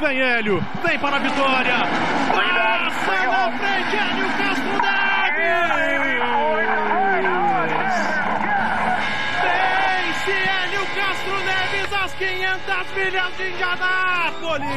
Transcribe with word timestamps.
Vem 0.00 0.20
Hélio, 0.20 0.64
vem 0.84 0.96
para 1.00 1.16
a 1.16 1.18
vitória. 1.18 1.78
Passa 2.32 3.26
na 3.26 3.50
frente, 3.58 3.96
Hélio 3.96 4.28
Castro 4.38 4.78
Neves. 4.80 5.58
Vence 9.42 10.30
Hélio 10.30 10.86
Castro 10.94 11.36
Neves 11.44 11.92
às 11.92 12.14
500 12.14 12.92
milhas 12.94 13.36
de 13.36 13.48
Indianápolis. 13.50 14.68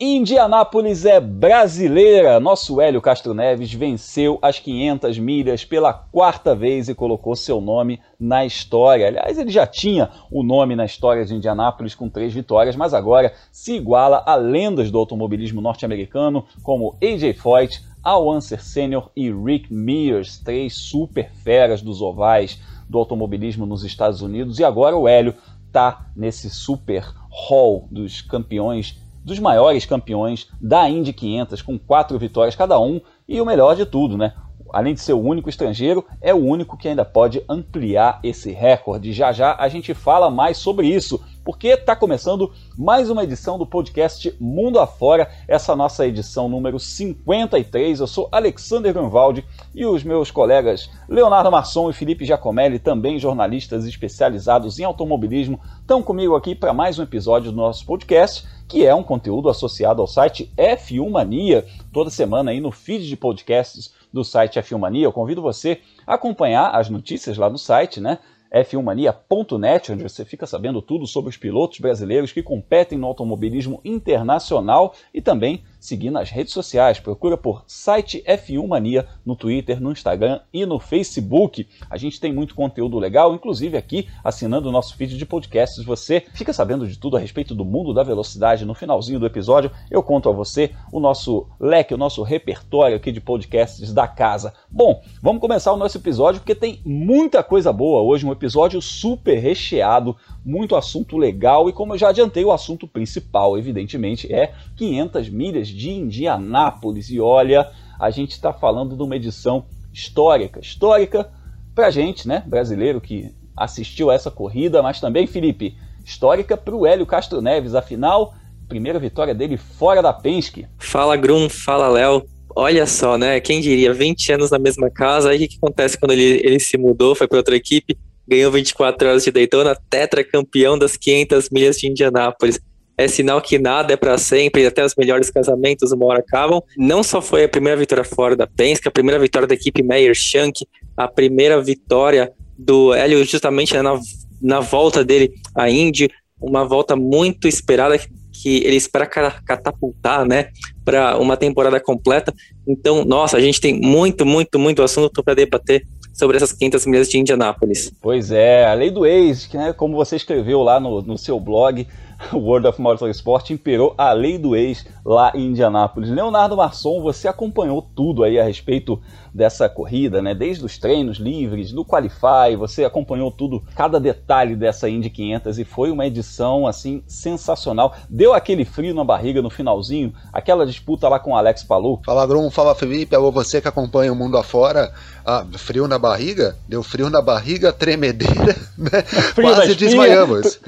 Indianápolis 0.00 1.04
é 1.04 1.18
brasileira. 1.18 2.38
Nosso 2.38 2.80
Hélio 2.80 3.02
Castro 3.02 3.34
Neves 3.34 3.72
venceu 3.72 4.38
as 4.40 4.60
500 4.60 5.18
milhas 5.18 5.64
pela 5.64 5.92
quarta 5.92 6.54
vez 6.54 6.88
e 6.88 6.94
colocou 6.94 7.34
seu 7.34 7.60
nome 7.60 8.00
na 8.18 8.46
história. 8.46 9.08
Aliás, 9.08 9.36
ele 9.36 9.50
já 9.50 9.66
tinha 9.66 10.08
o 10.30 10.44
nome 10.44 10.76
na 10.76 10.84
história 10.84 11.24
de 11.24 11.34
Indianápolis 11.34 11.96
com 11.96 12.08
três 12.08 12.32
vitórias, 12.32 12.76
mas 12.76 12.94
agora 12.94 13.34
se 13.50 13.72
iguala 13.72 14.22
a 14.24 14.36
lendas 14.36 14.88
do 14.88 14.98
automobilismo 14.98 15.60
norte-americano 15.60 16.44
como 16.62 16.96
AJ 17.02 17.36
Foyt, 17.36 17.82
Al 18.00 18.28
Unser 18.28 18.62
Sr. 18.62 19.10
e 19.16 19.32
Rick 19.32 19.74
Mears, 19.74 20.38
três 20.38 20.76
super 20.76 21.28
feras 21.32 21.82
dos 21.82 22.00
ovais 22.00 22.60
do 22.88 22.98
automobilismo 22.98 23.66
nos 23.66 23.82
Estados 23.82 24.22
Unidos. 24.22 24.60
E 24.60 24.64
agora 24.64 24.96
o 24.96 25.08
Hélio 25.08 25.34
está 25.66 26.06
nesse 26.14 26.48
super 26.48 27.04
hall 27.30 27.88
dos 27.90 28.22
campeões 28.22 28.96
dos 29.28 29.38
maiores 29.38 29.86
campeões 29.86 30.48
da 30.60 30.88
Indy 30.88 31.12
500, 31.12 31.62
com 31.62 31.78
quatro 31.78 32.18
vitórias 32.18 32.56
cada 32.56 32.80
um, 32.80 33.00
e 33.28 33.40
o 33.40 33.46
melhor 33.46 33.76
de 33.76 33.86
tudo, 33.86 34.16
né? 34.16 34.34
Além 34.72 34.92
de 34.92 35.00
ser 35.00 35.12
o 35.12 35.20
único 35.20 35.48
estrangeiro, 35.48 36.04
é 36.20 36.34
o 36.34 36.44
único 36.44 36.76
que 36.76 36.88
ainda 36.88 37.04
pode 37.04 37.42
ampliar 37.48 38.20
esse 38.22 38.50
recorde. 38.50 39.12
Já 39.12 39.32
já 39.32 39.56
a 39.58 39.68
gente 39.68 39.94
fala 39.94 40.30
mais 40.30 40.58
sobre 40.58 40.86
isso 40.86 41.22
porque 41.48 41.68
está 41.68 41.96
começando 41.96 42.52
mais 42.76 43.08
uma 43.08 43.24
edição 43.24 43.56
do 43.56 43.64
podcast 43.64 44.36
Mundo 44.38 44.78
Afora, 44.78 45.30
essa 45.48 45.74
nossa 45.74 46.06
edição 46.06 46.46
número 46.46 46.78
53. 46.78 48.00
Eu 48.00 48.06
sou 48.06 48.28
Alexander 48.30 48.92
Grunwald 48.92 49.42
e 49.74 49.86
os 49.86 50.04
meus 50.04 50.30
colegas 50.30 50.90
Leonardo 51.08 51.50
Masson 51.50 51.88
e 51.88 51.94
Felipe 51.94 52.26
Giacomelli, 52.26 52.78
também 52.78 53.18
jornalistas 53.18 53.86
especializados 53.86 54.78
em 54.78 54.84
automobilismo, 54.84 55.58
estão 55.80 56.02
comigo 56.02 56.36
aqui 56.36 56.54
para 56.54 56.74
mais 56.74 56.98
um 56.98 57.02
episódio 57.02 57.50
do 57.50 57.56
nosso 57.56 57.86
podcast, 57.86 58.46
que 58.68 58.84
é 58.84 58.94
um 58.94 59.02
conteúdo 59.02 59.48
associado 59.48 60.02
ao 60.02 60.06
site 60.06 60.52
F1 60.54 61.08
Mania, 61.08 61.64
toda 61.94 62.10
semana 62.10 62.50
aí 62.50 62.60
no 62.60 62.70
feed 62.70 63.08
de 63.08 63.16
podcasts 63.16 63.90
do 64.12 64.22
site 64.22 64.60
F1 64.60 64.78
Mania. 64.78 65.06
Eu 65.06 65.12
convido 65.14 65.40
você 65.40 65.80
a 66.06 66.12
acompanhar 66.12 66.76
as 66.76 66.90
notícias 66.90 67.38
lá 67.38 67.48
no 67.48 67.56
site, 67.56 68.02
né? 68.02 68.18
f1mania.net, 68.52 69.92
onde 69.92 70.02
você 70.02 70.24
fica 70.24 70.46
sabendo 70.46 70.80
tudo 70.80 71.06
sobre 71.06 71.30
os 71.30 71.36
pilotos 71.36 71.78
brasileiros 71.80 72.32
que 72.32 72.42
competem 72.42 72.98
no 72.98 73.06
automobilismo 73.06 73.80
internacional 73.84 74.94
e 75.12 75.20
também 75.20 75.62
seguir 75.78 76.10
nas 76.10 76.30
redes 76.30 76.52
sociais. 76.52 76.98
Procura 76.98 77.36
por 77.36 77.64
site 77.66 78.22
F1 78.26 78.66
Mania 78.66 79.06
no 79.24 79.36
Twitter, 79.36 79.80
no 79.80 79.92
Instagram 79.92 80.40
e 80.52 80.66
no 80.66 80.78
Facebook. 80.78 81.66
A 81.88 81.96
gente 81.96 82.20
tem 82.20 82.32
muito 82.32 82.54
conteúdo 82.54 82.98
legal, 82.98 83.34
inclusive 83.34 83.76
aqui 83.76 84.08
assinando 84.22 84.68
o 84.68 84.72
nosso 84.72 84.96
feed 84.96 85.16
de 85.16 85.26
podcasts. 85.26 85.84
Você 85.84 86.24
fica 86.34 86.52
sabendo 86.52 86.86
de 86.86 86.98
tudo 86.98 87.16
a 87.16 87.20
respeito 87.20 87.54
do 87.54 87.64
mundo 87.64 87.94
da 87.94 88.02
velocidade. 88.02 88.64
No 88.64 88.74
finalzinho 88.74 89.20
do 89.20 89.26
episódio, 89.26 89.70
eu 89.90 90.02
conto 90.02 90.28
a 90.28 90.32
você 90.32 90.72
o 90.92 91.00
nosso 91.00 91.46
leque, 91.60 91.94
o 91.94 91.98
nosso 91.98 92.22
repertório 92.22 92.96
aqui 92.96 93.12
de 93.12 93.20
podcasts 93.20 93.92
da 93.92 94.08
casa. 94.08 94.52
Bom, 94.70 95.02
vamos 95.22 95.40
começar 95.40 95.72
o 95.72 95.76
nosso 95.76 95.98
episódio 95.98 96.40
porque 96.40 96.54
tem 96.54 96.80
muita 96.84 97.42
coisa 97.42 97.72
boa 97.72 98.02
hoje, 98.02 98.26
um 98.26 98.32
episódio 98.32 98.80
super 98.82 99.38
recheado, 99.38 100.16
muito 100.44 100.76
assunto 100.76 101.16
legal 101.16 101.68
e 101.68 101.72
como 101.72 101.94
eu 101.94 101.98
já 101.98 102.08
adiantei, 102.08 102.44
o 102.44 102.52
assunto 102.52 102.86
principal, 102.86 103.56
evidentemente, 103.56 104.32
é 104.32 104.52
500 104.76 105.28
milhas 105.28 105.67
de 105.68 105.90
Indianápolis. 105.90 107.10
E 107.10 107.20
olha, 107.20 107.70
a 107.98 108.10
gente 108.10 108.32
está 108.32 108.52
falando 108.52 108.96
de 108.96 109.02
uma 109.02 109.16
edição 109.16 109.66
histórica, 109.92 110.60
histórica 110.60 111.28
para 111.74 111.90
gente, 111.90 112.26
né, 112.26 112.42
brasileiro 112.46 113.00
que 113.00 113.32
assistiu 113.56 114.10
a 114.10 114.14
essa 114.14 114.30
corrida, 114.30 114.82
mas 114.82 115.00
também, 115.00 115.26
Felipe, 115.26 115.76
histórica 116.04 116.56
para 116.56 116.74
o 116.74 116.86
Hélio 116.86 117.06
Castro 117.06 117.40
Neves, 117.40 117.74
afinal, 117.74 118.34
primeira 118.68 118.98
vitória 118.98 119.34
dele 119.34 119.56
fora 119.56 120.02
da 120.02 120.12
Penske. 120.12 120.66
Fala 120.78 121.16
Grum, 121.16 121.48
fala 121.48 121.88
Léo. 121.88 122.24
Olha 122.54 122.86
só, 122.86 123.16
né? 123.16 123.40
Quem 123.40 123.60
diria, 123.60 123.92
20 123.92 124.32
anos 124.32 124.50
na 124.50 124.58
mesma 124.58 124.90
casa, 124.90 125.30
aí 125.30 125.44
o 125.44 125.48
que, 125.48 125.56
acontece 125.56 125.98
quando 125.98 126.12
ele, 126.12 126.40
ele 126.44 126.58
se 126.58 126.76
mudou, 126.76 127.14
foi 127.14 127.28
para 127.28 127.38
outra 127.38 127.54
equipe, 127.54 127.96
ganhou 128.26 128.50
24 128.50 129.08
horas 129.08 129.24
de 129.24 129.30
Daytona, 129.30 129.76
tetracampeão 129.88 130.78
das 130.78 130.96
500 130.96 131.50
milhas 131.50 131.76
de 131.76 131.88
Indianápolis. 131.88 132.60
É 132.98 133.06
sinal 133.06 133.40
que 133.40 133.60
nada 133.60 133.92
é 133.92 133.96
para 133.96 134.18
sempre, 134.18 134.66
até 134.66 134.84
os 134.84 134.96
melhores 134.96 135.30
casamentos 135.30 135.92
uma 135.92 136.06
hora 136.06 136.18
acabam. 136.18 136.60
Não 136.76 137.04
só 137.04 137.22
foi 137.22 137.44
a 137.44 137.48
primeira 137.48 137.78
vitória 137.78 138.02
fora 138.02 138.34
da 138.34 138.44
Penske, 138.44 138.88
a 138.88 138.90
primeira 138.90 139.20
vitória 139.20 139.46
da 139.46 139.54
equipe 139.54 139.84
Meyer 139.84 140.14
Shank, 140.16 140.66
a 140.96 141.06
primeira 141.06 141.62
vitória 141.62 142.32
do 142.58 142.92
Hélio 142.92 143.24
justamente 143.24 143.72
na, 143.80 144.00
na 144.42 144.58
volta 144.58 145.04
dele 145.04 145.32
à 145.54 145.70
Indy, 145.70 146.10
uma 146.40 146.64
volta 146.64 146.96
muito 146.96 147.46
esperada 147.46 147.96
que 148.42 148.64
ele 148.64 148.76
espera 148.76 149.06
catapultar, 149.06 150.24
né, 150.24 150.48
para 150.84 151.18
uma 151.18 151.36
temporada 151.36 151.80
completa. 151.80 152.32
Então, 152.66 153.04
nossa, 153.04 153.36
a 153.36 153.40
gente 153.40 153.60
tem 153.60 153.80
muito, 153.80 154.26
muito, 154.26 154.58
muito 154.58 154.82
assunto 154.82 155.22
para 155.22 155.34
debater 155.34 155.84
sobre 156.12 156.36
essas 156.36 156.52
500 156.52 156.86
milhas 156.86 157.08
de 157.08 157.18
Indianápolis. 157.18 157.92
Pois 158.00 158.32
é, 158.32 158.66
a 158.66 158.74
lei 158.74 158.90
do 158.90 159.06
ex, 159.06 159.48
né, 159.52 159.72
como 159.72 159.96
você 159.96 160.16
escreveu 160.16 160.62
lá 160.62 160.80
no, 160.80 161.00
no 161.02 161.16
seu 161.16 161.38
blog, 161.38 161.86
World 162.32 162.66
of 162.66 162.80
Motorsport 162.80 163.50
imperou 163.50 163.94
a 163.96 164.12
lei 164.12 164.38
do 164.38 164.56
ex 164.56 164.86
lá 165.04 165.32
em 165.34 165.46
Indianápolis. 165.46 166.10
Leonardo 166.10 166.56
Masson, 166.56 167.00
você 167.00 167.28
acompanhou 167.28 167.80
tudo 167.80 168.24
aí 168.24 168.38
a 168.38 168.44
respeito 168.44 169.00
dessa 169.32 169.68
corrida, 169.68 170.20
né? 170.22 170.34
Desde 170.34 170.64
os 170.64 170.78
treinos 170.78 171.18
livres, 171.18 171.72
do 171.72 171.84
Qualify, 171.84 172.56
você 172.56 172.84
acompanhou 172.84 173.30
tudo, 173.30 173.62
cada 173.74 174.00
detalhe 174.00 174.56
dessa 174.56 174.88
Indy 174.88 175.10
500 175.10 175.58
e 175.58 175.64
foi 175.64 175.90
uma 175.90 176.06
edição 176.06 176.66
assim 176.66 177.02
sensacional. 177.06 177.94
Deu 178.08 178.34
aquele 178.34 178.64
frio 178.64 178.94
na 178.94 179.04
barriga 179.04 179.42
no 179.42 179.50
finalzinho, 179.50 180.12
aquela 180.32 180.66
disputa 180.66 181.08
lá 181.08 181.18
com 181.18 181.32
o 181.32 181.36
Alex 181.36 181.62
Palou. 181.62 182.00
Fala 182.04 182.26
Grum, 182.26 182.50
fala 182.50 182.74
Felipe, 182.74 183.14
alô 183.14 183.30
você 183.30 183.60
que 183.60 183.68
acompanha 183.68 184.12
o 184.12 184.16
mundo 184.16 184.36
afora. 184.36 184.92
Ah, 185.24 185.44
frio 185.56 185.86
na 185.86 185.98
barriga? 185.98 186.56
Deu 186.66 186.82
frio 186.82 187.10
na 187.10 187.20
barriga, 187.20 187.72
tremedeira, 187.72 188.56
né? 188.78 189.04
Quase 189.34 189.74
desmaiamos. 189.74 190.58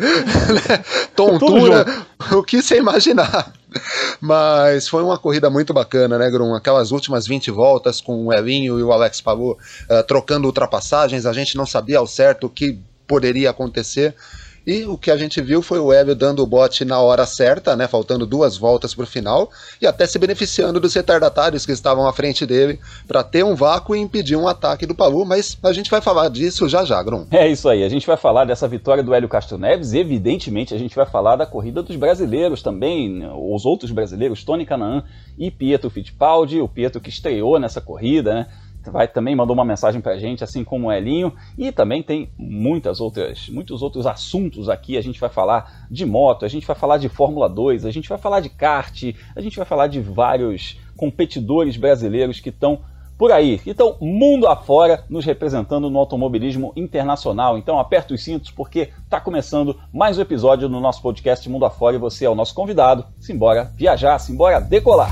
Tontura, 1.16 1.86
o 2.32 2.42
que 2.42 2.60
você 2.60 2.76
imaginar. 2.76 3.52
Mas 4.20 4.88
foi 4.88 5.02
uma 5.02 5.18
corrida 5.18 5.48
muito 5.50 5.72
bacana, 5.72 6.18
né, 6.18 6.30
Grum? 6.30 6.54
Aquelas 6.54 6.90
últimas 6.90 7.26
20 7.26 7.50
voltas 7.50 8.00
com 8.00 8.26
o 8.26 8.32
Elinho 8.32 8.78
e 8.78 8.82
o 8.82 8.92
Alex 8.92 9.20
Palou 9.20 9.52
uh, 9.52 10.02
trocando 10.06 10.46
ultrapassagens, 10.46 11.26
a 11.26 11.32
gente 11.32 11.56
não 11.56 11.66
sabia 11.66 11.98
ao 11.98 12.06
certo 12.06 12.46
o 12.46 12.50
que 12.50 12.78
poderia 13.06 13.50
acontecer. 13.50 14.14
E 14.66 14.84
o 14.84 14.98
que 14.98 15.10
a 15.10 15.16
gente 15.16 15.40
viu 15.40 15.62
foi 15.62 15.78
o 15.78 15.92
Hélio 15.92 16.14
dando 16.14 16.42
o 16.42 16.46
bote 16.46 16.84
na 16.84 17.00
hora 17.00 17.26
certa, 17.26 17.74
né, 17.74 17.88
faltando 17.88 18.26
duas 18.26 18.56
voltas 18.56 18.94
para 18.94 19.04
o 19.04 19.06
final, 19.06 19.50
e 19.80 19.86
até 19.86 20.06
se 20.06 20.18
beneficiando 20.18 20.80
dos 20.80 20.94
retardatários 20.94 21.64
que 21.64 21.72
estavam 21.72 22.06
à 22.06 22.12
frente 22.12 22.44
dele 22.44 22.78
para 23.06 23.22
ter 23.22 23.44
um 23.44 23.54
vácuo 23.54 23.96
e 23.96 24.00
impedir 24.00 24.36
um 24.36 24.46
ataque 24.46 24.86
do 24.86 24.94
Palu, 24.94 25.24
mas 25.24 25.56
a 25.62 25.72
gente 25.72 25.90
vai 25.90 26.00
falar 26.00 26.28
disso 26.28 26.68
já 26.68 26.84
já, 26.84 27.02
Grum. 27.02 27.26
É 27.30 27.48
isso 27.48 27.68
aí, 27.68 27.82
a 27.82 27.88
gente 27.88 28.06
vai 28.06 28.16
falar 28.16 28.44
dessa 28.44 28.68
vitória 28.68 29.02
do 29.02 29.14
Hélio 29.14 29.28
Castro 29.28 29.58
Neves, 29.58 29.94
evidentemente 29.94 30.74
a 30.74 30.78
gente 30.78 30.94
vai 30.94 31.06
falar 31.06 31.36
da 31.36 31.46
corrida 31.46 31.82
dos 31.82 31.96
brasileiros 31.96 32.62
também, 32.62 33.22
os 33.34 33.64
outros 33.64 33.90
brasileiros, 33.90 34.44
Tony 34.44 34.66
Canaan 34.66 35.04
e 35.38 35.50
Pietro 35.50 35.90
Fittipaldi, 35.90 36.60
o 36.60 36.68
Pietro 36.68 37.00
que 37.00 37.08
estreou 37.08 37.58
nessa 37.58 37.80
corrida, 37.80 38.34
né? 38.34 38.46
Vai 38.86 39.08
também 39.08 39.34
mandou 39.34 39.54
uma 39.54 39.64
mensagem 39.64 40.00
para 40.00 40.12
a 40.12 40.18
gente, 40.18 40.44
assim 40.44 40.64
como 40.64 40.88
o 40.88 40.92
Elinho, 40.92 41.34
e 41.58 41.72
também 41.72 42.02
tem 42.02 42.30
muitas 42.38 43.00
outras, 43.00 43.48
muitos 43.48 43.82
outros 43.82 44.06
assuntos 44.06 44.68
aqui. 44.68 44.96
A 44.96 45.02
gente 45.02 45.20
vai 45.20 45.28
falar 45.28 45.86
de 45.90 46.06
moto, 46.06 46.44
a 46.44 46.48
gente 46.48 46.66
vai 46.66 46.76
falar 46.76 46.98
de 46.98 47.08
Fórmula 47.08 47.48
2, 47.48 47.84
a 47.84 47.90
gente 47.90 48.08
vai 48.08 48.18
falar 48.18 48.40
de 48.40 48.48
kart, 48.48 49.14
a 49.34 49.40
gente 49.40 49.56
vai 49.56 49.66
falar 49.66 49.88
de 49.88 50.00
vários 50.00 50.78
competidores 50.96 51.76
brasileiros 51.76 52.40
que 52.40 52.50
estão 52.50 52.80
por 53.20 53.30
aí. 53.30 53.60
Então, 53.66 53.96
mundo 54.00 54.46
afora, 54.46 55.04
nos 55.10 55.26
representando 55.26 55.90
no 55.90 55.98
automobilismo 55.98 56.72
internacional. 56.74 57.58
Então, 57.58 57.78
aperta 57.78 58.14
os 58.14 58.24
cintos 58.24 58.50
porque 58.50 58.88
está 59.04 59.20
começando 59.20 59.78
mais 59.92 60.16
um 60.16 60.22
episódio 60.22 60.70
no 60.70 60.80
nosso 60.80 61.02
podcast 61.02 61.46
Mundo 61.50 61.66
Afora 61.66 61.96
e 61.96 61.98
você 61.98 62.24
é 62.24 62.30
o 62.30 62.34
nosso 62.34 62.54
convidado. 62.54 63.04
Simbora 63.20 63.70
viajar, 63.76 64.18
simbora 64.18 64.58
decolar. 64.58 65.10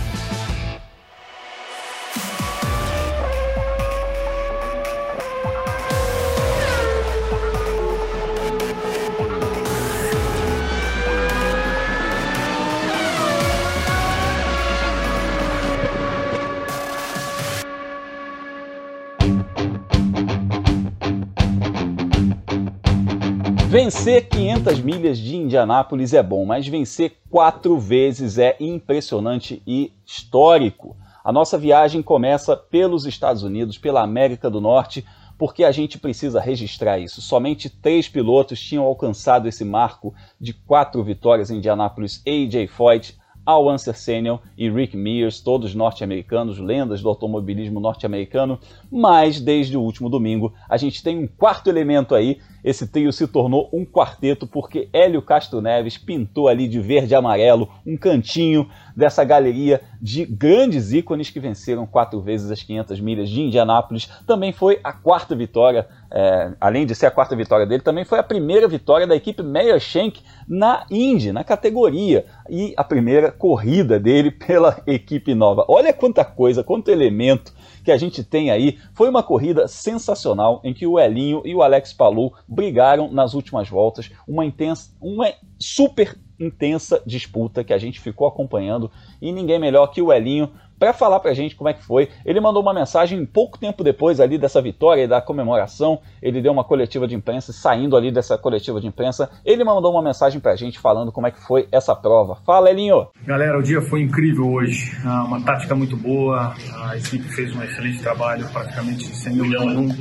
Vencer 23.69 24.31
500 24.31 24.81
milhas 24.81 25.19
de 25.19 25.37
Indianápolis 25.37 26.15
é 26.15 26.23
bom, 26.23 26.47
mas 26.47 26.67
vencer 26.67 27.19
quatro 27.29 27.79
vezes 27.79 28.39
é 28.39 28.57
impressionante 28.59 29.63
e 29.67 29.93
histórico. 30.07 30.97
A 31.23 31.31
nossa 31.31 31.59
viagem 31.59 32.01
começa 32.01 32.57
pelos 32.57 33.05
Estados 33.05 33.43
Unidos, 33.43 33.77
pela 33.77 34.03
América 34.03 34.49
do 34.49 34.59
Norte, 34.59 35.05
porque 35.37 35.65
a 35.65 35.71
gente 35.71 35.99
precisa 35.99 36.41
registrar 36.41 36.99
isso. 36.99 37.21
Somente 37.21 37.69
três 37.69 38.09
pilotos 38.09 38.59
tinham 38.59 38.85
alcançado 38.85 39.47
esse 39.47 39.67
marco 39.67 40.15
de 40.41 40.55
quatro 40.55 41.05
vitórias 41.05 41.51
em 41.51 41.59
Indianápolis: 41.59 42.23
AJ 42.27 42.71
Foyt, 42.71 43.19
Al 43.49 43.67
Unser 43.67 43.97
Senior 43.97 44.41
e 44.59 44.69
Rick 44.69 44.95
Mears, 44.95 45.41
todos 45.41 45.75
norte-americanos, 45.75 46.59
lendas 46.59 47.01
do 47.01 47.09
automobilismo 47.09 47.81
norte-americano. 47.81 48.59
Mas 48.93 49.41
desde 49.41 49.75
o 49.75 49.81
último 49.81 50.11
domingo, 50.11 50.53
a 50.69 50.77
gente 50.77 51.03
tem 51.03 51.19
um 51.19 51.27
quarto 51.27 51.71
elemento 51.71 52.15
aí 52.15 52.39
esse 52.63 52.87
trio 52.87 53.13
se 53.13 53.27
tornou 53.27 53.69
um 53.73 53.85
quarteto 53.85 54.47
porque 54.47 54.89
Hélio 54.93 55.23
Castro 55.23 55.61
Neves 55.61 55.97
pintou 55.97 56.49
ali 56.49 56.69
de 56.69 56.81
verde 56.81 57.13
e 57.13 57.17
amarelo 57.17 57.69
um 57.87 57.97
cantinho 57.97 58.69
dessa 58.97 59.23
galeria 59.23 59.81
de 60.03 60.27
grandes 60.27 60.93
ícones 60.93 61.31
que 61.31 61.39
venceram 61.39 61.87
quatro 61.87 62.21
vezes 62.21 62.51
as 62.51 62.63
500 62.63 63.01
milhas 63.01 63.31
de 63.31 63.41
Indianápolis. 63.41 64.11
Também 64.27 64.53
foi 64.53 64.81
a 64.83 64.93
quarta 64.93 65.37
vitória, 65.37 65.87
é, 66.11 66.53
além 66.61 66.85
de 66.85 66.95
ser 66.95 67.07
a 67.07 67.11
quarta 67.11 67.37
vitória 67.37 67.65
dele, 67.65 67.83
também 67.83 68.05
foi 68.05 68.19
a 68.19 68.25
primeira 68.25 68.67
vitória 68.67 69.07
da 69.07 69.15
equipe 69.15 69.43
Meyer 69.43 69.79
Shank 69.79 70.21
na 70.49 70.85
Indy, 70.91 71.31
na 71.31 71.45
categoria, 71.45 72.27
e 72.51 72.75
a 72.77 72.83
primeira 72.83 73.31
corrida 73.31 74.01
dele 74.01 74.31
pela 74.33 74.83
equipe 74.87 75.35
nova. 75.35 75.65
Olha 75.69 75.93
quanta 75.93 76.25
coisa, 76.25 76.65
quanto 76.65 76.91
elemento 76.91 77.53
que 77.89 77.93
a 77.93 77.97
gente 77.97 78.23
tem 78.23 78.51
aí. 78.51 78.79
Foi 78.93 79.09
uma 79.09 79.23
corrida 79.23 79.67
sensacional 79.67 80.61
em 80.63 80.75
que 80.75 80.87
o 80.87 81.01
Elinho 81.01 81.41
e 81.47 81.55
o 81.55 81.63
Alex 81.63 81.91
Palu 81.91 82.35
brigaram 82.47 83.11
nas 83.11 83.33
últimas 83.33 83.67
voltas, 83.67 84.11
uma 84.29 84.45
intensa, 84.45 84.91
uma 85.01 85.33
super 85.59 86.15
intensa 86.39 87.03
disputa 87.07 87.65
que 87.65 87.73
a 87.73 87.79
gente 87.79 87.99
ficou 87.99 88.27
acompanhando. 88.27 88.91
E 89.23 89.33
ninguém 89.33 89.59
melhor 89.59 89.87
que 89.87 90.03
o 90.03 90.13
Elinho 90.13 90.51
para 90.79 90.93
falar 90.93 91.21
para 91.21 91.31
a 91.31 91.35
gente 91.35 91.57
como 91.57 91.69
é 91.69 91.73
que 91.73 91.85
foi. 91.85 92.09
Ele 92.25 92.41
mandou 92.41 92.63
uma 92.63 92.73
mensagem 92.73 93.25
pouco 93.27 93.59
tempo 93.59 93.83
depois 93.83 94.21
ali 94.21 94.39
dessa 94.39 94.63
vitória 94.63 95.03
e 95.03 95.09
da 95.09 95.21
comemoração. 95.21 96.01
Ele 96.23 96.41
deu 96.41 96.53
uma 96.53 96.65
coletiva 96.65 97.07
de 97.07 97.15
imprensa, 97.15 97.53
saindo 97.53 97.97
ali 97.97 98.11
dessa 98.11 98.39
coletiva 98.39 98.81
de 98.81 98.87
imprensa, 98.87 99.31
ele 99.45 99.65
mandou 99.65 99.93
uma 99.93 100.03
mensagem 100.03 100.41
para 100.41 100.53
a 100.53 100.57
gente 100.57 100.79
falando 100.79 101.13
como 101.13 101.27
é 101.27 101.31
que 101.31 101.41
foi 101.47 101.69
essa 101.73 101.95
prova. 101.95 102.37
Fala, 102.47 102.71
Elinho! 102.71 103.09
Galera, 103.27 103.59
o 103.59 103.63
dia 103.63 103.81
foi 103.83 104.03
incrível 104.03 104.51
hoje. 104.51 104.97
Ah, 105.05 105.25
uma 105.25 105.41
tática 105.41 105.75
muito 105.75 105.97
boa, 105.97 106.55
a 106.85 106.97
equipe 106.97 107.25
fez 107.35 107.55
um 107.55 107.63
excelente 107.63 108.01
trabalho, 108.01 108.49
praticamente 108.53 109.05
sem 109.05 109.37
dúvida 109.37 109.65
nenhuma. 109.65 109.95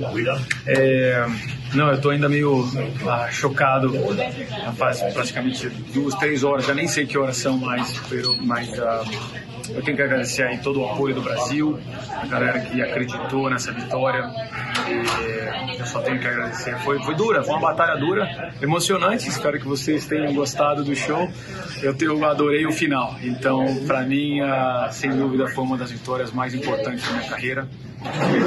É... 0.68 1.26
Não, 1.74 1.92
eu 1.92 2.00
tô 2.00 2.10
ainda 2.10 2.30
meio 2.30 2.64
ah, 3.08 3.28
chocado. 3.30 3.92
Faz 4.76 5.02
praticamente 5.14 5.70
duas, 5.94 6.16
três 6.16 6.44
horas, 6.44 6.66
já 6.66 6.74
nem 6.74 6.88
sei 6.88 7.06
que 7.06 7.18
horas 7.18 7.38
são 7.38 7.58
mais, 7.58 8.02
mas 8.46 8.80
ah, 8.80 9.04
eu 9.70 9.82
tenho 9.82 9.98
que 9.98 10.04
agradecer 10.04 10.44
aí 10.44 10.58
todo 10.68 10.82
o 10.82 10.86
apoio 10.86 11.16
do 11.16 11.22
Brasil, 11.22 11.80
a 12.12 12.26
galera 12.26 12.60
que 12.60 12.82
acreditou 12.82 13.50
nessa 13.50 13.72
vitória. 13.72 14.30
E 14.90 15.80
eu 15.80 15.86
só 15.86 16.02
tenho 16.02 16.20
que 16.20 16.28
agradecer. 16.28 16.78
Foi, 16.80 17.02
foi 17.04 17.16
dura, 17.16 17.42
foi 17.42 17.54
uma 17.54 17.62
batalha 17.62 17.98
dura, 17.98 18.54
emocionante. 18.62 19.30
Espero 19.30 19.58
que 19.60 19.66
vocês 19.66 20.06
tenham 20.06 20.34
gostado 20.34 20.84
do 20.84 20.94
show. 20.94 21.30
Eu, 21.82 21.96
eu 22.02 22.26
adorei 22.26 22.66
o 22.66 22.72
final. 22.74 23.16
Então, 23.24 23.66
para 23.86 24.02
mim, 24.02 24.40
sem 24.92 25.16
dúvida, 25.16 25.48
foi 25.48 25.64
uma 25.64 25.78
das 25.78 25.90
vitórias 25.90 26.34
mais 26.34 26.54
importantes 26.54 27.08
da 27.08 27.14
minha 27.14 27.30
carreira. 27.30 27.70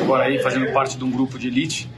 Agora 0.02 0.24
aí, 0.24 0.38
fazendo 0.42 0.70
parte 0.74 0.98
de 0.98 1.04
um 1.04 1.10
grupo 1.10 1.38
de 1.38 1.48
elite 1.48 1.88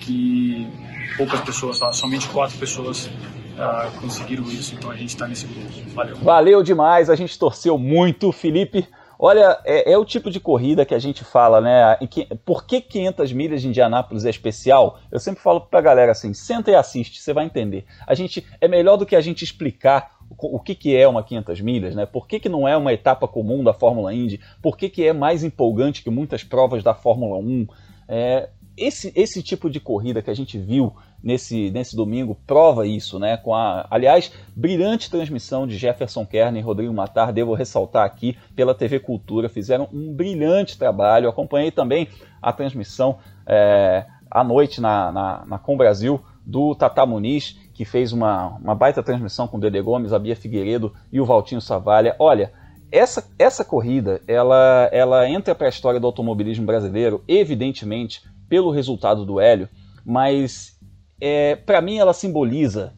que 0.00 0.68
poucas 1.16 1.40
pessoas, 1.40 1.78
somente 1.96 2.28
quatro 2.28 2.58
pessoas 2.58 3.06
uh, 3.06 4.00
conseguiram 4.02 4.44
isso, 4.44 4.74
então 4.74 4.90
a 4.90 4.96
gente 4.96 5.10
está 5.10 5.26
nesse 5.26 5.46
grupo. 5.46 5.68
Valeu. 5.94 6.16
Valeu 6.16 6.62
demais, 6.62 7.08
a 7.08 7.14
gente 7.14 7.38
torceu 7.38 7.78
muito, 7.78 8.30
Felipe. 8.32 8.86
Olha, 9.24 9.60
é, 9.64 9.92
é, 9.92 9.96
o 9.96 10.04
tipo 10.04 10.32
de 10.32 10.40
corrida 10.40 10.84
que 10.84 10.92
a 10.92 10.98
gente 10.98 11.22
fala, 11.22 11.60
né? 11.60 11.96
Que, 12.10 12.26
por 12.44 12.66
que 12.66 12.80
500 12.80 13.32
milhas 13.32 13.62
de 13.62 13.68
Indianápolis 13.68 14.24
é 14.24 14.30
especial? 14.30 14.98
Eu 15.12 15.20
sempre 15.20 15.40
falo 15.40 15.60
pra 15.60 15.80
galera 15.80 16.10
assim: 16.10 16.34
senta 16.34 16.72
e 16.72 16.74
assiste, 16.74 17.22
você 17.22 17.32
vai 17.32 17.44
entender. 17.44 17.84
A 18.04 18.16
gente 18.16 18.44
é 18.60 18.66
melhor 18.66 18.96
do 18.96 19.06
que 19.06 19.14
a 19.14 19.20
gente 19.20 19.44
explicar 19.44 20.10
o, 20.28 20.56
o 20.56 20.58
que, 20.58 20.74
que 20.74 20.96
é 20.96 21.06
uma 21.06 21.22
500 21.22 21.60
milhas, 21.60 21.94
né? 21.94 22.04
Por 22.04 22.26
que, 22.26 22.40
que 22.40 22.48
não 22.48 22.66
é 22.66 22.76
uma 22.76 22.92
etapa 22.92 23.28
comum 23.28 23.62
da 23.62 23.72
Fórmula 23.72 24.12
Indy? 24.12 24.40
Por 24.60 24.76
que, 24.76 24.88
que 24.88 25.06
é 25.06 25.12
mais 25.12 25.44
empolgante 25.44 26.02
que 26.02 26.10
muitas 26.10 26.42
provas 26.42 26.82
da 26.82 26.92
Fórmula 26.92 27.36
1? 27.36 27.68
É, 28.08 28.48
esse, 28.76 29.12
esse 29.14 29.42
tipo 29.42 29.68
de 29.68 29.80
corrida 29.80 30.22
que 30.22 30.30
a 30.30 30.34
gente 30.34 30.58
viu 30.58 30.94
nesse, 31.22 31.70
nesse 31.70 31.94
domingo 31.94 32.36
prova 32.46 32.86
isso, 32.86 33.18
né? 33.18 33.36
Com 33.36 33.54
a, 33.54 33.86
aliás, 33.90 34.32
brilhante 34.56 35.10
transmissão 35.10 35.66
de 35.66 35.76
Jefferson 35.76 36.26
Kern 36.26 36.58
e 36.58 36.62
Rodrigo 36.62 36.92
Matar, 36.92 37.32
devo 37.32 37.54
ressaltar 37.54 38.04
aqui, 38.04 38.36
pela 38.56 38.74
TV 38.74 38.98
Cultura, 38.98 39.48
fizeram 39.48 39.88
um 39.92 40.12
brilhante 40.12 40.78
trabalho. 40.78 41.28
Acompanhei 41.28 41.70
também 41.70 42.08
a 42.40 42.52
transmissão 42.52 43.18
é, 43.46 44.06
à 44.30 44.42
noite 44.42 44.80
na, 44.80 45.12
na, 45.12 45.44
na 45.46 45.58
Com 45.58 45.76
Brasil 45.76 46.20
do 46.44 46.74
Tata 46.74 47.06
Muniz, 47.06 47.56
que 47.72 47.84
fez 47.84 48.12
uma, 48.12 48.48
uma 48.58 48.74
baita 48.74 49.02
transmissão 49.02 49.46
com 49.46 49.56
o 49.56 49.60
Dede 49.60 49.80
Gomes, 49.80 50.12
a 50.12 50.18
Bia 50.18 50.34
Figueiredo 50.34 50.92
e 51.12 51.20
o 51.20 51.24
Valtinho 51.24 51.60
Savalha. 51.60 52.16
Olha, 52.18 52.52
essa, 52.90 53.26
essa 53.38 53.64
corrida 53.64 54.20
ela, 54.26 54.88
ela 54.92 55.28
entra 55.28 55.54
para 55.54 55.66
a 55.66 55.70
história 55.70 55.98
do 55.98 56.06
automobilismo 56.06 56.66
brasileiro, 56.66 57.24
evidentemente, 57.26 58.22
pelo 58.52 58.70
resultado 58.70 59.24
do 59.24 59.40
Hélio, 59.40 59.66
mas 60.04 60.78
é, 61.18 61.56
para 61.56 61.80
mim 61.80 61.96
ela 61.96 62.12
simboliza 62.12 62.92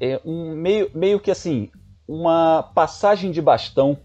é, 0.00 0.20
um 0.24 0.50
meio, 0.56 0.90
meio 0.92 1.20
que 1.20 1.30
assim 1.30 1.70
uma 2.08 2.64
passagem 2.74 3.30
de 3.30 3.40
bastão 3.40 3.98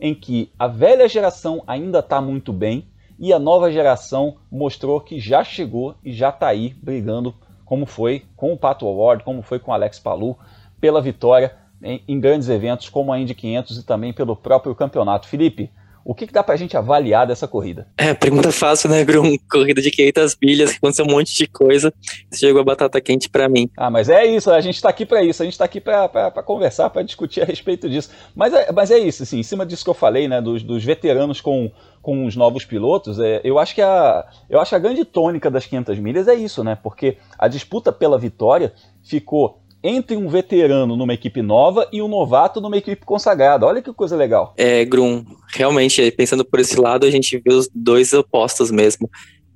em 0.00 0.14
que 0.14 0.50
a 0.58 0.66
velha 0.66 1.06
geração 1.10 1.62
ainda 1.66 1.98
está 1.98 2.22
muito 2.22 2.54
bem 2.54 2.88
e 3.18 3.34
a 3.34 3.38
nova 3.38 3.70
geração 3.70 4.38
mostrou 4.50 4.98
que 4.98 5.20
já 5.20 5.44
chegou 5.44 5.94
e 6.02 6.10
já 6.10 6.30
está 6.30 6.48
aí 6.48 6.74
brigando, 6.82 7.34
como 7.66 7.84
foi 7.84 8.24
com 8.34 8.54
o 8.54 8.56
Pato 8.56 8.86
Award, 8.86 9.24
como 9.24 9.42
foi 9.42 9.58
com 9.58 9.72
o 9.72 9.74
Alex 9.74 9.98
Palu, 9.98 10.38
pela 10.80 11.02
vitória 11.02 11.54
em, 11.82 12.02
em 12.08 12.18
grandes 12.18 12.48
eventos 12.48 12.88
como 12.88 13.12
a 13.12 13.20
Indy 13.20 13.34
500 13.34 13.76
e 13.76 13.84
também 13.84 14.10
pelo 14.10 14.34
próprio 14.34 14.74
campeonato. 14.74 15.28
Felipe, 15.28 15.70
o 16.06 16.14
que, 16.14 16.24
que 16.24 16.32
dá 16.32 16.40
pra 16.40 16.54
gente 16.54 16.76
avaliar 16.76 17.26
dessa 17.26 17.48
corrida? 17.48 17.88
É, 17.98 18.14
pergunta 18.14 18.52
fácil, 18.52 18.88
né, 18.88 19.04
Grum? 19.04 19.36
Corrida 19.50 19.82
de 19.82 19.90
500 19.90 20.36
milhas, 20.40 20.70
que 20.70 20.76
aconteceu 20.76 21.04
um 21.04 21.10
monte 21.10 21.34
de 21.34 21.48
coisa. 21.48 21.92
Chegou 22.32 22.60
a 22.60 22.64
batata 22.64 23.00
quente 23.00 23.28
para 23.28 23.48
mim. 23.48 23.68
Ah, 23.76 23.90
mas 23.90 24.08
é 24.08 24.24
isso, 24.24 24.52
a 24.52 24.60
gente 24.60 24.80
tá 24.80 24.88
aqui 24.88 25.04
para 25.04 25.24
isso, 25.24 25.42
a 25.42 25.44
gente 25.44 25.58
tá 25.58 25.64
aqui 25.64 25.80
para 25.80 26.30
conversar, 26.44 26.90
para 26.90 27.02
discutir 27.02 27.42
a 27.42 27.44
respeito 27.44 27.90
disso. 27.90 28.10
Mas 28.36 28.54
é, 28.54 28.70
mas 28.70 28.92
é 28.92 28.98
isso, 28.98 29.24
assim, 29.24 29.40
em 29.40 29.42
cima 29.42 29.66
disso 29.66 29.82
que 29.82 29.90
eu 29.90 29.94
falei, 29.94 30.28
né, 30.28 30.40
dos, 30.40 30.62
dos 30.62 30.84
veteranos 30.84 31.40
com, 31.40 31.72
com 32.00 32.24
os 32.24 32.36
novos 32.36 32.64
pilotos, 32.64 33.18
é, 33.18 33.40
eu, 33.42 33.58
acho 33.58 33.74
que 33.74 33.82
a, 33.82 34.24
eu 34.48 34.60
acho 34.60 34.68
que 34.68 34.76
a 34.76 34.80
grande 34.80 35.04
tônica 35.04 35.50
das 35.50 35.66
500 35.66 35.98
milhas 35.98 36.28
é 36.28 36.34
isso, 36.36 36.62
né, 36.62 36.78
porque 36.80 37.18
a 37.36 37.48
disputa 37.48 37.90
pela 37.90 38.16
vitória 38.16 38.72
ficou 39.02 39.60
entre 39.86 40.16
um 40.16 40.28
veterano 40.28 40.96
numa 40.96 41.14
equipe 41.14 41.40
nova 41.42 41.88
e 41.92 42.02
um 42.02 42.08
novato 42.08 42.60
numa 42.60 42.76
equipe 42.76 43.04
consagrada. 43.04 43.66
Olha 43.66 43.80
que 43.80 43.92
coisa 43.92 44.16
legal. 44.16 44.54
É, 44.56 44.84
Grum, 44.84 45.24
realmente, 45.54 46.10
pensando 46.10 46.44
por 46.44 46.58
esse 46.58 46.78
lado, 46.78 47.06
a 47.06 47.10
gente 47.10 47.38
vê 47.38 47.52
os 47.52 47.68
dois 47.74 48.12
opostos 48.12 48.70
mesmo. 48.70 49.08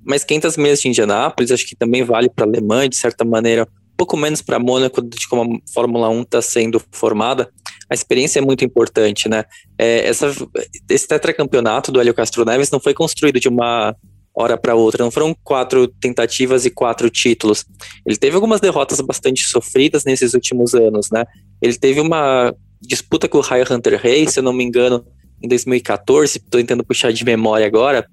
Mas 0.03 0.23
500 0.23 0.57
milhas 0.57 0.81
de 0.81 0.87
Indianápolis, 0.87 1.51
acho 1.51 1.67
que 1.67 1.75
também 1.75 2.03
vale 2.03 2.29
para 2.29 2.45
a 2.45 2.47
Alemanha, 2.47 2.89
de 2.89 2.95
certa 2.95 3.23
maneira, 3.23 3.63
um 3.63 3.95
pouco 3.97 4.17
menos 4.17 4.41
para 4.41 4.57
Mônaco, 4.57 5.01
de 5.01 5.27
como 5.27 5.55
a 5.55 5.71
Fórmula 5.71 6.09
1 6.09 6.21
está 6.21 6.41
sendo 6.41 6.81
formada. 6.91 7.51
A 7.89 7.93
experiência 7.93 8.39
é 8.39 8.41
muito 8.41 8.63
importante, 8.63 9.27
né? 9.27 9.43
É, 9.77 10.07
essa, 10.07 10.33
esse 10.89 11.07
tetracampeonato 11.07 11.91
do 11.91 11.99
Hélio 11.99 12.13
Castro 12.13 12.45
Neves 12.45 12.71
não 12.71 12.79
foi 12.79 12.93
construído 12.93 13.39
de 13.39 13.49
uma 13.49 13.95
hora 14.33 14.57
para 14.57 14.75
outra. 14.75 15.03
Não 15.03 15.11
foram 15.11 15.35
quatro 15.43 15.87
tentativas 15.87 16.65
e 16.65 16.69
quatro 16.69 17.09
títulos. 17.09 17.65
Ele 18.05 18.17
teve 18.17 18.35
algumas 18.35 18.61
derrotas 18.61 18.99
bastante 19.01 19.43
sofridas 19.45 20.03
nesses 20.03 20.33
últimos 20.33 20.73
anos, 20.73 21.09
né? 21.11 21.25
Ele 21.61 21.77
teve 21.77 21.99
uma 21.99 22.53
disputa 22.81 23.27
com 23.27 23.37
o 23.37 23.41
Ryan 23.41 23.65
Hunter 23.69 24.01
Hayes, 24.03 24.31
se 24.31 24.39
eu 24.39 24.43
não 24.43 24.53
me 24.53 24.63
engano, 24.63 25.05
em 25.43 25.47
2014, 25.47 26.37
estou 26.37 26.59
tentando 26.59 26.83
puxar 26.83 27.11
de 27.11 27.25
memória 27.25 27.65
agora, 27.65 28.07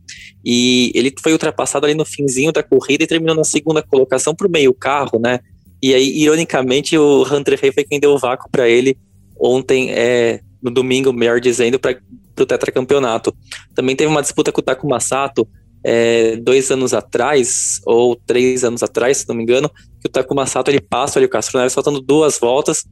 e 0.45 0.91
ele 0.95 1.13
foi 1.23 1.33
ultrapassado 1.33 1.85
ali 1.85 1.95
no 1.95 2.05
finzinho 2.05 2.53
da 2.53 2.63
corrida 2.63 3.05
e 3.05 3.07
terminou 3.07 3.37
na 3.37 3.45
segunda 3.45 3.83
colocação 3.83 4.35
por 4.35 4.49
meio 4.49 4.73
carro, 4.73 5.19
né? 5.19 5.41
E 5.83 5.95
aí, 5.95 6.19
ironicamente, 6.19 6.97
o 6.97 7.23
Hunter 7.23 7.59
Hayes 7.63 7.75
foi 7.75 7.85
quem 7.85 8.01
deu 8.01 8.13
o 8.13 8.19
vácuo 8.19 8.51
para 8.51 8.69
ele 8.69 8.97
ontem, 9.39 9.91
é, 9.93 10.41
no 10.61 10.71
domingo, 10.71 11.13
melhor 11.13 11.41
dizendo, 11.41 11.79
para 11.79 11.97
o 12.39 12.47
tetracampeonato. 12.47 13.35
Também 13.75 13.95
teve 13.95 14.11
uma 14.11 14.23
disputa 14.23 14.51
com 14.51 14.61
o 14.61 14.65
Takuma 14.65 14.99
Sato, 14.99 15.47
é, 15.85 16.37
dois 16.37 16.71
anos 16.71 16.93
atrás, 16.93 17.81
ou 17.87 18.17
três 18.17 18.65
anos 18.65 18.83
atrás, 18.83 19.19
se 19.19 19.29
não 19.29 19.35
me 19.35 19.43
engano, 19.43 19.69
que 20.01 20.07
o 20.07 20.11
Takuma 20.11 20.47
Sato 20.47 20.71
ele 20.71 20.81
passa 20.81 21.19
ali 21.19 21.27
o 21.27 21.31
Castro 21.31 21.59
Neves 21.59 21.75
faltando 21.75 22.01
duas 22.01 22.39
voltas, 22.39 22.85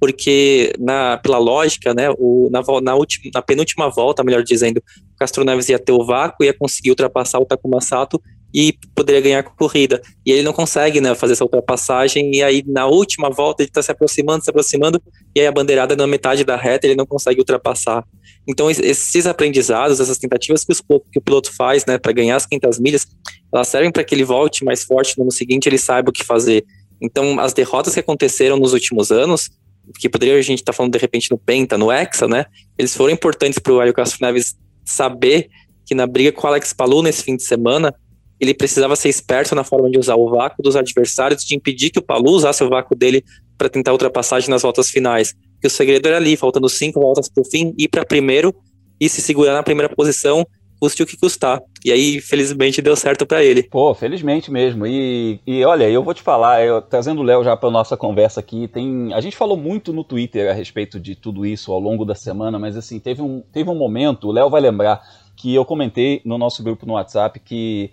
porque 0.00 0.72
na, 0.78 1.18
pela 1.18 1.38
lógica, 1.38 1.92
né, 1.92 2.10
o, 2.18 2.48
na, 2.50 2.62
na, 2.80 2.94
na 3.34 3.42
penúltima 3.42 3.90
volta, 3.90 4.24
melhor 4.24 4.42
dizendo, 4.42 4.78
o 4.78 5.16
Castro 5.18 5.44
Neves 5.44 5.68
ia 5.68 5.78
ter 5.78 5.92
o 5.92 6.04
vácuo, 6.04 6.44
ia 6.44 6.54
conseguir 6.54 6.90
ultrapassar 6.90 7.38
o 7.38 7.44
Takuma 7.44 7.80
Sato 7.80 8.20
e 8.52 8.74
poderia 8.94 9.20
ganhar 9.20 9.38
a 9.40 9.42
corrida. 9.42 10.00
E 10.24 10.32
ele 10.32 10.42
não 10.42 10.52
consegue 10.52 11.00
né, 11.00 11.14
fazer 11.14 11.34
essa 11.34 11.44
ultrapassagem, 11.44 12.34
e 12.34 12.42
aí 12.42 12.64
na 12.66 12.86
última 12.86 13.30
volta 13.30 13.62
ele 13.62 13.70
está 13.70 13.82
se 13.82 13.90
aproximando, 13.90 14.44
se 14.44 14.50
aproximando, 14.50 15.00
e 15.34 15.40
aí 15.40 15.46
a 15.46 15.52
bandeirada 15.52 15.94
na 15.94 16.06
metade 16.06 16.44
da 16.44 16.56
reta 16.56 16.86
ele 16.86 16.96
não 16.96 17.06
consegue 17.06 17.40
ultrapassar. 17.40 18.04
Então 18.46 18.70
esses 18.70 19.26
aprendizados, 19.26 20.00
essas 20.00 20.18
tentativas 20.18 20.64
que, 20.64 20.72
os, 20.72 20.80
que 20.80 21.18
o 21.18 21.22
piloto 21.22 21.54
faz 21.54 21.86
né, 21.86 21.98
para 21.98 22.12
ganhar 22.12 22.36
as 22.36 22.46
500 22.46 22.80
milhas, 22.80 23.06
elas 23.52 23.68
servem 23.68 23.90
para 23.90 24.02
que 24.02 24.14
ele 24.14 24.24
volte 24.24 24.64
mais 24.64 24.84
forte 24.84 25.16
no 25.16 25.24
ano 25.24 25.32
seguinte, 25.32 25.68
ele 25.68 25.78
saiba 25.78 26.10
o 26.10 26.12
que 26.12 26.24
fazer. 26.24 26.64
Então 27.00 27.38
as 27.38 27.52
derrotas 27.52 27.94
que 27.94 28.00
aconteceram 28.00 28.56
nos 28.56 28.72
últimos 28.72 29.10
anos, 29.10 29.50
que 29.98 30.08
poderia 30.08 30.36
a 30.36 30.42
gente 30.42 30.60
estar 30.60 30.72
tá 30.72 30.76
falando 30.76 30.92
de 30.92 30.98
repente 30.98 31.30
no 31.30 31.38
Penta, 31.38 31.78
no 31.78 31.90
Hexa, 31.90 32.26
né, 32.26 32.46
eles 32.76 32.96
foram 32.96 33.12
importantes 33.12 33.58
para 33.58 33.72
o 33.72 33.80
Hélio 33.80 33.94
Castro 33.94 34.18
Neves 34.20 34.56
saber 34.84 35.48
que 35.86 35.94
na 35.94 36.06
briga 36.06 36.32
com 36.32 36.46
o 36.46 36.50
Alex 36.50 36.72
Palou 36.72 37.02
nesse 37.02 37.24
fim 37.24 37.36
de 37.36 37.42
semana, 37.42 37.94
ele 38.40 38.54
precisava 38.54 38.96
ser 38.96 39.10
esperto 39.10 39.54
na 39.54 39.62
forma 39.62 39.90
de 39.90 39.98
usar 39.98 40.16
o 40.16 40.30
vácuo 40.30 40.62
dos 40.62 40.74
adversários, 40.74 41.44
de 41.44 41.54
impedir 41.54 41.90
que 41.90 41.98
o 41.98 42.02
Palu 42.02 42.30
usasse 42.30 42.64
o 42.64 42.68
vácuo 42.70 42.96
dele 42.96 43.22
para 43.58 43.68
tentar 43.68 43.92
ultrapassagem 43.92 44.48
nas 44.48 44.62
voltas 44.62 44.88
finais. 44.88 45.34
Que 45.60 45.66
o 45.66 45.70
segredo 45.70 46.08
era 46.08 46.16
ali, 46.16 46.36
faltando 46.36 46.68
cinco 46.68 47.00
voltas 47.00 47.28
para 47.28 47.42
o 47.42 47.44
fim, 47.44 47.74
ir 47.76 47.88
para 47.88 48.04
primeiro 48.04 48.54
e 48.98 49.08
se 49.08 49.20
segurar 49.20 49.52
na 49.52 49.62
primeira 49.62 49.94
posição, 49.94 50.46
custe 50.80 51.02
o 51.02 51.06
que 51.06 51.18
custar. 51.18 51.60
E 51.84 51.92
aí, 51.92 52.20
felizmente, 52.20 52.80
deu 52.80 52.96
certo 52.96 53.26
para 53.26 53.44
ele. 53.44 53.62
Pô, 53.62 53.94
felizmente 53.94 54.50
mesmo. 54.50 54.86
E, 54.86 55.38
e 55.46 55.62
olha, 55.62 55.88
eu 55.90 56.02
vou 56.02 56.14
te 56.14 56.22
falar, 56.22 56.64
eu, 56.64 56.80
trazendo 56.80 57.20
o 57.20 57.24
Léo 57.24 57.44
já 57.44 57.54
para 57.54 57.70
nossa 57.70 57.96
conversa 57.96 58.40
aqui, 58.40 58.66
tem, 58.66 59.12
a 59.12 59.20
gente 59.20 59.36
falou 59.36 59.56
muito 59.56 59.92
no 59.92 60.02
Twitter 60.02 60.50
a 60.50 60.54
respeito 60.54 60.98
de 60.98 61.14
tudo 61.14 61.44
isso 61.44 61.70
ao 61.72 61.78
longo 61.78 62.06
da 62.06 62.14
semana, 62.14 62.58
mas 62.58 62.76
assim, 62.76 62.98
teve 62.98 63.20
um, 63.20 63.42
teve 63.52 63.68
um 63.68 63.74
momento, 63.74 64.28
o 64.28 64.32
Léo 64.32 64.48
vai 64.48 64.62
lembrar, 64.62 65.02
que 65.36 65.54
eu 65.54 65.64
comentei 65.64 66.20
no 66.24 66.36
nosso 66.38 66.62
grupo 66.62 66.86
no 66.86 66.94
WhatsApp 66.94 67.38
que 67.40 67.90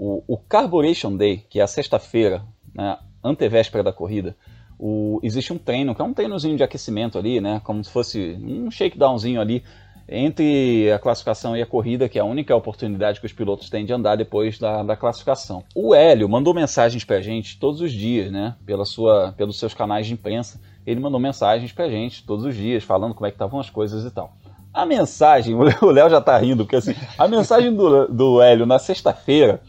o, 0.00 0.24
o 0.26 0.38
Carburation 0.38 1.14
Day, 1.14 1.44
que 1.50 1.60
é 1.60 1.62
a 1.62 1.66
sexta-feira, 1.66 2.42
né, 2.74 2.96
antevéspera 3.22 3.84
da 3.84 3.92
corrida, 3.92 4.34
o, 4.78 5.20
existe 5.22 5.52
um 5.52 5.58
treino, 5.58 5.94
que 5.94 6.00
é 6.00 6.04
um 6.04 6.14
treinozinho 6.14 6.56
de 6.56 6.62
aquecimento 6.62 7.18
ali, 7.18 7.38
né, 7.38 7.60
como 7.62 7.84
se 7.84 7.90
fosse 7.90 8.38
um 8.42 8.70
shakedownzinho 8.70 9.38
ali 9.38 9.62
entre 10.08 10.90
a 10.90 10.98
classificação 10.98 11.54
e 11.54 11.60
a 11.60 11.66
corrida, 11.66 12.08
que 12.08 12.18
é 12.18 12.22
a 12.22 12.24
única 12.24 12.56
oportunidade 12.56 13.20
que 13.20 13.26
os 13.26 13.32
pilotos 13.32 13.68
têm 13.68 13.84
de 13.84 13.92
andar 13.92 14.16
depois 14.16 14.58
da, 14.58 14.82
da 14.82 14.96
classificação. 14.96 15.62
O 15.74 15.94
Hélio 15.94 16.28
mandou 16.28 16.54
mensagens 16.54 17.04
pra 17.04 17.20
gente 17.20 17.58
todos 17.60 17.82
os 17.82 17.92
dias, 17.92 18.32
né, 18.32 18.56
pela 18.64 18.86
sua, 18.86 19.34
pelos 19.36 19.58
seus 19.58 19.74
canais 19.74 20.06
de 20.06 20.14
imprensa, 20.14 20.58
ele 20.86 20.98
mandou 20.98 21.20
mensagens 21.20 21.72
pra 21.72 21.90
gente 21.90 22.24
todos 22.24 22.46
os 22.46 22.56
dias, 22.56 22.82
falando 22.82 23.14
como 23.14 23.26
é 23.26 23.30
que 23.30 23.34
estavam 23.34 23.60
as 23.60 23.68
coisas 23.68 24.02
e 24.02 24.10
tal. 24.10 24.32
A 24.72 24.86
mensagem, 24.86 25.54
o 25.82 25.90
Léo 25.90 26.08
já 26.08 26.22
tá 26.22 26.38
rindo, 26.38 26.64
porque 26.64 26.76
assim, 26.76 26.94
a 27.18 27.28
mensagem 27.28 27.74
do, 27.74 28.08
do 28.08 28.40
Hélio 28.40 28.64
na 28.64 28.78
sexta-feira 28.78 29.60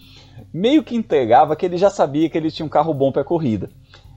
meio 0.53 0.83
que 0.83 0.95
entregava 0.95 1.55
que 1.55 1.65
ele 1.65 1.77
já 1.77 1.89
sabia 1.89 2.29
que 2.29 2.37
ele 2.37 2.51
tinha 2.51 2.65
um 2.65 2.69
carro 2.69 2.93
bom 2.93 3.11
para 3.11 3.23
corrida. 3.23 3.69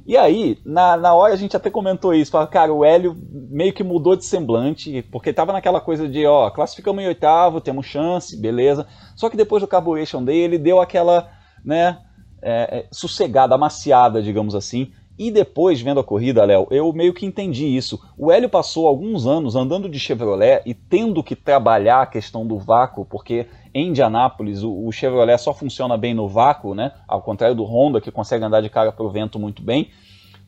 E 0.06 0.18
aí, 0.18 0.58
na, 0.66 0.96
na 0.98 1.14
hora 1.14 1.32
a 1.32 1.36
gente 1.36 1.56
até 1.56 1.70
comentou 1.70 2.12
isso, 2.12 2.30
falou, 2.30 2.46
cara, 2.46 2.72
o 2.72 2.84
Hélio 2.84 3.16
meio 3.50 3.72
que 3.72 3.82
mudou 3.82 4.14
de 4.14 4.24
semblante, 4.24 5.02
porque 5.10 5.32
tava 5.32 5.52
naquela 5.52 5.80
coisa 5.80 6.06
de, 6.06 6.26
ó, 6.26 6.50
classificamos 6.50 7.02
em 7.02 7.06
oitavo, 7.06 7.60
temos 7.60 7.86
chance, 7.86 8.38
beleza. 8.38 8.86
Só 9.16 9.30
que 9.30 9.36
depois 9.36 9.62
do 9.62 9.66
carburation 9.66 10.22
dele, 10.22 10.56
ele 10.56 10.58
deu 10.58 10.78
aquela, 10.78 11.30
né, 11.64 11.98
é, 12.42 12.80
é, 12.80 12.86
sossegada, 12.92 13.54
amaciada, 13.54 14.22
digamos 14.22 14.54
assim, 14.54 14.92
e 15.18 15.30
depois, 15.30 15.80
vendo 15.80 16.00
a 16.00 16.04
corrida, 16.04 16.44
Léo, 16.44 16.66
eu 16.70 16.92
meio 16.92 17.14
que 17.14 17.24
entendi 17.24 17.64
isso. 17.64 18.00
O 18.18 18.32
Hélio 18.32 18.48
passou 18.48 18.86
alguns 18.86 19.26
anos 19.26 19.54
andando 19.54 19.88
de 19.88 19.98
Chevrolet 19.98 20.60
e 20.66 20.74
tendo 20.74 21.22
que 21.22 21.36
trabalhar 21.36 22.02
a 22.02 22.06
questão 22.06 22.44
do 22.44 22.58
vácuo, 22.58 23.04
porque 23.04 23.46
em 23.74 23.88
Indianápolis 23.88 24.62
o, 24.62 24.86
o 24.86 24.92
Chevrolet 24.92 25.36
só 25.36 25.52
funciona 25.52 25.96
bem 25.96 26.14
no 26.14 26.28
vácuo, 26.28 26.74
né? 26.74 26.92
Ao 27.08 27.20
contrário 27.20 27.56
do 27.56 27.64
Honda, 27.64 28.00
que 28.00 28.10
consegue 28.10 28.44
andar 28.44 28.60
de 28.60 28.70
cara 28.70 28.92
para 28.92 29.04
o 29.04 29.10
vento 29.10 29.38
muito 29.38 29.62
bem. 29.62 29.90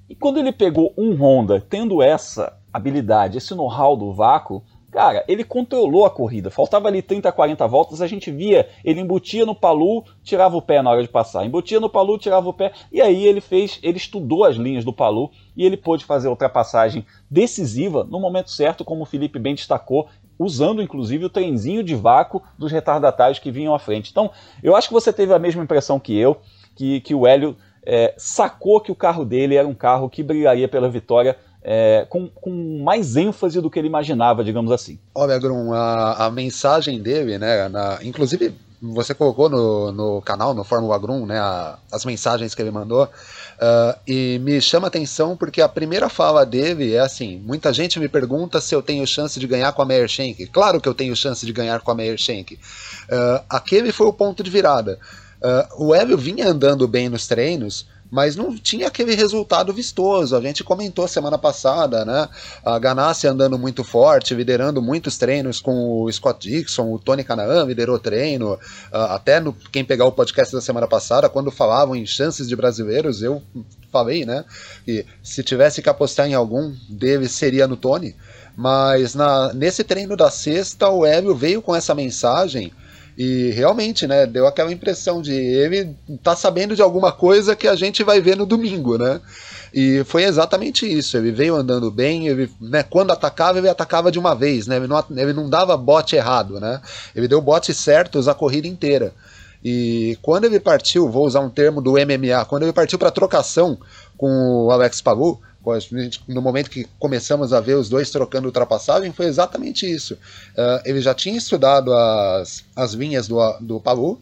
E 0.09 0.14
quando 0.14 0.38
ele 0.38 0.52
pegou 0.52 0.95
um 0.97 1.14
Honda 1.16 1.61
tendo 1.61 2.00
essa 2.00 2.56
habilidade, 2.73 3.38
esse 3.38 3.54
know-how 3.54 3.97
do 3.97 4.12
vácuo, 4.12 4.62
Cara, 4.97 5.23
ele 5.28 5.45
controlou 5.45 6.06
a 6.06 6.11
corrida. 6.11 6.49
Faltava 6.49 6.88
ali 6.88 7.02
30, 7.02 7.30
40 7.30 7.66
voltas, 7.66 8.00
a 8.00 8.06
gente 8.06 8.30
via, 8.30 8.66
ele 8.83 8.99
embutia 8.99 9.45
no 9.45 9.54
palu, 9.54 10.02
tirava 10.23 10.56
o 10.56 10.62
pé 10.62 10.80
na 10.80 10.90
hora 10.90 11.02
de 11.02 11.09
passar. 11.09 11.45
Embutia 11.45 11.78
no 11.78 11.90
palu, 11.90 12.16
tirava 12.16 12.49
o 12.49 12.52
pé. 12.54 12.73
E 12.90 13.02
aí 13.02 13.26
ele 13.26 13.42
fez, 13.42 13.78
ele 13.83 13.99
estudou 13.99 14.42
as 14.42 14.56
linhas 14.56 14.87
do 14.87 14.95
palu 14.95 15.30
e 15.54 15.66
ele 15.66 15.76
pôde 15.76 16.06
fazer 16.06 16.28
a 16.28 16.30
ultrapassagem 16.30 17.04
decisiva 17.30 18.04
no 18.04 18.18
momento 18.18 18.50
certo, 18.50 18.87
como 18.87 19.02
o 19.02 19.04
Felipe 19.06 19.38
bem 19.38 19.54
destacou, 19.54 20.09
usando 20.38 20.83
inclusive 20.83 21.25
o 21.25 21.31
trenzinho 21.31 21.83
de 21.83 21.95
vácuo 21.95 22.43
dos 22.59 22.71
retardatários 22.71 23.38
que 23.38 23.50
vinham 23.50 23.75
à 23.75 23.78
frente. 23.78 24.11
Então, 24.11 24.31
eu 24.62 24.76
acho 24.76 24.88
que 24.88 24.95
você 24.95 25.12
teve 25.12 25.33
a 25.33 25.38
mesma 25.38 25.62
impressão 25.62 25.99
que 25.99 26.16
eu, 26.16 26.38
que, 26.75 27.00
que 27.00 27.14
o 27.14 27.26
Hélio 27.26 27.57
é, 27.85 28.14
sacou 28.16 28.81
que 28.81 28.93
o 28.93 28.97
carro 28.97 29.25
dele 29.25 29.55
era 29.55 29.66
um 29.66 29.75
carro 29.75 30.11
que 30.11 30.23
brigaria 30.23 30.69
pela 30.69 30.90
vitória 30.90 31.37
é, 31.62 32.07
com, 32.09 32.28
com, 32.28 32.83
mais 32.85 33.16
ênfase 33.16 33.61
do 33.61 33.69
que 33.71 33.78
ele 33.78 33.88
imaginava, 33.88 34.45
digamos 34.45 34.71
assim. 34.71 34.99
Olha, 35.14 35.38
Grum, 35.38 35.73
a, 35.73 36.26
a 36.26 36.31
mensagem 36.31 37.02
dele, 37.02 37.38
né, 37.38 37.69
na, 37.69 37.99
inclusive 38.02 38.55
você 38.81 39.14
colocou 39.14 39.49
no, 39.49 39.90
no 39.90 40.23
canal, 40.23 40.55
no 40.55 40.62
Fórmula 40.62 40.99
Grum, 40.99 41.26
né, 41.26 41.38
a, 41.38 41.78
as 41.90 42.05
mensagens 42.05 42.55
que 42.55 42.62
ele 42.62 42.71
mandou, 42.71 43.09
uh, 43.57 43.99
e 44.07 44.39
me 44.41 44.61
chama 44.61 44.89
atenção 44.89 45.37
porque 45.37 45.61
a 45.61 45.69
primeira 45.69 46.09
fala 46.09 46.45
dele 46.45 46.95
é 46.95 47.01
assim, 47.01 47.39
muita 47.45 47.73
gente 47.73 47.99
me 47.99 48.09
pergunta 48.09 48.61
se 48.61 48.75
eu 48.75 48.83
tenho 48.83 49.07
chance 49.07 49.39
de 49.39 49.47
ganhar 49.47 49.73
com 49.73 49.83
a 49.83 49.85
Meyer 49.85 50.09
Shank. 50.09 50.47
Claro 50.47 50.81
que 50.81 50.89
eu 50.89 50.95
tenho 50.95 51.15
chance 51.17 51.45
de 51.45 51.53
ganhar 51.53 51.81
com 51.81 51.91
a 51.91 51.95
Meyer 51.95 52.19
Shank. 52.19 52.55
Uh, 52.55 53.45
aquele 53.49 53.93
foi 53.93 54.07
o 54.07 54.13
ponto 54.13 54.43
de 54.43 54.51
virada. 54.51 54.99
Uh, 55.43 55.87
o 55.87 55.95
Hélio 55.95 56.17
vinha 56.17 56.49
andando 56.49 56.89
bem 56.89 57.09
nos 57.09 57.27
treinos, 57.27 57.87
mas 58.11 58.37
não 58.37 58.57
tinha 58.57 58.87
aquele 58.87 59.15
resultado 59.15 59.73
vistoso. 59.73 60.37
A 60.37 60.41
gente 60.41 60.63
comentou 60.63 61.07
semana 61.09 61.37
passada, 61.37 62.05
né? 62.05 62.29
A 62.65 62.79
Ganassi 62.79 63.27
andando 63.27 63.59
muito 63.59 63.83
forte, 63.83 64.35
liderando 64.35 64.81
muitos 64.81 65.19
treinos 65.19 65.61
com 65.61 66.03
o 66.03 66.13
Scott 66.13 66.49
Dixon, 66.49 66.93
o 66.93 66.99
Tony 66.99 67.25
Canaan 67.25 67.65
liderou 67.65 67.99
treino. 67.99 68.59
Até 68.93 69.41
no, 69.41 69.53
quem 69.73 69.85
pegar 69.85 70.07
o 70.07 70.13
podcast 70.13 70.55
da 70.55 70.61
semana 70.61 70.87
passada, 70.87 71.29
quando 71.29 71.51
falavam 71.51 71.97
em 71.97 72.07
chances 72.07 72.49
de 72.49 72.57
brasileiros, 72.57 73.23
eu 73.23 73.43
falei, 73.91 74.25
né? 74.25 74.45
Que 74.85 75.05
se 75.23 75.43
tivesse 75.43 75.83
que 75.83 75.89
apostar 75.89 76.29
em 76.29 76.35
algum 76.35 76.75
deles 76.89 77.33
seria 77.33 77.67
no 77.67 77.77
Tony. 77.77 78.15
Mas 78.57 79.15
na, 79.15 79.53
nesse 79.53 79.85
treino 79.85 80.17
da 80.17 80.31
sexta, 80.31 80.89
o 80.89 81.05
Hélio 81.05 81.35
veio 81.35 81.61
com 81.61 81.75
essa 81.75 81.95
mensagem 81.95 82.73
e 83.17 83.51
realmente, 83.53 84.07
né, 84.07 84.27
deu 84.27 84.47
aquela 84.47 84.71
impressão 84.71 85.23
de 85.23 85.33
ele 85.33 85.97
tá 86.23 86.37
sabendo 86.37 86.77
de 86.77 86.83
alguma 86.83 87.11
coisa 87.11 87.57
que 87.57 87.67
a 87.67 87.75
gente 87.75 88.05
vai 88.05 88.21
ver 88.21 88.37
no 88.37 88.45
domingo, 88.45 88.99
né? 88.99 89.21
E 89.73 90.05
foi 90.05 90.25
exatamente 90.25 90.87
isso. 90.87 91.17
Ele 91.17 91.33
veio 91.33 91.55
andando 91.57 91.91
bem, 91.91 92.29
ele, 92.29 92.51
né, 92.61 92.83
quando 92.83 93.13
atacava, 93.13 93.59
ele 93.59 93.69
atacava 93.69 94.13
de 94.13 94.19
uma 94.19 94.35
vez, 94.35 94.67
né? 94.67 94.77
Ele 94.77 94.87
não, 94.87 95.05
ele 95.17 95.33
não 95.33 95.49
dava 95.49 95.77
bote 95.77 96.15
errado, 96.15 96.61
né? 96.61 96.81
Ele 97.15 97.27
deu 97.27 97.41
bote 97.41 97.73
certos 97.73 98.29
a 98.29 98.35
corrida 98.35 98.69
inteira. 98.69 99.15
E 99.65 100.19
quando 100.21 100.45
ele 100.45 100.61
partiu, 100.61 101.11
vou 101.11 101.27
usar 101.27 101.41
um 101.41 101.51
termo 101.51 101.81
do 101.81 101.93
MMA, 101.93 102.45
quando 102.49 102.65
ele 102.65 102.73
partiu 102.73 102.99
para 102.99 103.11
trocação 103.11 103.79
com 104.17 104.67
o 104.67 104.71
Alex 104.71 105.01
Pagu, 105.01 105.41
no 106.29 106.41
momento 106.41 106.71
que 106.71 106.87
começamos 106.99 107.53
a 107.53 107.61
ver 107.61 107.75
os 107.75 107.89
dois 107.89 108.11
trocando 108.11 108.47
ultrapassagem, 108.47 109.13
foi 109.13 109.27
exatamente 109.27 109.91
isso. 109.91 110.15
Uh, 110.15 110.81
ele 110.85 111.01
já 111.01 111.15
tinha 111.15 111.37
estudado 111.37 111.93
as, 111.93 112.65
as 112.75 112.93
linhas 112.93 113.27
do, 113.27 113.39
do 113.61 113.81
Palu 113.81 114.21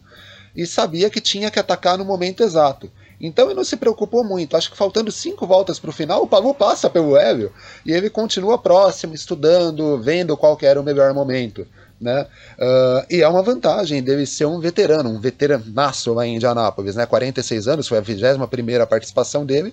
e 0.57 0.67
sabia 0.67 1.11
que 1.11 1.21
tinha 1.21 1.51
que 1.51 1.59
atacar 1.59 1.99
no 1.99 2.05
momento 2.05 2.43
exato. 2.43 2.91
Então 3.21 3.47
ele 3.47 3.55
não 3.55 3.65
se 3.65 3.77
preocupou 3.77 4.25
muito. 4.25 4.57
Acho 4.57 4.71
que 4.71 4.77
faltando 4.77 5.11
cinco 5.13 5.47
voltas 5.47 5.79
para 5.79 5.91
o 5.91 5.93
final, 5.93 6.23
o 6.23 6.27
Palu 6.27 6.55
passa 6.55 6.89
pelo 6.89 7.17
Hélio 7.17 7.53
e 7.85 7.93
ele 7.93 8.09
continua 8.09 8.59
próximo, 8.59 9.15
estudando, 9.15 10.01
vendo 10.01 10.37
qual 10.37 10.59
era 10.63 10.81
o 10.81 10.85
melhor 10.85 11.13
momento. 11.13 11.67
Né? 12.01 12.27
Uh, 12.59 13.07
e 13.09 13.23
é 13.23 13.29
uma 13.29 13.43
vantagem 13.43 14.03
dele 14.03 14.27
ser 14.27 14.47
um 14.47 14.61
veterano, 14.61 15.11
um 15.11 15.21
veteranaço 15.21 16.13
lá 16.13 16.27
em 16.27 16.37
Indianápolis, 16.37 16.97
né? 16.97 17.07
46 17.07 17.69
anos, 17.69 17.89
foi 17.89 17.99
a 17.99 18.01
21 18.01 18.47
primeira 18.47 18.87
participação 18.87 19.47
dele 19.47 19.73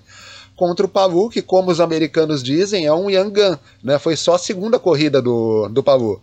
contra 0.62 0.86
o 0.86 0.90
Pavu, 0.90 1.28
que, 1.28 1.42
como 1.42 1.72
os 1.72 1.82
americanos 1.82 2.44
dizem, 2.44 2.86
é 2.86 2.94
um 2.94 3.10
Young 3.10 3.32
Gun, 3.32 3.58
né? 3.84 3.98
Foi 3.98 4.16
só 4.16 4.36
a 4.36 4.38
segunda 4.38 4.78
corrida 4.78 5.20
do, 5.20 5.68
do 5.70 5.82
Pavu. 5.82 6.22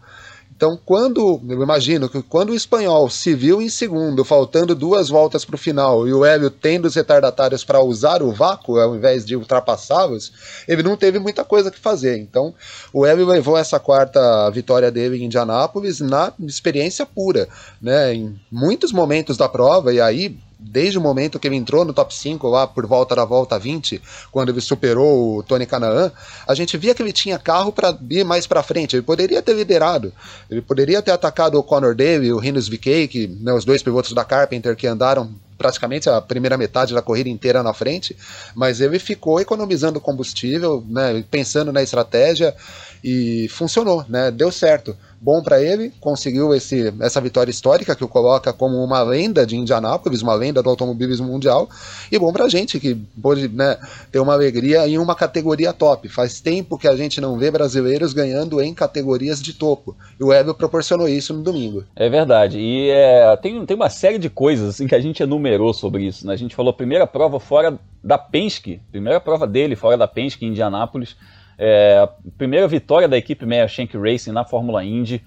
Então, 0.56 0.78
quando, 0.86 1.40
eu 1.48 1.60
imagino 1.60 2.08
que 2.08 2.22
quando 2.22 2.50
o 2.50 2.54
espanhol 2.54 3.10
se 3.10 3.34
viu 3.34 3.60
em 3.60 3.68
segundo, 3.68 4.24
faltando 4.24 4.76
duas 4.76 5.08
voltas 5.08 5.44
para 5.44 5.56
o 5.56 5.58
final, 5.58 6.06
e 6.06 6.14
o 6.14 6.24
Hélio 6.24 6.50
tendo 6.50 6.84
os 6.84 6.94
retardatários 6.94 7.64
para 7.64 7.82
usar 7.82 8.22
o 8.22 8.30
vácuo 8.30 8.78
ao 8.78 8.94
invés 8.94 9.26
de 9.26 9.34
ultrapassá-los, 9.34 10.32
ele 10.68 10.84
não 10.84 10.96
teve 10.96 11.18
muita 11.18 11.42
coisa 11.42 11.68
que 11.68 11.78
fazer. 11.78 12.16
Então, 12.18 12.54
o 12.92 13.04
Hélio 13.04 13.26
levou 13.26 13.58
essa 13.58 13.80
quarta 13.80 14.48
vitória 14.50 14.88
dele 14.88 15.16
em 15.16 15.24
Indianápolis 15.24 15.98
na 15.98 16.32
experiência 16.40 17.04
pura. 17.04 17.48
Né? 17.82 18.14
Em 18.14 18.40
muitos 18.52 18.92
momentos 18.92 19.36
da 19.36 19.48
prova, 19.48 19.92
e 19.92 20.00
aí 20.00 20.38
desde 20.58 20.98
o 20.98 21.00
momento 21.00 21.38
que 21.38 21.46
ele 21.46 21.56
entrou 21.56 21.84
no 21.84 21.92
top 21.92 22.12
5 22.12 22.48
lá 22.48 22.66
por 22.66 22.86
volta 22.86 23.14
da 23.14 23.24
volta 23.24 23.58
20, 23.58 24.02
quando 24.32 24.48
ele 24.50 24.60
superou 24.60 25.38
o 25.38 25.42
Tony 25.42 25.66
Canaan, 25.66 26.10
a 26.46 26.54
gente 26.54 26.76
via 26.76 26.94
que 26.94 27.02
ele 27.02 27.12
tinha 27.12 27.38
carro 27.38 27.72
para 27.72 27.96
ir 28.10 28.24
mais 28.24 28.46
para 28.46 28.62
frente. 28.62 28.96
Ele 28.96 29.02
poderia 29.02 29.40
ter 29.40 29.54
liderado, 29.54 30.12
ele 30.50 30.60
poderia 30.60 31.00
ter 31.00 31.12
atacado 31.12 31.58
o 31.58 31.62
Conor 31.62 31.94
Daly, 31.94 32.32
o 32.32 32.38
Rinus 32.38 32.68
VK, 32.68 33.08
que 33.08 33.28
né, 33.40 33.52
os 33.52 33.64
dois 33.64 33.82
pilotos 33.82 34.12
da 34.12 34.24
Carpenter 34.24 34.74
que 34.74 34.86
andaram 34.86 35.30
praticamente 35.56 36.08
a 36.08 36.20
primeira 36.20 36.56
metade 36.56 36.94
da 36.94 37.02
corrida 37.02 37.28
inteira 37.28 37.62
na 37.64 37.74
frente, 37.74 38.16
mas 38.54 38.80
ele 38.80 38.98
ficou 38.98 39.40
economizando 39.40 40.00
combustível, 40.00 40.84
né, 40.88 41.24
pensando 41.28 41.72
na 41.72 41.82
estratégia 41.82 42.54
e 43.02 43.48
funcionou, 43.48 44.04
né, 44.08 44.30
deu 44.30 44.52
certo 44.52 44.96
bom 45.20 45.42
para 45.42 45.62
ele, 45.62 45.92
conseguiu 46.00 46.54
esse, 46.54 46.92
essa 47.00 47.20
vitória 47.20 47.50
histórica 47.50 47.94
que 47.94 48.04
o 48.04 48.08
coloca 48.08 48.52
como 48.52 48.82
uma 48.82 49.02
lenda 49.02 49.46
de 49.46 49.56
Indianápolis, 49.56 50.22
uma 50.22 50.34
lenda 50.34 50.62
do 50.62 50.70
automobilismo 50.70 51.26
mundial, 51.26 51.68
e 52.10 52.18
bom 52.18 52.32
para 52.32 52.44
a 52.44 52.48
gente 52.48 52.78
que 52.78 52.94
pôde 53.20 53.48
né, 53.48 53.76
ter 54.10 54.20
uma 54.20 54.32
alegria 54.32 54.86
em 54.86 54.98
uma 54.98 55.14
categoria 55.14 55.72
top. 55.72 56.08
Faz 56.08 56.40
tempo 56.40 56.78
que 56.78 56.88
a 56.88 56.96
gente 56.96 57.20
não 57.20 57.38
vê 57.38 57.50
brasileiros 57.50 58.12
ganhando 58.12 58.60
em 58.60 58.72
categorias 58.72 59.42
de 59.42 59.52
topo, 59.52 59.96
e 60.18 60.24
o 60.24 60.32
Hélio 60.32 60.54
proporcionou 60.54 61.08
isso 61.08 61.34
no 61.34 61.42
domingo. 61.42 61.84
É 61.96 62.08
verdade, 62.08 62.58
e 62.58 62.90
é, 62.90 63.36
tem, 63.36 63.64
tem 63.66 63.76
uma 63.76 63.90
série 63.90 64.18
de 64.18 64.30
coisas 64.30 64.68
assim, 64.68 64.86
que 64.86 64.94
a 64.94 65.00
gente 65.00 65.22
enumerou 65.22 65.72
sobre 65.74 66.04
isso. 66.04 66.26
Né? 66.26 66.32
A 66.32 66.36
gente 66.36 66.54
falou 66.54 66.72
primeira 66.72 67.06
prova 67.06 67.40
fora 67.40 67.78
da 68.02 68.16
Penske, 68.16 68.80
primeira 68.90 69.20
prova 69.20 69.46
dele 69.46 69.74
fora 69.74 69.96
da 69.96 70.06
Penske 70.06 70.44
em 70.44 70.50
Indianápolis, 70.50 71.16
é, 71.58 71.98
a 71.98 72.08
primeira 72.36 72.68
vitória 72.68 73.08
da 73.08 73.18
equipe 73.18 73.44
Meyer 73.44 73.68
Shank 73.68 73.96
Racing 73.96 74.32
na 74.32 74.44
Fórmula 74.44 74.84
Indy 74.84 75.22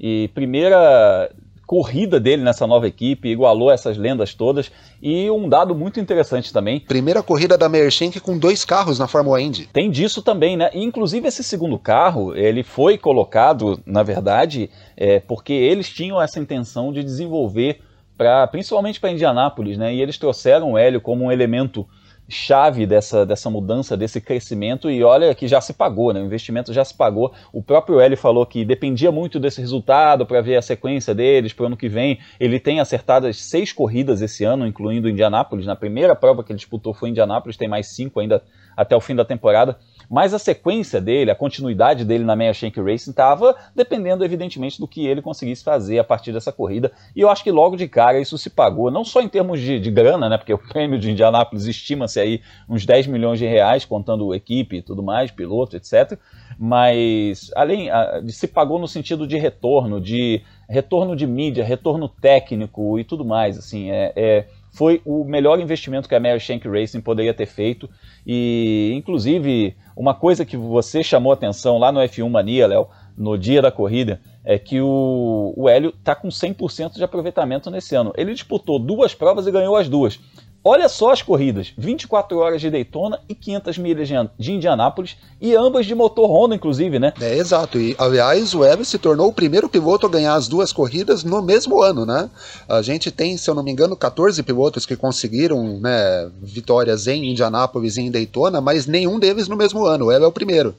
e 0.00 0.28
primeira 0.34 1.30
corrida 1.66 2.20
dele 2.20 2.42
nessa 2.42 2.66
nova 2.66 2.86
equipe, 2.86 3.28
igualou 3.28 3.70
essas 3.70 3.96
lendas 3.96 4.34
todas. 4.34 4.70
E 5.02 5.30
um 5.30 5.48
dado 5.48 5.74
muito 5.74 5.98
interessante 6.00 6.52
também. 6.52 6.80
Primeira 6.80 7.22
corrida 7.22 7.56
da 7.56 7.68
Shank 7.90 8.20
com 8.20 8.38
dois 8.38 8.64
carros 8.64 8.98
na 8.98 9.06
Fórmula 9.06 9.40
Indy. 9.40 9.68
Tem 9.72 9.90
disso 9.90 10.22
também, 10.22 10.56
né? 10.56 10.70
E, 10.72 10.82
inclusive 10.82 11.26
esse 11.26 11.42
segundo 11.42 11.78
carro, 11.78 12.36
ele 12.36 12.62
foi 12.62 12.98
colocado, 12.98 13.80
na 13.86 14.02
verdade, 14.02 14.70
é, 14.96 15.20
porque 15.20 15.52
eles 15.52 15.88
tinham 15.88 16.20
essa 16.20 16.38
intenção 16.38 16.92
de 16.92 17.02
desenvolver, 17.02 17.80
pra, 18.16 18.46
principalmente 18.46 19.00
para 19.00 19.10
Indianápolis, 19.10 19.76
né? 19.76 19.94
E 19.94 20.00
eles 20.00 20.18
trouxeram 20.18 20.72
o 20.72 20.78
Hélio 20.78 21.00
como 21.00 21.24
um 21.24 21.32
elemento 21.32 21.86
chave 22.28 22.86
dessa, 22.86 23.26
dessa 23.26 23.50
mudança, 23.50 23.96
desse 23.96 24.20
crescimento, 24.20 24.90
e 24.90 25.02
olha 25.02 25.34
que 25.34 25.46
já 25.46 25.60
se 25.60 25.72
pagou, 25.72 26.12
né? 26.12 26.20
o 26.20 26.24
investimento 26.24 26.72
já 26.72 26.84
se 26.84 26.94
pagou. 26.94 27.32
O 27.52 27.62
próprio 27.62 28.00
Eli 28.00 28.16
falou 28.16 28.46
que 28.46 28.64
dependia 28.64 29.12
muito 29.12 29.38
desse 29.38 29.60
resultado 29.60 30.24
para 30.24 30.40
ver 30.40 30.56
a 30.56 30.62
sequência 30.62 31.14
deles 31.14 31.52
para 31.52 31.64
o 31.64 31.66
ano 31.66 31.76
que 31.76 31.88
vem. 31.88 32.18
Ele 32.40 32.58
tem 32.58 32.80
acertado 32.80 33.26
as 33.26 33.40
seis 33.40 33.72
corridas 33.72 34.22
esse 34.22 34.44
ano, 34.44 34.66
incluindo 34.66 35.08
Indianápolis. 35.08 35.66
Na 35.66 35.76
primeira 35.76 36.14
prova 36.16 36.42
que 36.42 36.52
ele 36.52 36.58
disputou 36.58 36.94
foi 36.94 37.10
Indianápolis, 37.10 37.56
tem 37.56 37.68
mais 37.68 37.88
cinco 37.88 38.20
ainda 38.20 38.42
até 38.76 38.96
o 38.96 39.00
fim 39.00 39.14
da 39.14 39.24
temporada. 39.24 39.78
Mas 40.08 40.34
a 40.34 40.38
sequência 40.38 41.00
dele, 41.00 41.30
a 41.30 41.34
continuidade 41.34 42.04
dele 42.04 42.24
na 42.24 42.36
Meia 42.36 42.52
Shank 42.52 42.80
Racing 42.80 43.10
estava 43.10 43.54
dependendo, 43.74 44.24
evidentemente, 44.24 44.78
do 44.80 44.88
que 44.88 45.06
ele 45.06 45.22
conseguisse 45.22 45.64
fazer 45.64 45.98
a 45.98 46.04
partir 46.04 46.32
dessa 46.32 46.52
corrida. 46.52 46.92
E 47.14 47.20
eu 47.20 47.28
acho 47.28 47.42
que 47.42 47.50
logo 47.50 47.76
de 47.76 47.88
cara 47.88 48.18
isso 48.18 48.36
se 48.38 48.50
pagou, 48.50 48.90
não 48.90 49.04
só 49.04 49.20
em 49.20 49.28
termos 49.28 49.60
de, 49.60 49.78
de 49.80 49.90
grana, 49.90 50.28
né? 50.28 50.36
Porque 50.38 50.52
o 50.52 50.58
prêmio 50.68 50.98
de 50.98 51.10
Indianápolis 51.10 51.66
estima-se 51.66 52.20
aí 52.20 52.40
uns 52.68 52.84
10 52.84 53.06
milhões 53.06 53.38
de 53.38 53.46
reais, 53.46 53.84
contando 53.84 54.34
equipe 54.34 54.76
e 54.76 54.82
tudo 54.82 55.02
mais, 55.02 55.30
piloto, 55.30 55.76
etc. 55.76 56.18
Mas 56.58 57.50
além 57.54 57.88
se 58.28 58.46
pagou 58.46 58.78
no 58.78 58.88
sentido 58.88 59.26
de 59.26 59.36
retorno, 59.36 60.00
de 60.00 60.42
retorno 60.68 61.14
de 61.16 61.26
mídia, 61.26 61.64
retorno 61.64 62.08
técnico 62.08 62.98
e 62.98 63.04
tudo 63.04 63.24
mais. 63.24 63.58
Assim, 63.58 63.90
é, 63.90 64.12
é 64.16 64.46
foi 64.74 65.00
o 65.04 65.24
melhor 65.24 65.60
investimento 65.60 66.08
que 66.08 66.16
a 66.16 66.20
Mary 66.20 66.40
Shank 66.40 66.68
Racing 66.68 67.00
poderia 67.00 67.32
ter 67.32 67.46
feito. 67.46 67.88
E, 68.26 68.92
inclusive, 68.96 69.76
uma 69.96 70.14
coisa 70.14 70.44
que 70.44 70.56
você 70.56 71.00
chamou 71.00 71.32
atenção 71.32 71.78
lá 71.78 71.92
no 71.92 72.00
F1 72.00 72.28
Mania, 72.28 72.66
Léo, 72.66 72.88
no 73.16 73.38
dia 73.38 73.62
da 73.62 73.70
corrida, 73.70 74.20
é 74.44 74.58
que 74.58 74.80
o, 74.80 75.54
o 75.56 75.68
Hélio 75.68 75.94
está 75.96 76.12
com 76.16 76.26
100% 76.26 76.94
de 76.94 77.04
aproveitamento 77.04 77.70
nesse 77.70 77.94
ano. 77.94 78.12
Ele 78.16 78.34
disputou 78.34 78.80
duas 78.80 79.14
provas 79.14 79.46
e 79.46 79.52
ganhou 79.52 79.76
as 79.76 79.88
duas. 79.88 80.18
Olha 80.66 80.88
só 80.88 81.12
as 81.12 81.20
corridas: 81.20 81.74
24 81.76 82.38
horas 82.38 82.58
de 82.58 82.70
Daytona 82.70 83.20
e 83.28 83.34
500 83.34 83.76
milhas 83.76 84.08
de 84.38 84.52
Indianápolis, 84.52 85.14
e 85.38 85.54
ambas 85.54 85.84
de 85.84 85.94
motor 85.94 86.26
Honda, 86.30 86.54
inclusive, 86.54 86.98
né? 86.98 87.12
É, 87.20 87.36
exato. 87.36 87.78
E, 87.78 87.94
aliás, 87.98 88.54
o 88.54 88.60
Webb 88.60 88.82
se 88.86 88.98
tornou 88.98 89.28
o 89.28 89.32
primeiro 89.32 89.68
piloto 89.68 90.06
a 90.06 90.08
ganhar 90.08 90.34
as 90.34 90.48
duas 90.48 90.72
corridas 90.72 91.22
no 91.22 91.42
mesmo 91.42 91.82
ano, 91.82 92.06
né? 92.06 92.30
A 92.66 92.80
gente 92.80 93.10
tem, 93.10 93.36
se 93.36 93.50
eu 93.50 93.54
não 93.54 93.62
me 93.62 93.70
engano, 93.70 93.94
14 93.94 94.42
pilotos 94.42 94.86
que 94.86 94.96
conseguiram 94.96 95.78
né, 95.78 96.30
vitórias 96.40 97.06
em 97.06 97.30
Indianápolis 97.30 97.98
e 97.98 98.00
em 98.00 98.10
Daytona, 98.10 98.62
mas 98.62 98.86
nenhum 98.86 99.18
deles 99.18 99.48
no 99.48 99.56
mesmo 99.56 99.84
ano. 99.84 100.06
O 100.06 100.08
Webb 100.08 100.24
é 100.24 100.28
o 100.28 100.32
primeiro. 100.32 100.74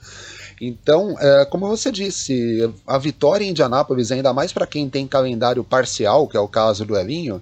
Então, 0.60 1.16
é, 1.20 1.46
como 1.46 1.68
você 1.68 1.92
disse, 1.92 2.74
a 2.88 2.98
vitória 2.98 3.46
em 3.46 3.50
Indianápolis, 3.50 4.12
ainda 4.12 4.34
mais 4.34 4.52
para 4.54 4.66
quem 4.66 4.90
tem 4.90 5.06
calendário 5.06 5.64
parcial, 5.64 6.28
que 6.28 6.38
é 6.38 6.40
o 6.40 6.48
caso 6.48 6.86
do 6.86 6.98
Elinho, 6.98 7.42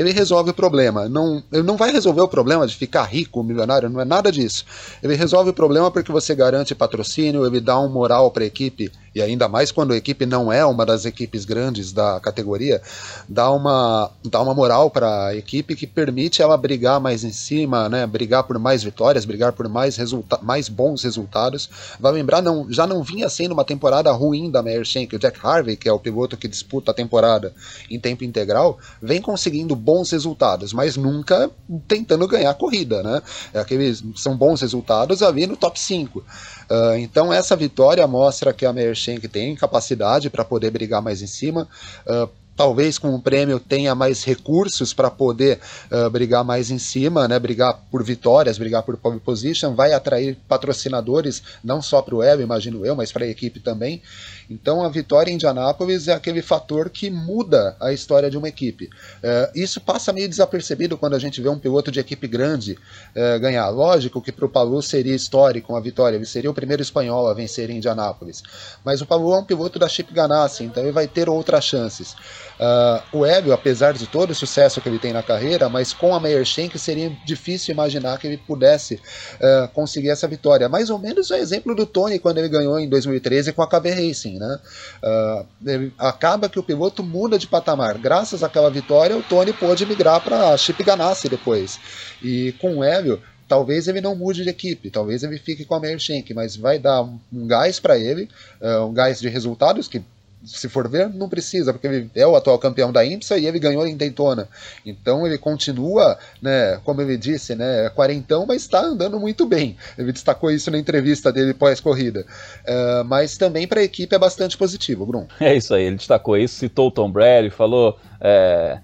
ele 0.00 0.12
resolve 0.12 0.50
o 0.50 0.54
problema. 0.54 1.10
Não, 1.10 1.42
ele 1.52 1.62
não 1.62 1.76
vai 1.76 1.92
resolver 1.92 2.22
o 2.22 2.28
problema 2.28 2.66
de 2.66 2.74
ficar 2.74 3.04
rico, 3.04 3.42
milionário, 3.42 3.90
não 3.90 4.00
é 4.00 4.04
nada 4.04 4.32
disso. 4.32 4.64
Ele 5.02 5.14
resolve 5.14 5.50
o 5.50 5.52
problema 5.52 5.90
porque 5.90 6.10
você 6.10 6.34
garante 6.34 6.74
patrocínio, 6.74 7.46
ele 7.46 7.60
dá 7.60 7.78
um 7.78 7.88
moral 7.90 8.30
para 8.30 8.42
a 8.42 8.46
equipe 8.46 8.90
e 9.14 9.20
ainda 9.20 9.48
mais 9.48 9.72
quando 9.72 9.92
a 9.92 9.96
equipe 9.96 10.24
não 10.24 10.52
é 10.52 10.64
uma 10.64 10.86
das 10.86 11.04
equipes 11.04 11.44
grandes 11.44 11.92
da 11.92 12.20
categoria, 12.20 12.80
dá 13.28 13.50
uma, 13.50 14.10
dá 14.24 14.40
uma 14.40 14.54
moral 14.54 14.90
para 14.90 15.26
a 15.26 15.36
equipe 15.36 15.74
que 15.74 15.86
permite 15.86 16.42
ela 16.42 16.56
brigar 16.56 17.00
mais 17.00 17.24
em 17.24 17.32
cima, 17.32 17.88
né, 17.88 18.06
brigar 18.06 18.44
por 18.44 18.58
mais 18.58 18.82
vitórias, 18.82 19.24
brigar 19.24 19.52
por 19.52 19.68
mais, 19.68 19.96
resulta 19.96 20.38
mais 20.42 20.68
bons 20.68 21.02
resultados. 21.02 21.68
Vai 21.98 22.12
lembrar, 22.12 22.40
não, 22.40 22.70
já 22.70 22.86
não 22.86 23.02
vinha 23.02 23.28
sendo 23.28 23.52
uma 23.52 23.64
temporada 23.64 24.10
ruim 24.12 24.50
da 24.50 24.62
Meyer 24.62 24.84
Shank, 24.84 25.14
o 25.14 25.18
Jack 25.18 25.38
Harvey, 25.42 25.76
que 25.76 25.88
é 25.88 25.92
o 25.92 25.98
piloto 25.98 26.36
que 26.36 26.48
disputa 26.48 26.90
a 26.90 26.94
temporada 26.94 27.52
em 27.90 27.98
tempo 27.98 28.24
integral, 28.24 28.78
vem 29.02 29.20
conseguindo 29.20 29.74
bons 29.74 30.10
resultados, 30.10 30.72
mas 30.72 30.96
nunca 30.96 31.50
tentando 31.88 32.26
ganhar 32.28 32.50
a 32.50 32.54
corrida, 32.54 33.02
né? 33.02 33.22
É 33.52 33.60
aqueles, 33.60 34.02
são 34.16 34.36
bons 34.36 34.60
resultados 34.60 35.22
ali 35.22 35.46
no 35.46 35.56
top 35.56 35.78
5. 35.78 36.22
Uh, 36.70 36.96
então 36.98 37.32
essa 37.32 37.56
vitória 37.56 38.06
mostra 38.06 38.52
que 38.52 38.64
a 38.64 38.72
Mershenk 38.72 39.26
tem 39.26 39.56
capacidade 39.56 40.30
para 40.30 40.44
poder 40.44 40.70
brigar 40.70 41.02
mais 41.02 41.20
em 41.20 41.26
cima. 41.26 41.66
Uh, 42.06 42.28
talvez 42.60 42.98
com 42.98 43.14
o 43.14 43.20
prêmio 43.20 43.58
tenha 43.58 43.94
mais 43.94 44.22
recursos 44.22 44.92
para 44.92 45.10
poder 45.10 45.58
uh, 45.90 46.10
brigar 46.10 46.44
mais 46.44 46.70
em 46.70 46.78
cima, 46.78 47.26
né, 47.26 47.38
brigar 47.38 47.80
por 47.90 48.04
vitórias, 48.04 48.58
brigar 48.58 48.82
por 48.82 48.98
pole 48.98 49.18
position, 49.18 49.74
vai 49.74 49.94
atrair 49.94 50.36
patrocinadores 50.46 51.42
não 51.64 51.80
só 51.80 52.02
para 52.02 52.14
o 52.14 52.18
web, 52.18 52.42
imagino 52.42 52.84
eu, 52.84 52.94
mas 52.94 53.10
para 53.10 53.24
a 53.24 53.28
equipe 53.28 53.60
também. 53.60 54.02
Então 54.50 54.82
a 54.82 54.88
vitória 54.88 55.30
em 55.30 55.34
Indianápolis 55.34 56.08
é 56.08 56.12
aquele 56.12 56.42
fator 56.42 56.90
que 56.90 57.08
muda 57.08 57.76
a 57.80 57.92
história 57.92 58.28
de 58.28 58.36
uma 58.36 58.48
equipe. 58.48 58.90
É, 59.22 59.52
isso 59.54 59.80
passa 59.80 60.12
meio 60.12 60.28
desapercebido 60.28 60.98
quando 60.98 61.14
a 61.14 61.18
gente 61.20 61.40
vê 61.40 61.48
um 61.48 61.58
piloto 61.58 61.92
de 61.92 62.00
equipe 62.00 62.26
grande 62.26 62.76
é, 63.14 63.38
ganhar. 63.38 63.68
Lógico 63.68 64.20
que 64.20 64.32
para 64.32 64.44
o 64.44 64.48
Palu 64.48 64.82
seria 64.82 65.14
histórico 65.14 65.72
uma 65.72 65.80
vitória, 65.80 66.16
ele 66.16 66.26
seria 66.26 66.50
o 66.50 66.54
primeiro 66.54 66.82
espanhol 66.82 67.28
a 67.28 67.34
vencer 67.34 67.70
em 67.70 67.76
Indianápolis. 67.76 68.42
Mas 68.84 69.00
o 69.00 69.06
Palu 69.06 69.32
é 69.34 69.38
um 69.38 69.44
piloto 69.44 69.78
da 69.78 69.88
Chip 69.88 70.12
Ganassi, 70.12 70.64
então 70.64 70.82
ele 70.82 70.92
vai 70.92 71.06
ter 71.06 71.28
outras 71.28 71.64
chances. 71.64 72.16
Uh, 72.60 73.18
o 73.18 73.24
Hélio, 73.24 73.52
apesar 73.52 73.92
de 73.92 74.06
todo 74.06 74.30
o 74.30 74.34
sucesso 74.34 74.80
que 74.80 74.88
ele 74.88 74.98
tem 74.98 75.12
na 75.12 75.22
carreira, 75.22 75.68
mas 75.68 75.92
com 75.92 76.14
a 76.14 76.20
Meyer 76.20 76.44
Shank 76.44 76.78
seria 76.78 77.10
difícil 77.24 77.72
imaginar 77.72 78.18
que 78.18 78.26
ele 78.26 78.36
pudesse 78.36 78.94
uh, 78.94 79.68
conseguir 79.68 80.10
essa 80.10 80.26
vitória. 80.26 80.68
Mais 80.68 80.90
ou 80.90 80.98
menos 80.98 81.30
o 81.30 81.34
exemplo 81.34 81.74
do 81.74 81.86
Tony 81.86 82.18
quando 82.18 82.38
ele 82.38 82.48
ganhou 82.48 82.78
em 82.80 82.88
2013 82.88 83.52
com 83.52 83.62
a 83.62 83.68
KB 83.68 83.90
Racing. 83.90 84.39
Né? 84.40 84.58
Uh, 85.02 85.92
acaba 85.98 86.48
que 86.48 86.58
o 86.58 86.62
piloto 86.62 87.02
muda 87.02 87.38
de 87.38 87.46
patamar. 87.46 87.98
Graças 87.98 88.42
àquela 88.42 88.70
vitória, 88.70 89.14
o 89.14 89.22
Tony 89.22 89.52
pôde 89.52 89.84
migrar 89.84 90.22
para 90.22 90.56
Chip 90.56 90.82
Ganassi 90.82 91.28
depois. 91.28 91.78
E 92.22 92.52
com 92.52 92.78
o 92.78 92.84
Hélio, 92.84 93.20
talvez 93.46 93.86
ele 93.86 94.00
não 94.00 94.16
mude 94.16 94.42
de 94.42 94.48
equipe, 94.48 94.90
talvez 94.90 95.22
ele 95.22 95.36
fique 95.36 95.66
com 95.66 95.74
a 95.74 95.80
Meyer 95.80 95.98
Shank, 95.98 96.32
mas 96.32 96.56
vai 96.56 96.78
dar 96.78 97.02
um, 97.02 97.20
um 97.30 97.46
gás 97.46 97.78
para 97.78 97.98
ele, 97.98 98.30
uh, 98.62 98.86
um 98.86 98.94
gás 98.94 99.20
de 99.20 99.28
resultados 99.28 99.86
que 99.86 100.02
se 100.44 100.68
for 100.68 100.88
ver, 100.88 101.08
não 101.10 101.28
precisa, 101.28 101.72
porque 101.72 101.86
ele 101.86 102.10
é 102.14 102.26
o 102.26 102.34
atual 102.34 102.58
campeão 102.58 102.90
da 102.90 103.04
IMSA 103.04 103.38
e 103.38 103.46
ele 103.46 103.58
ganhou 103.58 103.86
em 103.86 103.96
Daytona. 103.96 104.48
Então 104.84 105.26
ele 105.26 105.36
continua, 105.36 106.18
né, 106.40 106.80
como 106.84 107.00
ele 107.02 107.16
disse, 107.16 107.54
né, 107.54 107.90
quarentão, 107.90 108.46
mas 108.46 108.62
está 108.62 108.80
andando 108.80 109.20
muito 109.20 109.46
bem. 109.46 109.76
Ele 109.98 110.12
destacou 110.12 110.50
isso 110.50 110.70
na 110.70 110.78
entrevista 110.78 111.32
dele 111.32 111.52
pós-corrida. 111.52 112.24
Uh, 112.66 113.04
mas 113.04 113.36
também 113.36 113.66
para 113.66 113.80
a 113.80 113.84
equipe 113.84 114.14
é 114.14 114.18
bastante 114.18 114.56
positivo, 114.56 115.04
Bruno. 115.06 115.28
É 115.40 115.54
isso 115.54 115.74
aí, 115.74 115.84
ele 115.84 115.96
destacou 115.96 116.36
isso, 116.36 116.54
citou 116.54 116.88
o 116.88 116.90
Tom 116.90 117.10
Brady, 117.10 117.50
falou. 117.50 117.98
É... 118.20 118.78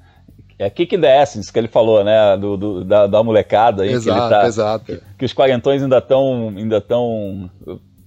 É 0.58 0.70
kick 0.70 0.96
the 0.96 1.22
essence 1.22 1.52
que 1.52 1.58
ele 1.58 1.68
falou, 1.68 2.02
né? 2.02 2.34
Do, 2.38 2.56
do 2.56 2.82
da, 2.82 3.06
da, 3.06 3.22
molecada 3.22 3.82
aí. 3.82 3.92
Exato, 3.92 4.18
que 4.18 4.24
ele 4.24 4.30
tá, 4.30 4.46
exato. 4.46 4.84
Que, 4.86 5.00
que 5.18 5.24
os 5.26 5.34
quarentões 5.34 5.82
ainda 5.82 5.98
estão 5.98 6.48
ainda 6.48 6.80
tão 6.80 7.50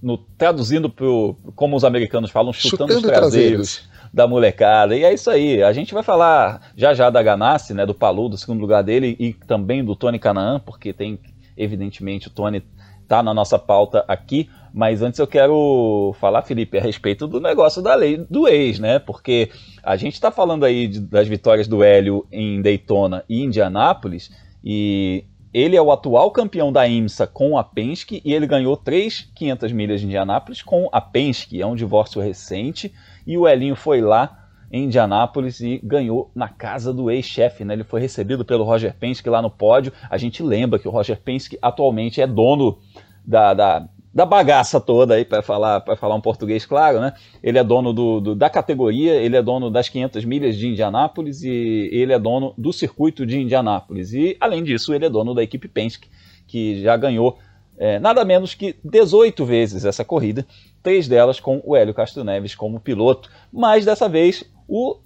no, 0.02 0.16
traduzindo 0.16 0.88
pro, 0.88 1.36
como 1.54 1.76
os 1.76 1.84
americanos 1.84 2.30
falam, 2.30 2.52
chutando, 2.52 2.92
chutando 2.92 2.94
os 2.94 3.02
traseiros, 3.02 3.76
traseiros, 3.76 3.90
da 4.12 4.26
molecada. 4.26 4.96
E 4.96 5.04
é 5.04 5.12
isso 5.12 5.30
aí. 5.30 5.62
A 5.62 5.72
gente 5.72 5.92
vai 5.92 6.02
falar 6.02 6.72
já 6.76 6.94
já 6.94 7.10
da 7.10 7.22
Ganassi, 7.22 7.74
né, 7.74 7.84
do 7.84 7.94
Palu, 7.94 8.28
do 8.28 8.38
segundo 8.38 8.60
lugar 8.60 8.82
dele, 8.82 9.16
e 9.18 9.32
também 9.32 9.84
do 9.84 9.94
Tony 9.94 10.18
Canaan, 10.18 10.60
porque 10.60 10.92
tem, 10.92 11.18
evidentemente, 11.56 12.28
o 12.28 12.30
Tony 12.30 12.62
tá 13.06 13.22
na 13.22 13.34
nossa 13.34 13.58
pauta 13.58 14.04
aqui. 14.06 14.48
Mas 14.72 15.02
antes 15.02 15.18
eu 15.18 15.26
quero 15.26 16.14
falar, 16.20 16.42
Felipe, 16.42 16.78
a 16.78 16.80
respeito 16.80 17.26
do 17.26 17.40
negócio 17.40 17.82
da 17.82 17.94
lei 17.94 18.24
do 18.30 18.46
ex, 18.46 18.78
né? 18.78 19.00
Porque 19.00 19.50
a 19.82 19.96
gente 19.96 20.14
está 20.14 20.30
falando 20.30 20.64
aí 20.64 20.86
de, 20.86 21.00
das 21.00 21.26
vitórias 21.26 21.66
do 21.66 21.82
Hélio 21.82 22.24
em 22.30 22.62
Daytona 22.62 23.24
e 23.28 23.42
Indianápolis, 23.42 24.30
e 24.62 25.24
ele 25.52 25.76
é 25.76 25.82
o 25.82 25.90
atual 25.90 26.30
campeão 26.30 26.72
da 26.72 26.86
IMSA 26.86 27.26
com 27.26 27.58
a 27.58 27.64
Penske 27.64 28.22
e 28.24 28.32
ele 28.32 28.46
ganhou 28.46 28.76
três 28.76 29.28
500 29.34 29.72
milhas 29.72 30.00
de 30.00 30.06
Indianápolis 30.06 30.62
com 30.62 30.88
a 30.92 31.00
Penske. 31.00 31.60
É 31.60 31.66
um 31.66 31.74
divórcio 31.74 32.20
recente 32.20 32.92
e 33.26 33.36
o 33.36 33.48
Elinho 33.48 33.74
foi 33.74 34.00
lá 34.00 34.48
em 34.70 34.84
Indianápolis 34.84 35.60
e 35.60 35.80
ganhou 35.82 36.30
na 36.34 36.48
casa 36.48 36.94
do 36.94 37.10
ex-chefe. 37.10 37.64
Né? 37.64 37.74
Ele 37.74 37.84
foi 37.84 38.00
recebido 38.00 38.44
pelo 38.44 38.62
Roger 38.62 38.94
Penske 38.94 39.28
lá 39.28 39.42
no 39.42 39.50
pódio. 39.50 39.92
A 40.08 40.16
gente 40.16 40.42
lembra 40.42 40.78
que 40.78 40.86
o 40.86 40.90
Roger 40.90 41.20
Penske 41.20 41.58
atualmente 41.60 42.20
é 42.20 42.26
dono 42.26 42.78
da, 43.26 43.52
da, 43.52 43.88
da 44.12 44.26
bagaça 44.26 44.80
toda 44.80 45.14
aí, 45.14 45.24
para 45.24 45.40
falar, 45.40 45.84
falar 45.96 46.16
um 46.16 46.20
português 46.20 46.66
claro, 46.66 47.00
né? 47.00 47.12
Ele 47.42 47.58
é 47.58 47.64
dono 47.64 47.92
do, 47.92 48.20
do, 48.20 48.34
da 48.34 48.50
categoria, 48.50 49.14
ele 49.14 49.36
é 49.36 49.42
dono 49.42 49.70
das 49.70 49.88
500 49.88 50.24
milhas 50.24 50.56
de 50.56 50.66
Indianápolis 50.66 51.42
e 51.42 51.88
ele 51.92 52.12
é 52.12 52.18
dono 52.18 52.52
do 52.58 52.72
circuito 52.72 53.24
de 53.24 53.40
Indianápolis. 53.40 54.12
E, 54.12 54.36
além 54.40 54.64
disso, 54.64 54.92
ele 54.92 55.06
é 55.06 55.10
dono 55.10 55.32
da 55.32 55.42
equipe 55.42 55.68
Penske, 55.68 56.08
que 56.46 56.82
já 56.82 56.96
ganhou 56.96 57.38
é, 57.78 58.00
nada 58.00 58.24
menos 58.24 58.52
que 58.52 58.74
18 58.84 59.44
vezes 59.44 59.84
essa 59.84 60.04
corrida, 60.04 60.44
três 60.82 61.06
delas 61.06 61.38
com 61.38 61.62
o 61.64 61.76
Hélio 61.76 61.94
Castro 61.94 62.24
Neves 62.24 62.54
como 62.54 62.80
piloto. 62.80 63.30
Mas 63.52 63.84
dessa 63.84 64.08
vez 64.08 64.44
o 64.66 64.98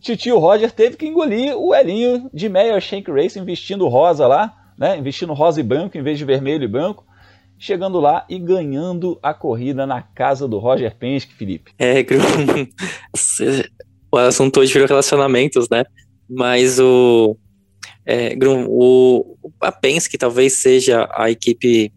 titio 0.00 0.38
Roger 0.38 0.72
teve 0.72 0.96
que 0.96 1.06
engolir 1.06 1.56
o 1.56 1.72
Elinho 1.72 2.28
de 2.34 2.48
Meyer 2.48 2.80
Shank 2.80 3.10
Racing 3.10 3.44
vestindo 3.44 3.86
rosa 3.86 4.26
lá, 4.26 4.72
né? 4.76 5.00
Vestindo 5.00 5.32
rosa 5.32 5.60
e 5.60 5.62
branco 5.62 5.96
em 5.96 6.02
vez 6.02 6.18
de 6.18 6.24
vermelho 6.24 6.64
e 6.64 6.68
branco 6.68 7.07
chegando 7.58 7.98
lá 7.98 8.24
e 8.28 8.38
ganhando 8.38 9.18
a 9.22 9.34
corrida 9.34 9.86
na 9.86 10.00
casa 10.00 10.46
do 10.46 10.58
Roger 10.58 10.94
Penske, 10.96 11.34
Felipe. 11.34 11.72
É, 11.78 12.04
o 14.10 14.16
assunto 14.16 14.60
hoje 14.60 14.72
virou 14.72 14.88
relacionamentos, 14.88 15.68
né? 15.68 15.84
Mas 16.28 16.78
o, 16.78 17.36
é, 18.06 18.36
o 18.68 19.36
a 19.60 19.72
Penske 19.72 20.16
talvez 20.16 20.54
seja 20.54 21.08
a 21.12 21.30
equipe 21.30 21.92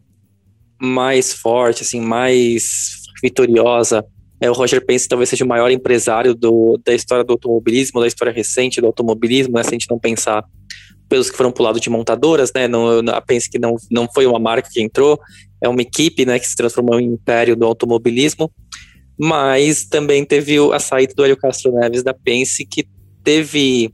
mais 0.81 1.31
forte, 1.33 1.83
assim, 1.83 2.01
mais 2.01 3.03
vitoriosa. 3.21 4.03
É, 4.39 4.49
o 4.49 4.53
Roger 4.53 4.83
Penske 4.83 5.07
talvez 5.07 5.29
seja 5.29 5.45
o 5.45 5.47
maior 5.47 5.69
empresário 5.69 6.33
do, 6.33 6.81
da 6.83 6.93
história 6.93 7.23
do 7.23 7.33
automobilismo, 7.33 8.01
da 8.01 8.07
história 8.07 8.33
recente 8.33 8.81
do 8.81 8.87
automobilismo, 8.87 9.53
né? 9.53 9.63
Se 9.63 9.69
a 9.69 9.73
gente 9.73 9.89
não 9.89 9.99
pensar 9.99 10.43
pelos 11.07 11.29
que 11.29 11.37
foram 11.37 11.51
pulados 11.51 11.81
de 11.81 11.89
montadoras, 11.89 12.51
né? 12.55 12.67
Não, 12.67 12.99
a 13.09 13.21
Penske 13.21 13.59
não, 13.59 13.75
não 13.91 14.07
foi 14.11 14.25
uma 14.25 14.39
marca 14.39 14.69
que 14.71 14.81
entrou, 14.81 15.19
é 15.61 15.69
uma 15.69 15.81
equipe 15.81 16.25
né, 16.25 16.39
que 16.39 16.47
se 16.47 16.55
transformou 16.55 16.99
em 16.99 17.05
império 17.05 17.55
do 17.55 17.65
automobilismo, 17.65 18.51
mas 19.17 19.85
também 19.85 20.25
teve 20.25 20.57
a 20.73 20.79
saída 20.79 21.13
do 21.13 21.23
Hélio 21.23 21.37
Castro 21.37 21.71
Neves 21.71 22.03
da 22.03 22.13
Pense, 22.13 22.65
que 22.65 22.87
teve 23.23 23.93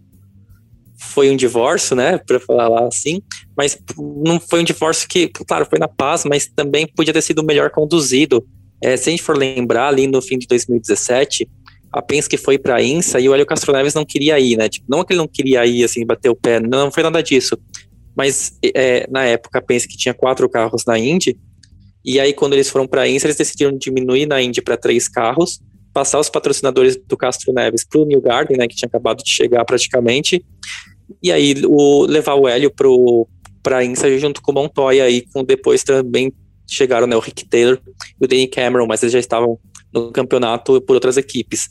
foi 0.99 1.29
um 1.29 1.35
divórcio, 1.35 1.95
né, 1.95 2.17
para 2.17 2.39
falar 2.39 2.67
lá 2.67 2.87
assim, 2.87 3.21
mas 3.55 3.77
não 4.25 4.39
foi 4.39 4.61
um 4.61 4.63
divórcio 4.63 5.07
que, 5.07 5.27
claro, 5.27 5.65
foi 5.69 5.77
na 5.77 5.87
paz, 5.87 6.23
mas 6.25 6.47
também 6.47 6.87
podia 6.87 7.13
ter 7.13 7.21
sido 7.21 7.43
melhor 7.43 7.69
conduzido. 7.69 8.43
É, 8.81 8.97
se 8.97 9.09
a 9.09 9.11
gente 9.11 9.21
for 9.21 9.37
lembrar, 9.37 9.89
ali 9.89 10.07
no 10.07 10.21
fim 10.21 10.39
de 10.39 10.47
2017, 10.47 11.47
a 11.91 12.01
Penske 12.01 12.37
foi 12.37 12.57
para 12.57 12.75
a 12.75 12.81
INSA 12.81 13.19
e 13.19 13.29
o 13.29 13.33
Hélio 13.33 13.45
Castro 13.45 13.73
Neves 13.73 13.93
não 13.93 14.05
queria 14.05 14.39
ir, 14.39 14.57
né? 14.57 14.69
Tipo, 14.69 14.85
não 14.89 15.01
é 15.01 15.05
que 15.05 15.13
ele 15.13 15.19
não 15.19 15.27
queria 15.27 15.65
ir, 15.65 15.83
assim, 15.83 16.05
bater 16.05 16.29
o 16.29 16.35
pé, 16.35 16.59
não 16.59 16.91
foi 16.91 17.03
nada 17.03 17.21
disso. 17.21 17.57
Mas 18.15 18.57
é, 18.63 19.07
na 19.09 19.23
época 19.23 19.59
a 19.59 19.61
Penske 19.61 19.97
tinha 19.97 20.13
quatro 20.13 20.49
carros 20.49 20.83
na 20.85 20.97
Indy 20.97 21.37
e 22.07 22.21
aí, 22.21 22.31
quando 22.31 22.53
eles 22.53 22.69
foram 22.69 22.87
para 22.87 23.01
a 23.01 23.09
INSA, 23.09 23.27
eles 23.27 23.35
decidiram 23.35 23.77
diminuir 23.77 24.25
na 24.25 24.41
Indy 24.41 24.61
para 24.61 24.77
três 24.77 25.09
carros, 25.09 25.59
passar 25.91 26.21
os 26.21 26.29
patrocinadores 26.29 26.95
do 26.95 27.17
Castro 27.17 27.51
Neves 27.51 27.83
para 27.83 27.99
o 27.99 28.05
New 28.05 28.21
Garden, 28.21 28.57
né, 28.57 28.65
que 28.65 28.77
tinha 28.77 28.87
acabado 28.87 29.21
de 29.21 29.29
chegar 29.29 29.65
praticamente, 29.65 30.41
e 31.21 31.33
aí 31.33 31.53
o, 31.65 32.05
levar 32.05 32.35
o 32.35 32.47
Hélio 32.47 32.71
para 33.61 33.79
a 33.79 33.83
INSA 33.83 34.17
junto 34.17 34.41
com 34.41 34.51
o 34.51 34.55
Montoya, 34.55 35.03
aí 35.03 35.25
com 35.33 35.43
depois 35.43 35.83
também 35.83 36.31
chegaram 36.65 37.07
né, 37.07 37.15
o 37.17 37.19
Rick 37.19 37.45
Taylor 37.45 37.77
e 38.21 38.23
o 38.23 38.27
Danny 38.27 38.47
Cameron, 38.47 38.87
mas 38.87 39.03
eles 39.03 39.11
já 39.11 39.19
estavam 39.19 39.59
no 39.93 40.09
campeonato 40.09 40.79
por 40.81 40.93
outras 40.93 41.17
equipes. 41.17 41.67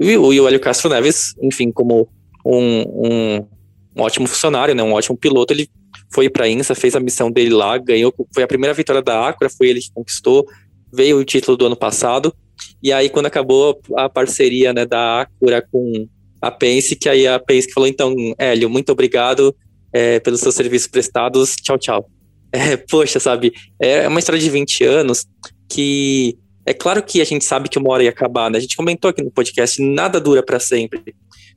E 0.00 0.16
o, 0.16 0.32
e 0.32 0.40
o 0.40 0.48
Hélio 0.48 0.60
Castro 0.60 0.88
Neves, 0.88 1.34
enfim, 1.42 1.70
como 1.70 2.08
um, 2.46 2.80
um, 2.80 3.46
um 3.94 4.02
ótimo 4.02 4.26
funcionário, 4.26 4.74
né, 4.74 4.82
um 4.82 4.94
ótimo 4.94 5.18
piloto, 5.18 5.52
ele 5.52 5.68
foi 6.12 6.28
para 6.28 6.44
a 6.44 6.48
INSA, 6.48 6.74
fez 6.74 6.94
a 6.94 7.00
missão 7.00 7.30
dele 7.30 7.50
lá, 7.50 7.76
ganhou, 7.78 8.14
foi 8.34 8.42
a 8.42 8.48
primeira 8.48 8.74
vitória 8.74 9.02
da 9.02 9.28
Acura, 9.28 9.50
foi 9.50 9.68
ele 9.68 9.80
que 9.80 9.90
conquistou, 9.92 10.46
veio 10.92 11.18
o 11.18 11.24
título 11.24 11.56
do 11.56 11.66
ano 11.66 11.76
passado, 11.76 12.34
e 12.82 12.92
aí 12.92 13.08
quando 13.08 13.26
acabou 13.26 13.80
a 13.96 14.08
parceria 14.08 14.72
né, 14.72 14.86
da 14.86 15.22
Acura 15.22 15.66
com 15.70 16.08
a 16.40 16.50
Pense, 16.50 16.96
que 16.96 17.08
aí 17.08 17.26
a 17.26 17.38
Pense 17.38 17.72
falou, 17.72 17.88
então, 17.88 18.14
Hélio, 18.38 18.70
muito 18.70 18.92
obrigado 18.92 19.54
é, 19.92 20.20
pelos 20.20 20.40
seus 20.40 20.54
serviços 20.54 20.88
prestados, 20.88 21.56
tchau, 21.56 21.78
tchau. 21.78 22.10
É, 22.52 22.74
poxa, 22.76 23.20
sabe, 23.20 23.52
é 23.78 24.08
uma 24.08 24.18
história 24.18 24.40
de 24.40 24.48
20 24.48 24.84
anos 24.84 25.26
que 25.68 26.38
é 26.64 26.72
claro 26.72 27.02
que 27.02 27.20
a 27.20 27.24
gente 27.24 27.44
sabe 27.44 27.68
que 27.68 27.78
uma 27.78 27.90
hora 27.90 28.02
ia 28.02 28.10
acabar, 28.10 28.50
né? 28.50 28.58
A 28.58 28.60
gente 28.60 28.76
comentou 28.76 29.10
aqui 29.10 29.22
no 29.22 29.30
podcast, 29.30 29.80
nada 29.82 30.20
dura 30.20 30.42
para 30.42 30.58
sempre. 30.58 31.14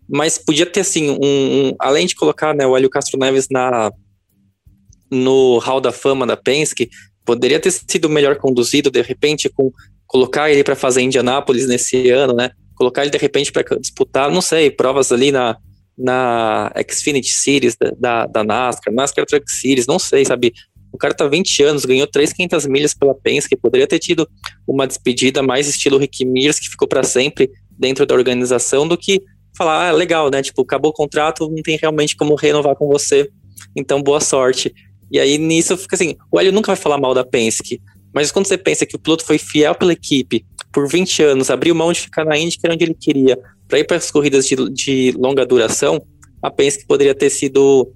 Mas 0.08 0.38
podia 0.38 0.66
ter, 0.66 0.82
assim, 0.82 1.10
um, 1.10 1.18
um, 1.24 1.76
além 1.80 2.06
de 2.06 2.16
colocar 2.16 2.54
né, 2.54 2.66
o 2.66 2.78
Hélio 2.78 2.90
Castro 2.90 3.20
Neves 3.20 3.48
na, 3.50 3.92
no 5.12 5.58
Hall 5.60 5.82
da 5.82 5.92
Fama 5.92 6.26
da 6.26 6.38
Penske, 6.38 6.90
poderia 7.26 7.60
ter 7.60 7.72
sido 7.72 8.10
melhor 8.10 8.36
conduzido, 8.38 8.90
de 8.90 9.02
repente, 9.02 9.50
com 9.50 9.72
colocar 10.08 10.50
ele 10.50 10.64
para 10.64 10.76
fazer 10.76 11.02
Indianápolis 11.02 11.68
nesse 11.68 12.10
ano, 12.10 12.34
né? 12.34 12.52
Colocar 12.76 13.04
ele 13.04 13.12
de 13.12 13.18
repente 13.18 13.52
para 13.52 13.64
disputar, 13.78 14.32
não 14.32 14.42
sei, 14.42 14.72
provas 14.72 15.12
ali 15.12 15.32
na, 15.32 15.56
na 15.98 16.72
Xfinity 16.90 17.32
Series 17.32 17.76
da, 17.76 17.92
da, 18.00 18.26
da 18.26 18.44
NASCAR, 18.44 18.94
NASCAR 18.94 19.26
Truck 19.26 19.52
Series, 19.52 19.86
não 19.86 20.00
sei, 20.00 20.26
sabe? 20.26 20.54
O 20.92 20.98
cara 20.98 21.14
tá 21.14 21.28
20 21.28 21.62
anos, 21.62 21.86
ganhou 21.86 22.08
3,500 22.08 22.66
milhas 22.66 22.94
pela 22.96 23.14
Penske, 23.14 23.56
poderia 23.56 23.86
ter 23.86 24.00
tido 24.00 24.28
uma 24.68 24.88
despedida 24.88 25.44
mais 25.44 25.68
estilo 25.68 26.00
Rick 26.00 26.26
Mears, 26.26 26.58
que 26.58 26.70
ficou 26.70 26.88
para 26.88 27.04
sempre 27.04 27.52
dentro 27.70 28.06
da 28.06 28.16
organização, 28.16 28.88
do 28.88 28.98
que 28.98 29.22
falar, 29.56 29.90
ah, 29.90 29.92
legal, 29.92 30.32
né? 30.32 30.42
Tipo, 30.42 30.64
acabou 30.64 30.90
o 30.90 30.94
contrato, 30.94 31.48
não 31.48 31.62
tem 31.62 31.78
realmente 31.78 32.16
como 32.16 32.34
renovar 32.34 32.76
com 32.76 32.88
você, 32.88 33.30
então 33.76 34.02
boa 34.02 34.20
sorte. 34.20 34.74
E 35.12 35.20
aí 35.20 35.38
nisso 35.38 35.76
fica 35.78 35.96
assim, 35.96 36.16
o 36.32 36.40
Hélio 36.40 36.52
nunca 36.52 36.68
vai 36.68 36.76
falar 36.76 37.00
mal 37.00 37.14
da 37.14 37.24
Penske, 37.24 37.82
mas 38.14 38.32
quando 38.32 38.48
você 38.48 38.58
pensa 38.58 38.86
que 38.86 38.96
o 38.96 39.00
piloto 39.00 39.26
foi 39.26 39.38
fiel 39.38 39.76
pela 39.76 39.94
equipe 39.94 40.46
por 40.72 40.88
20 40.88 41.24
anos, 41.24 41.50
abriu 41.50 41.74
mão 41.74 41.92
de 41.92 42.02
ficar 42.02 42.26
na 42.26 42.38
Indy, 42.38 42.58
que 42.58 42.66
era 42.66 42.74
onde 42.74 42.84
ele 42.84 42.94
queria, 42.94 43.38
para 43.68 43.80
ir 43.80 43.86
para 43.86 43.98
as 43.98 44.12
corridas 44.12 44.48
de, 44.48 44.56
de, 44.70 45.14
longa 45.18 45.46
duração, 45.46 46.02
a 46.42 46.50
Penske 46.50 46.86
poderia 46.86 47.14
ter 47.14 47.30
sido 47.30 47.92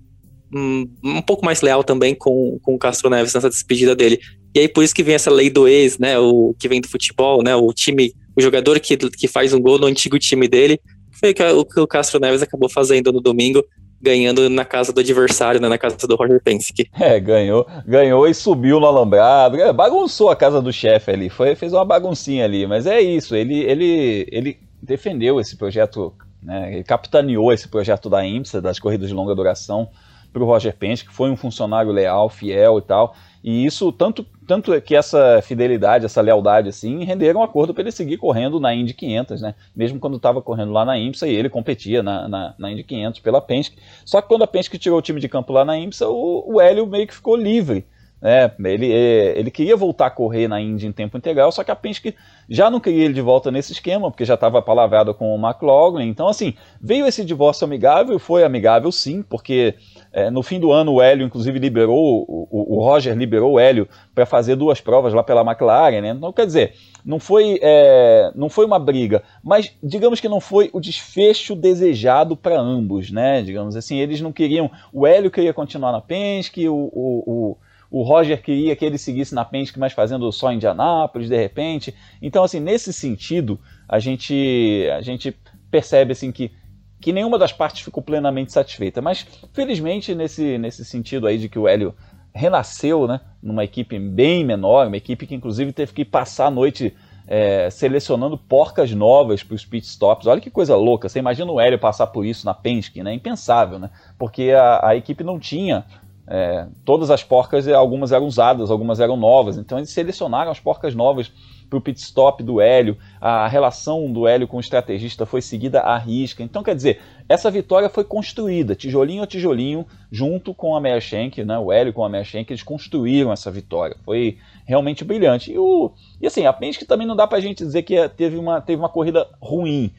um, 0.54 0.88
um, 1.04 1.22
pouco 1.22 1.46
mais 1.46 1.62
leal 1.62 1.84
também 1.84 2.14
com, 2.14 2.60
com 2.62 2.76
o 2.76 2.78
Castro 2.78 3.10
Neves 3.10 3.34
nessa 3.34 3.50
despedida 3.50 3.96
dele. 3.96 4.20
E 4.56 4.60
aí 4.60 4.68
por 4.68 4.84
isso 4.84 4.94
que 4.94 5.04
vem 5.04 5.16
essa 5.16 5.32
lei 5.32 5.50
do 5.50 5.68
ex, 5.68 5.98
né, 5.98 6.18
o 6.20 6.54
que 6.60 6.68
vem 6.68 6.80
do 6.80 6.88
futebol, 6.88 7.42
né, 7.44 7.56
o 7.56 7.72
time, 7.74 8.14
o 8.36 8.42
jogador 8.42 8.80
que, 8.80 8.96
que 8.98 9.28
faz 9.28 9.54
um 9.54 9.60
gol 9.60 9.80
no 9.80 9.88
antigo 9.88 10.20
time 10.20 10.48
dele, 10.48 10.80
foi 11.20 11.34
o 11.54 11.66
que 11.66 11.80
o 11.80 11.88
Castro 11.88 12.20
Neves 12.20 12.42
acabou 12.42 12.70
fazendo 12.70 13.12
no 13.12 13.22
domingo, 13.22 13.64
ganhando 14.04 14.50
na 14.50 14.66
casa 14.66 14.92
do 14.92 15.00
adversário, 15.00 15.62
né, 15.62 15.70
na 15.70 15.78
casa 15.78 15.96
do 16.06 16.16
Roger 16.18 16.42
Penske. 16.44 16.90
É, 17.00 17.18
ganhou, 17.22 17.66
ganhou 17.88 18.28
e 18.28 18.34
subiu 18.34 18.80
no 18.80 18.86
alambrado, 18.86 19.56
é, 19.56 19.72
bagunçou 19.72 20.30
a 20.30 20.36
casa 20.36 20.62
do 20.62 20.74
chefe 20.74 21.12
ali, 21.12 21.30
foi, 21.30 21.56
fez 21.56 21.72
uma 21.72 21.86
baguncinha 21.86 22.44
ali, 22.44 22.68
mas 22.68 22.86
é 22.86 23.00
isso, 23.00 23.34
ele, 23.34 23.62
ele, 23.62 24.28
ele 24.30 24.60
defendeu 24.82 25.40
esse 25.40 25.56
projeto, 25.56 26.14
né, 26.42 26.74
ele 26.74 26.84
capitaneou 26.84 27.54
esse 27.54 27.70
projeto 27.70 28.10
da 28.10 28.26
IMSA, 28.26 28.62
das 28.62 28.78
corridas 28.78 29.08
de 29.08 29.16
longa 29.16 29.34
duração, 29.34 29.88
para 30.34 30.44
o 30.44 30.46
Roger 30.46 30.76
Penske, 30.76 31.08
que 31.08 31.14
foi 31.14 31.30
um 31.30 31.38
funcionário 31.38 31.92
leal, 31.92 32.28
fiel 32.28 32.80
e 32.80 32.82
tal, 32.82 33.16
e 33.42 33.66
isso, 33.66 33.92
tanto, 33.92 34.26
tanto 34.48 34.80
que 34.82 34.96
essa 34.96 35.42
fidelidade, 35.42 36.06
essa 36.06 36.22
lealdade, 36.22 36.70
assim, 36.70 37.04
renderam 37.04 37.40
um 37.40 37.44
acordo 37.44 37.74
para 37.74 37.84
ele 37.84 37.92
seguir 37.92 38.18
correndo 38.18 38.60
na 38.60 38.74
Indy 38.74 38.94
500, 38.94 39.42
né? 39.42 39.56
Mesmo 39.76 40.00
quando 40.00 40.18
estava 40.18 40.42
correndo 40.42 40.72
lá 40.72 40.86
na 40.86 40.98
IMSA 40.98 41.28
e 41.28 41.36
ele 41.36 41.50
competia 41.50 42.04
na, 42.04 42.28
na, 42.28 42.56
na, 42.58 42.72
Indy 42.72 42.84
500 42.84 43.20
pela 43.20 43.42
Penske. 43.42 43.78
Só 44.06 44.22
que 44.22 44.28
quando 44.28 44.44
a 44.44 44.48
Penske 44.48 44.78
tirou 44.78 45.00
o 45.00 45.02
time 45.02 45.20
de 45.20 45.30
campo 45.30 45.54
lá 45.54 45.64
na 45.64 45.78
IMSA, 45.78 46.08
o, 46.08 46.54
o 46.54 46.62
Hélio 46.62 46.86
meio 46.86 47.08
que 47.08 47.16
ficou 47.16 47.36
livre 47.36 47.86
né? 48.24 48.50
Ele, 48.64 48.90
é, 48.90 49.38
ele 49.38 49.52
queria 49.52 49.76
voltar 49.76 50.06
a 50.06 50.10
correr 50.10 50.48
na 50.48 50.62
Indy 50.62 50.88
em 50.88 50.94
tempo 50.94 51.18
integral, 51.18 51.52
só 51.52 51.62
que 51.62 51.70
a 51.70 51.76
Penske 51.76 52.16
já 52.50 52.72
não 52.72 52.80
queria 52.80 53.04
ele 53.04 53.14
de 53.14 53.20
volta 53.20 53.52
nesse 53.52 53.74
esquema, 53.74 54.10
porque 54.10 54.24
já 54.24 54.36
estava 54.36 54.62
palavrado 54.62 55.14
com 55.14 55.36
o 55.36 55.38
McLaughlin. 55.38 56.08
Então, 56.08 56.30
assim, 56.30 56.54
veio 56.82 57.06
esse 57.06 57.26
divórcio 57.26 57.66
amigável, 57.66 58.18
foi 58.18 58.46
amigável 58.46 58.94
sim, 58.94 59.22
porque 59.22 59.76
é, 60.14 60.32
no 60.32 60.42
fim 60.42 60.58
do 60.58 60.72
ano 60.72 60.94
o 60.94 61.02
Hélio, 61.02 61.26
inclusive, 61.26 61.60
liberou, 61.60 62.24
o, 62.26 62.78
o 62.78 62.82
Roger 62.82 63.14
liberou 63.14 63.54
o 63.54 63.60
Hélio 63.60 63.90
para 64.16 64.26
fazer 64.26 64.56
duas 64.56 64.80
provas 64.80 65.14
lá 65.14 65.22
pela 65.22 65.42
McLaren, 65.42 66.00
né? 66.00 66.10
Então, 66.12 66.32
quer 66.32 66.46
dizer, 66.46 66.76
não 67.04 67.20
foi, 67.20 67.60
é, 67.62 68.32
não 68.34 68.48
foi 68.48 68.66
uma 68.66 68.80
briga, 68.80 69.22
mas 69.44 69.76
digamos 69.84 70.22
que 70.22 70.30
não 70.30 70.40
foi 70.40 70.70
o 70.72 70.80
desfecho 70.80 71.56
desejado 71.56 72.38
para 72.38 72.58
ambos, 72.58 73.12
né? 73.12 73.42
Digamos 73.42 73.76
assim, 73.76 73.98
eles 73.98 74.22
não 74.22 74.32
queriam. 74.32 74.72
O 74.94 75.06
Hélio 75.06 75.30
queria 75.30 75.54
continuar 75.54 75.92
na 75.92 76.00
Penske, 76.00 76.70
o, 76.70 76.74
o, 76.74 77.24
o 77.26 77.58
o 77.94 78.02
Roger 78.02 78.42
queria 78.42 78.76
que 78.76 78.84
ele 78.84 78.98
seguisse 78.98 79.36
na 79.36 79.46
Penske, 79.46 79.78
mas 79.78 79.94
fazendo 79.94 80.32
só 80.32 80.52
Indianápolis 80.52 81.30
de 81.30 81.38
repente. 81.38 81.94
Então, 82.20 82.44
assim, 82.44 82.60
nesse 82.60 82.92
sentido, 82.92 83.60
a 83.88 84.00
gente, 84.00 84.90
a 84.98 85.02
gente 85.04 85.38
percebe 85.70 86.14
assim 86.14 86.32
que, 86.32 86.52
que 87.00 87.14
nenhuma 87.14 87.38
das 87.38 87.54
partes 87.54 87.84
ficou 87.84 88.02
plenamente 88.02 88.52
satisfeita. 88.52 89.00
Mas, 89.00 89.28
felizmente, 89.54 90.16
nesse, 90.16 90.58
nesse 90.58 90.84
sentido 90.84 91.28
aí 91.28 91.38
de 91.38 91.48
que 91.48 91.60
o 91.60 91.68
Hélio 91.68 91.94
renasceu 92.34 93.06
né, 93.06 93.22
numa 93.40 93.64
equipe 93.64 94.00
bem 94.00 94.44
menor, 94.44 94.88
uma 94.88 94.98
equipe 94.98 95.28
que 95.28 95.36
inclusive 95.36 95.72
teve 95.72 95.94
que 95.94 96.04
passar 96.04 96.48
a 96.48 96.52
noite 96.52 96.96
é, 97.28 97.70
selecionando 97.70 98.40
porcas 98.40 98.92
novas 98.92 99.44
para 99.44 99.54
os 99.54 99.66
pit 99.66 99.86
stops. 99.86 100.26
Olha 100.26 100.42
que 100.42 100.50
coisa 100.50 100.76
louca. 100.76 101.08
Você 101.08 101.20
imagina 101.20 101.52
o 101.52 101.62
Hélio 101.62 101.78
passar 101.78 102.08
por 102.08 102.26
isso 102.26 102.44
na 102.44 102.56
Penske, 102.56 103.04
né? 103.04 103.14
Impensável, 103.14 103.78
né? 103.78 103.92
Porque 104.18 104.50
a, 104.50 104.88
a 104.88 104.96
equipe 104.96 105.24
não 105.24 105.40
tinha 105.40 105.86
é, 106.28 106.68
todas 106.86 107.12
as 107.12 107.24
porcas, 107.24 107.68
algumas 107.68 108.12
eram 108.12 108.26
usadas, 108.26 108.72
algumas 108.72 109.00
eram 109.00 109.18
novas. 109.18 109.58
Então 109.58 109.78
eles 109.78 109.90
selecionaram 109.90 110.52
as 110.52 110.60
porcas 110.60 110.96
novas 110.96 111.32
para 111.70 111.78
o 111.78 111.82
pit 111.82 112.00
stop 112.00 112.44
do 112.44 112.62
Hélio. 112.62 112.98
A 113.20 113.48
relação 113.48 114.12
do 114.12 114.28
Hélio 114.28 114.48
com 114.48 114.58
o 114.58 114.60
estrategista 114.60 115.26
foi 115.26 115.42
seguida 115.42 115.82
à 115.82 115.98
risca. 115.98 116.44
Então, 116.44 116.62
quer 116.64 116.76
dizer, 116.76 117.02
essa 117.28 117.50
vitória 117.50 117.90
foi 117.90 118.04
construída, 118.04 118.76
tijolinho 118.76 119.24
a 119.24 119.28
tijolinho, 119.28 119.86
junto 120.12 120.54
com 120.54 120.76
a 120.76 120.82
Mershenk, 120.82 121.44
né, 121.44 121.58
o 121.58 121.72
Hélio 121.72 121.94
com 121.94 122.04
a 122.06 122.10
Mershenk, 122.10 122.52
eles 122.52 122.64
construíram 122.64 123.32
essa 123.32 123.50
vitória. 123.50 123.98
Foi 124.06 124.38
realmente 124.66 125.04
brilhante. 125.04 125.52
E, 125.52 125.58
o, 125.58 125.92
e 126.22 126.28
assim, 126.28 126.46
a 126.46 126.54
Penske 126.54 126.86
também 126.86 127.08
não 127.08 127.16
dá 127.16 127.26
para 127.26 127.38
a 127.38 127.42
gente 127.42 127.64
dizer 127.64 127.84
que 127.84 128.08
teve 128.10 128.38
uma, 128.38 128.62
teve 128.62 128.80
uma 128.80 128.90
corrida 128.90 129.28
ruim. 129.42 129.92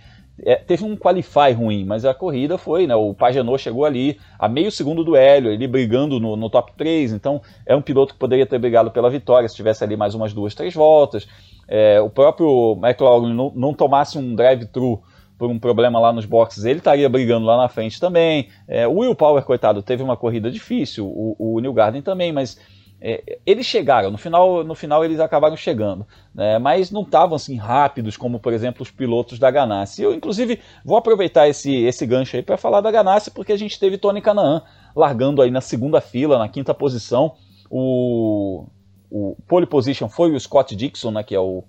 É, 0.43 0.57
teve 0.57 0.85
um 0.85 0.97
qualify 0.97 1.53
ruim, 1.53 1.85
mas 1.85 2.05
a 2.05 2.13
corrida 2.13 2.59
foi, 2.59 2.87
né? 2.87 2.95
O 2.95 3.15
Pagenot 3.15 3.63
chegou 3.63 3.85
ali 3.85 4.19
a 4.39 4.49
meio 4.49 4.71
segundo 4.71 5.05
do 5.05 5.15
Hélio, 5.15 5.53
ele 5.53 5.69
brigando 5.69 6.19
no, 6.19 6.35
no, 6.35 6.51
top 6.51 6.73
3, 6.77 7.13
então 7.13 7.41
é 7.65 7.77
um 7.77 7.83
piloto 7.83 8.15
que 8.15 8.19
poderia 8.19 8.45
ter 8.45 8.59
brigado 8.59 8.91
pela 8.91 9.09
vitória 9.09 9.49
se 9.49 9.55
tivesse 9.55 9.85
ali 9.85 9.97
mais 9.97 10.15
umas 10.15 10.33
duas, 10.33 10.55
três 10.55 10.75
voltas. 10.75 11.29
É, 11.69 12.01
o 12.01 12.11
próprio 12.11 12.77
McLaughlin 12.83 13.33
não, 13.33 13.53
não 13.55 13.73
tomasse 13.73 14.19
um 14.19 14.35
drive-thru 14.35 15.01
por 15.39 15.51
um 15.51 15.59
problema 15.59 16.01
lá 16.01 16.13
nos 16.13 16.27
boxes, 16.27 16.65
ele 16.65 16.79
estaria 16.79 17.09
brigando 17.09 17.47
lá 17.47 17.57
na 17.57 17.69
frente 17.69 18.01
também. 18.01 18.49
É, 18.67 18.87
o 18.89 18.99
Will 18.99 19.15
Power, 19.15 19.43
coitado, 19.45 19.83
teve 19.83 20.03
uma 20.03 20.17
corrida 20.17 20.51
difícil, 20.51 21.07
o, 21.07 21.37
o 21.39 21.61
New 21.61 21.73
Garden 21.73 22.03
também, 22.03 22.33
mas 22.33 22.59
é, 23.07 23.39
eles 23.45 23.67
chegaram, 23.67 24.11
no 24.11 24.17
final, 24.17 24.65
no 24.65 24.75
final 24.75 25.05
eles 25.05 25.21
acabaram 25.21 25.59
chegando, 25.59 26.07
né, 26.35 26.59
mas 26.59 26.91
não 26.91 27.03
estavam 27.03 27.37
assim 27.37 27.55
rápidos 27.55 28.17
como, 28.17 28.41
por 28.41 28.51
exemplo, 28.51 28.83
os 28.83 28.91
pilotos 28.91 29.39
da 29.39 29.51
Ganassi. 29.51 30.03
Eu, 30.03 30.15
inclusive, 30.15 30.59
vou 30.83 30.97
aproveitar 30.97 31.47
esse, 31.47 31.71
esse 31.85 32.07
gancho 32.07 32.35
aí 32.35 32.43
para 32.43 32.57
falar 32.57 32.81
da 32.81 32.91
Ganassi, 32.91 33.31
porque 33.31 33.53
a 33.53 33.59
gente 33.59 33.79
teve 33.79 33.99
Tony 33.99 34.23
Canaan 34.23 34.63
largando 34.97 35.43
aí 35.43 35.51
na 35.51 35.61
segunda 35.61 36.01
fila, 36.01 36.39
na 36.39 36.49
quinta 36.49 36.73
posição. 36.73 37.35
O, 37.69 38.65
o 39.11 39.37
pole 39.47 39.67
position 39.67 40.09
foi 40.09 40.33
o 40.33 40.41
Scott 40.41 40.75
Dixon, 40.75 41.11
né, 41.11 41.23
que 41.23 41.35
é 41.35 41.41
o, 41.41 41.63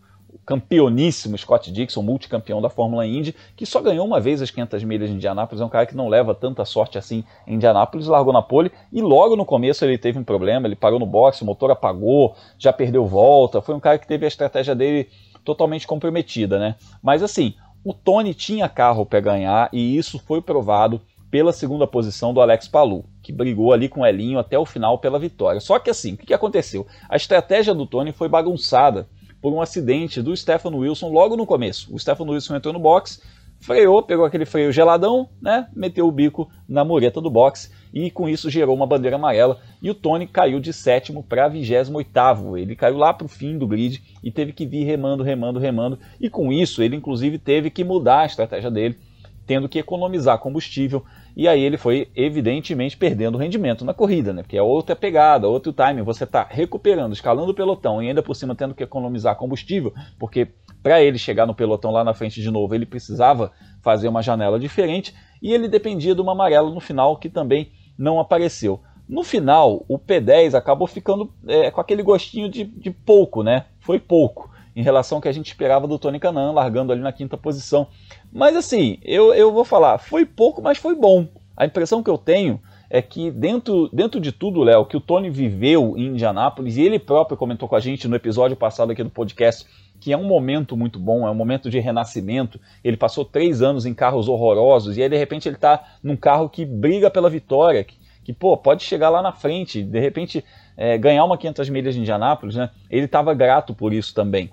campeoníssimo 0.45 1.37
Scott 1.37 1.71
Dixon, 1.71 2.01
multicampeão 2.01 2.61
da 2.61 2.69
Fórmula 2.69 3.05
Indy, 3.05 3.35
que 3.55 3.65
só 3.65 3.81
ganhou 3.81 4.05
uma 4.05 4.19
vez 4.19 4.41
as 4.41 4.51
500 4.51 4.83
milhas 4.83 5.09
de 5.09 5.15
Indianápolis, 5.15 5.61
é 5.61 5.65
um 5.65 5.69
cara 5.69 5.85
que 5.85 5.95
não 5.95 6.07
leva 6.07 6.33
tanta 6.33 6.65
sorte 6.65 6.97
assim 6.97 7.23
em 7.45 7.55
Indianápolis, 7.55 8.07
largou 8.07 8.33
na 8.33 8.41
pole 8.41 8.71
e 8.91 9.01
logo 9.01 9.35
no 9.35 9.45
começo 9.45 9.85
ele 9.85 9.97
teve 9.97 10.17
um 10.17 10.23
problema, 10.23 10.67
ele 10.67 10.75
parou 10.75 10.99
no 10.99 11.05
boxe, 11.05 11.43
o 11.43 11.45
motor 11.45 11.71
apagou, 11.71 12.35
já 12.57 12.73
perdeu 12.73 13.05
volta, 13.05 13.61
foi 13.61 13.75
um 13.75 13.79
cara 13.79 13.97
que 13.97 14.07
teve 14.07 14.25
a 14.25 14.27
estratégia 14.27 14.75
dele 14.75 15.09
totalmente 15.43 15.85
comprometida, 15.85 16.57
né? 16.57 16.75
Mas 17.01 17.21
assim, 17.21 17.53
o 17.83 17.93
Tony 17.93 18.33
tinha 18.33 18.67
carro 18.67 19.05
para 19.05 19.19
ganhar 19.19 19.69
e 19.71 19.95
isso 19.95 20.17
foi 20.17 20.41
provado 20.41 20.99
pela 21.29 21.51
segunda 21.51 21.85
posição 21.85 22.33
do 22.33 22.39
Alex 22.39 22.67
Palu, 22.67 23.03
que 23.21 23.31
brigou 23.31 23.73
ali 23.73 23.89
com 23.89 24.01
o 24.01 24.05
Elinho 24.05 24.39
até 24.39 24.57
o 24.57 24.65
final 24.65 24.97
pela 24.99 25.19
vitória. 25.19 25.59
Só 25.59 25.77
que 25.77 25.89
assim, 25.89 26.13
o 26.13 26.17
que 26.17 26.33
aconteceu? 26.33 26.87
A 27.09 27.15
estratégia 27.15 27.73
do 27.73 27.85
Tony 27.85 28.11
foi 28.11 28.29
bagunçada 28.29 29.07
por 29.45 29.53
um 29.53 29.61
acidente 29.61 30.23
do 30.23 30.35
Stefan 30.35 30.75
Wilson 30.75 31.07
logo 31.09 31.37
no 31.37 31.45
começo. 31.45 31.93
O 31.93 31.99
Stefan 31.99 32.23
Wilson 32.23 32.55
entrou 32.55 32.73
no 32.73 32.79
box, 32.79 33.21
freou, 33.59 34.01
pegou 34.01 34.25
aquele 34.25 34.43
freio 34.43 34.71
geladão, 34.71 35.29
né, 35.39 35.67
meteu 35.75 36.07
o 36.07 36.11
bico 36.11 36.49
na 36.67 36.83
mureta 36.83 37.21
do 37.21 37.29
box 37.29 37.71
e 37.93 38.09
com 38.09 38.27
isso 38.27 38.49
gerou 38.49 38.75
uma 38.75 38.87
bandeira 38.87 39.17
amarela. 39.17 39.59
E 39.83 39.91
o 39.91 39.93
Tony 39.93 40.25
caiu 40.25 40.59
de 40.59 40.73
sétimo 40.73 41.21
para 41.21 41.47
28 41.47 42.57
Ele 42.57 42.75
caiu 42.75 42.97
lá 42.97 43.13
para 43.13 43.25
o 43.25 43.29
fim 43.29 43.55
do 43.55 43.67
grid 43.67 44.01
e 44.23 44.31
teve 44.31 44.51
que 44.51 44.65
vir 44.65 44.83
remando, 44.83 45.21
remando, 45.21 45.59
remando. 45.59 45.99
E 46.19 46.27
com 46.27 46.51
isso 46.51 46.81
ele 46.81 46.95
inclusive 46.95 47.37
teve 47.37 47.69
que 47.69 47.83
mudar 47.83 48.21
a 48.21 48.25
estratégia 48.25 48.71
dele, 48.71 48.97
tendo 49.45 49.69
que 49.69 49.77
economizar 49.77 50.39
combustível 50.39 51.05
e 51.35 51.49
aí 51.49 51.61
ele 51.61 51.77
foi, 51.77 52.07
evidentemente, 52.15 52.95
perdendo 52.95 53.37
rendimento 53.37 53.83
na 53.83 53.93
corrida, 53.93 54.31
né? 54.31 54.41
Porque 54.41 54.57
é 54.57 54.61
outra 54.61 54.95
pegada, 54.95 55.49
outro 55.49 55.73
timing. 55.73 56.01
Você 56.03 56.23
está 56.23 56.47
recuperando, 56.49 57.11
escalando 57.11 57.51
o 57.51 57.55
pelotão 57.55 58.01
e 58.01 58.07
ainda 58.07 58.23
por 58.23 58.35
cima 58.35 58.55
tendo 58.55 58.73
que 58.73 58.83
economizar 58.83 59.35
combustível, 59.35 59.93
porque 60.17 60.47
para 60.81 61.01
ele 61.01 61.17
chegar 61.17 61.45
no 61.45 61.53
pelotão 61.53 61.91
lá 61.91 62.03
na 62.03 62.13
frente 62.13 62.41
de 62.41 62.49
novo, 62.49 62.73
ele 62.73 62.85
precisava 62.85 63.51
fazer 63.81 64.07
uma 64.07 64.21
janela 64.21 64.57
diferente 64.57 65.13
e 65.41 65.53
ele 65.53 65.67
dependia 65.67 66.15
de 66.15 66.21
uma 66.21 66.31
amarela 66.31 66.69
no 66.69 66.79
final 66.79 67.17
que 67.17 67.29
também 67.29 67.71
não 67.97 68.19
apareceu. 68.19 68.79
No 69.07 69.23
final, 69.23 69.83
o 69.89 69.99
P10 69.99 70.53
acabou 70.53 70.87
ficando 70.87 71.31
é, 71.47 71.69
com 71.69 71.81
aquele 71.81 72.01
gostinho 72.01 72.49
de, 72.49 72.63
de 72.63 72.91
pouco, 72.91 73.43
né? 73.43 73.65
Foi 73.79 73.99
pouco 73.99 74.54
em 74.75 74.83
relação 74.83 75.17
ao 75.17 75.21
que 75.21 75.27
a 75.27 75.31
gente 75.31 75.47
esperava 75.47 75.87
do 75.87 75.97
Tony 75.97 76.19
Canan, 76.19 76.51
largando 76.51 76.91
ali 76.91 77.01
na 77.01 77.11
quinta 77.11 77.37
posição. 77.37 77.87
Mas 78.31 78.55
assim, 78.55 78.97
eu, 79.01 79.33
eu 79.33 79.51
vou 79.51 79.63
falar, 79.63 79.97
foi 79.97 80.25
pouco, 80.25 80.61
mas 80.61 80.77
foi 80.77 80.95
bom. 80.95 81.27
A 81.55 81.65
impressão 81.65 82.03
que 82.03 82.09
eu 82.09 82.17
tenho 82.17 82.59
é 82.89 83.01
que 83.01 83.31
dentro, 83.31 83.89
dentro 83.91 84.19
de 84.19 84.31
tudo, 84.31 84.61
Léo, 84.61 84.85
que 84.85 84.97
o 84.97 85.01
Tony 85.01 85.29
viveu 85.29 85.95
em 85.97 86.07
Indianápolis, 86.07 86.77
e 86.77 86.81
ele 86.81 86.99
próprio 86.99 87.37
comentou 87.37 87.67
com 87.67 87.75
a 87.75 87.79
gente 87.79 88.07
no 88.07 88.15
episódio 88.15 88.57
passado 88.57 88.91
aqui 88.91 89.03
do 89.03 89.09
podcast, 89.09 89.65
que 89.99 90.11
é 90.11 90.17
um 90.17 90.25
momento 90.25 90.75
muito 90.75 90.99
bom, 90.99 91.25
é 91.25 91.31
um 91.31 91.35
momento 91.35 91.69
de 91.69 91.79
renascimento. 91.79 92.59
Ele 92.83 92.97
passou 92.97 93.23
três 93.23 93.61
anos 93.61 93.85
em 93.85 93.93
carros 93.93 94.27
horrorosos, 94.27 94.97
e 94.97 95.03
aí 95.03 95.09
de 95.09 95.17
repente 95.17 95.47
ele 95.47 95.55
está 95.55 95.83
num 96.03 96.17
carro 96.17 96.49
que 96.49 96.65
briga 96.65 97.09
pela 97.09 97.29
vitória, 97.29 97.83
que, 97.83 97.97
que 98.23 98.33
pô, 98.33 98.57
pode 98.57 98.83
chegar 98.83 99.09
lá 99.09 99.21
na 99.21 99.31
frente, 99.31 99.81
de 99.81 99.99
repente 99.99 100.43
é, 100.77 100.97
ganhar 100.97 101.23
uma 101.23 101.37
500 101.37 101.69
milhas 101.69 101.95
de 101.95 102.01
Indianápolis, 102.01 102.55
né? 102.55 102.69
Ele 102.89 103.05
estava 103.05 103.33
grato 103.33 103.73
por 103.73 103.93
isso 103.93 104.13
também. 104.13 104.51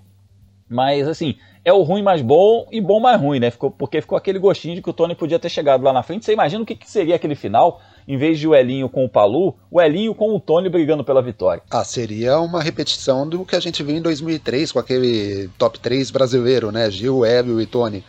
Mas 0.73 1.07
assim, 1.07 1.37
é 1.65 1.73
o 1.73 1.83
ruim 1.83 2.03
mais 2.03 2.23
bom 2.23 2.67
e 2.73 2.81
bom 2.81 2.99
mais 2.99 3.21
ruim, 3.21 3.39
né? 3.39 3.51
Ficou, 3.51 3.71
porque 3.71 4.01
ficou 4.01 4.19
aquele 4.19 4.39
gostinho 4.39 4.75
de 4.75 4.83
que 4.83 4.91
o 4.91 4.93
Tony 4.93 5.15
podia 5.15 5.39
ter 5.39 5.49
chegado 5.49 5.85
lá 5.85 5.93
na 5.93 6.03
frente. 6.03 6.25
Você 6.25 6.33
imagina 6.33 6.63
o 6.63 6.67
que, 6.67 6.75
que 6.75 6.91
seria 6.91 7.15
aquele 7.15 7.35
final, 7.35 7.81
em 8.07 8.17
vez 8.17 8.39
de 8.39 8.49
o 8.49 8.55
Elinho 8.55 8.89
com 8.89 9.05
o 9.05 9.09
Palu, 9.09 9.55
o 9.71 9.81
Elinho 9.81 10.15
com 10.15 10.35
o 10.35 10.41
Tony 10.41 10.69
brigando 10.69 11.05
pela 11.05 11.23
vitória. 11.23 11.63
Ah, 11.71 11.85
seria 11.85 12.41
uma 12.41 12.63
repetição 12.63 13.29
do 13.29 13.45
que 13.45 13.55
a 13.55 13.61
gente 13.61 13.83
viu 13.83 13.97
em 13.97 14.03
2003 14.03 14.73
com 14.73 14.79
aquele 14.79 15.49
top 15.59 15.79
3 15.79 16.11
brasileiro, 16.11 16.73
né? 16.73 16.91
Gil, 16.91 17.25
Hélio 17.25 17.61
e 17.61 17.67
Tony. 17.67 18.05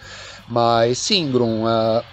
Mas 0.47 0.97
sim, 0.97 1.29
Brum, 1.31 1.65
uh, 1.65 2.03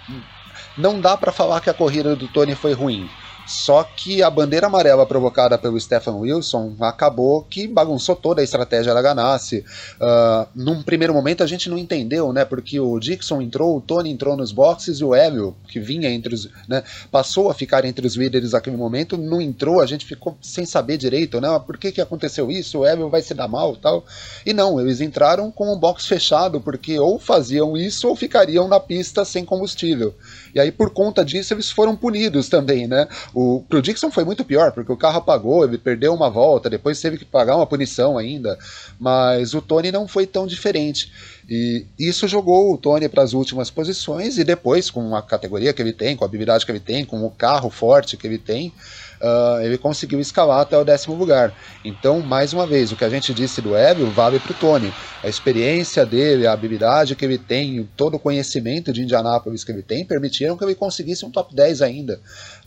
não 0.77 1.01
dá 1.01 1.17
para 1.17 1.31
falar 1.31 1.59
que 1.61 1.69
a 1.69 1.73
corrida 1.73 2.15
do 2.15 2.27
Tony 2.27 2.55
foi 2.55 2.73
ruim. 2.73 3.09
Só 3.47 3.83
que 3.83 4.23
a 4.23 4.29
bandeira 4.29 4.67
amarela 4.67 5.05
provocada 5.05 5.57
pelo 5.57 5.79
Stephen 5.79 6.13
Wilson 6.13 6.75
acabou 6.79 7.43
que 7.43 7.67
bagunçou 7.67 8.15
toda 8.15 8.41
a 8.41 8.43
estratégia 8.43 8.93
da 8.93 9.01
Ganassi. 9.01 9.65
Uh, 9.99 10.47
num 10.55 10.81
primeiro 10.81 11.13
momento 11.13 11.43
a 11.43 11.47
gente 11.47 11.69
não 11.69 11.77
entendeu, 11.77 12.31
né? 12.31 12.45
Porque 12.45 12.79
o 12.79 12.99
Dixon 12.99 13.41
entrou, 13.41 13.77
o 13.77 13.81
Tony 13.81 14.11
entrou 14.11 14.37
nos 14.37 14.51
boxes 14.51 14.99
e 14.99 15.03
o 15.03 15.13
Hélio, 15.13 15.55
que 15.67 15.79
vinha 15.79 16.09
entre 16.09 16.33
os. 16.33 16.49
Né, 16.67 16.83
passou 17.11 17.49
a 17.49 17.53
ficar 17.53 17.85
entre 17.85 18.05
os 18.05 18.15
líderes 18.15 18.51
naquele 18.53 18.77
momento, 18.77 19.17
não 19.17 19.41
entrou, 19.41 19.81
a 19.81 19.85
gente 19.85 20.05
ficou 20.05 20.37
sem 20.41 20.65
saber 20.65 20.97
direito, 20.97 21.41
né? 21.41 21.47
Por 21.65 21.77
que, 21.77 21.91
que 21.91 22.01
aconteceu 22.01 22.49
isso? 22.51 22.79
O 22.79 22.85
Hélio 22.85 23.09
vai 23.09 23.21
se 23.21 23.33
dar 23.33 23.47
mal 23.47 23.75
tal. 23.75 24.05
E 24.45 24.53
não, 24.53 24.79
eles 24.79 25.01
entraram 25.01 25.51
com 25.51 25.71
o 25.71 25.77
box 25.77 26.05
fechado, 26.05 26.61
porque 26.61 26.99
ou 26.99 27.19
faziam 27.19 27.75
isso 27.75 28.07
ou 28.07 28.15
ficariam 28.15 28.67
na 28.67 28.79
pista 28.79 29.25
sem 29.25 29.43
combustível. 29.43 30.13
E 30.53 30.59
aí, 30.59 30.71
por 30.71 30.89
conta 30.89 31.23
disso, 31.23 31.53
eles 31.53 31.69
foram 31.69 31.95
punidos 31.95 32.49
também, 32.49 32.87
né? 32.87 33.07
O, 33.33 33.63
pro 33.67 33.81
Dixon 33.81 34.11
foi 34.11 34.23
muito 34.23 34.43
pior, 34.43 34.71
porque 34.71 34.91
o 34.91 34.97
carro 34.97 35.17
apagou, 35.17 35.63
ele 35.63 35.77
perdeu 35.77 36.13
uma 36.13 36.29
volta, 36.29 36.69
depois 36.69 36.99
teve 36.99 37.17
que 37.17 37.25
pagar 37.25 37.55
uma 37.55 37.65
punição 37.65 38.17
ainda. 38.17 38.57
Mas 38.99 39.53
o 39.53 39.61
Tony 39.61 39.91
não 39.91 40.07
foi 40.07 40.25
tão 40.27 40.45
diferente. 40.45 41.11
E 41.49 41.85
isso 41.99 42.27
jogou 42.27 42.73
o 42.73 42.77
Tony 42.77 43.09
para 43.09 43.23
as 43.23 43.33
últimas 43.33 43.69
posições 43.69 44.37
e 44.37 44.43
depois, 44.43 44.89
com 44.89 45.15
a 45.15 45.21
categoria 45.21 45.73
que 45.73 45.81
ele 45.81 45.93
tem, 45.93 46.15
com 46.15 46.23
a 46.23 46.27
habilidade 46.27 46.65
que 46.65 46.71
ele 46.71 46.79
tem, 46.79 47.03
com 47.03 47.25
o 47.25 47.31
carro 47.31 47.69
forte 47.69 48.15
que 48.15 48.25
ele 48.25 48.37
tem, 48.37 48.73
uh, 49.21 49.61
ele 49.61 49.77
conseguiu 49.77 50.19
escalar 50.19 50.61
até 50.61 50.77
o 50.77 50.83
décimo 50.83 51.15
lugar. 51.15 51.53
Então, 51.85 52.19
mais 52.21 52.53
uma 52.53 52.65
vez, 52.65 52.91
o 52.91 52.95
que 52.95 53.05
a 53.05 53.09
gente 53.09 53.33
disse 53.33 53.61
do 53.61 53.75
Evil 53.75 54.09
vale 54.11 54.39
para 54.39 54.51
o 54.51 54.55
Tony. 54.55 54.91
A 55.23 55.29
experiência 55.29 56.05
dele, 56.05 56.47
a 56.47 56.53
habilidade 56.53 57.15
que 57.15 57.23
ele 57.23 57.37
tem, 57.37 57.87
todo 57.95 58.15
o 58.15 58.19
conhecimento 58.19 58.91
de 58.91 59.03
Indianápolis 59.03 59.63
que 59.63 59.71
ele 59.71 59.83
tem, 59.83 60.05
permitiram 60.05 60.57
que 60.57 60.63
ele 60.63 60.75
conseguisse 60.75 61.25
um 61.25 61.31
top 61.31 61.55
10 61.55 61.81
ainda. 61.81 62.19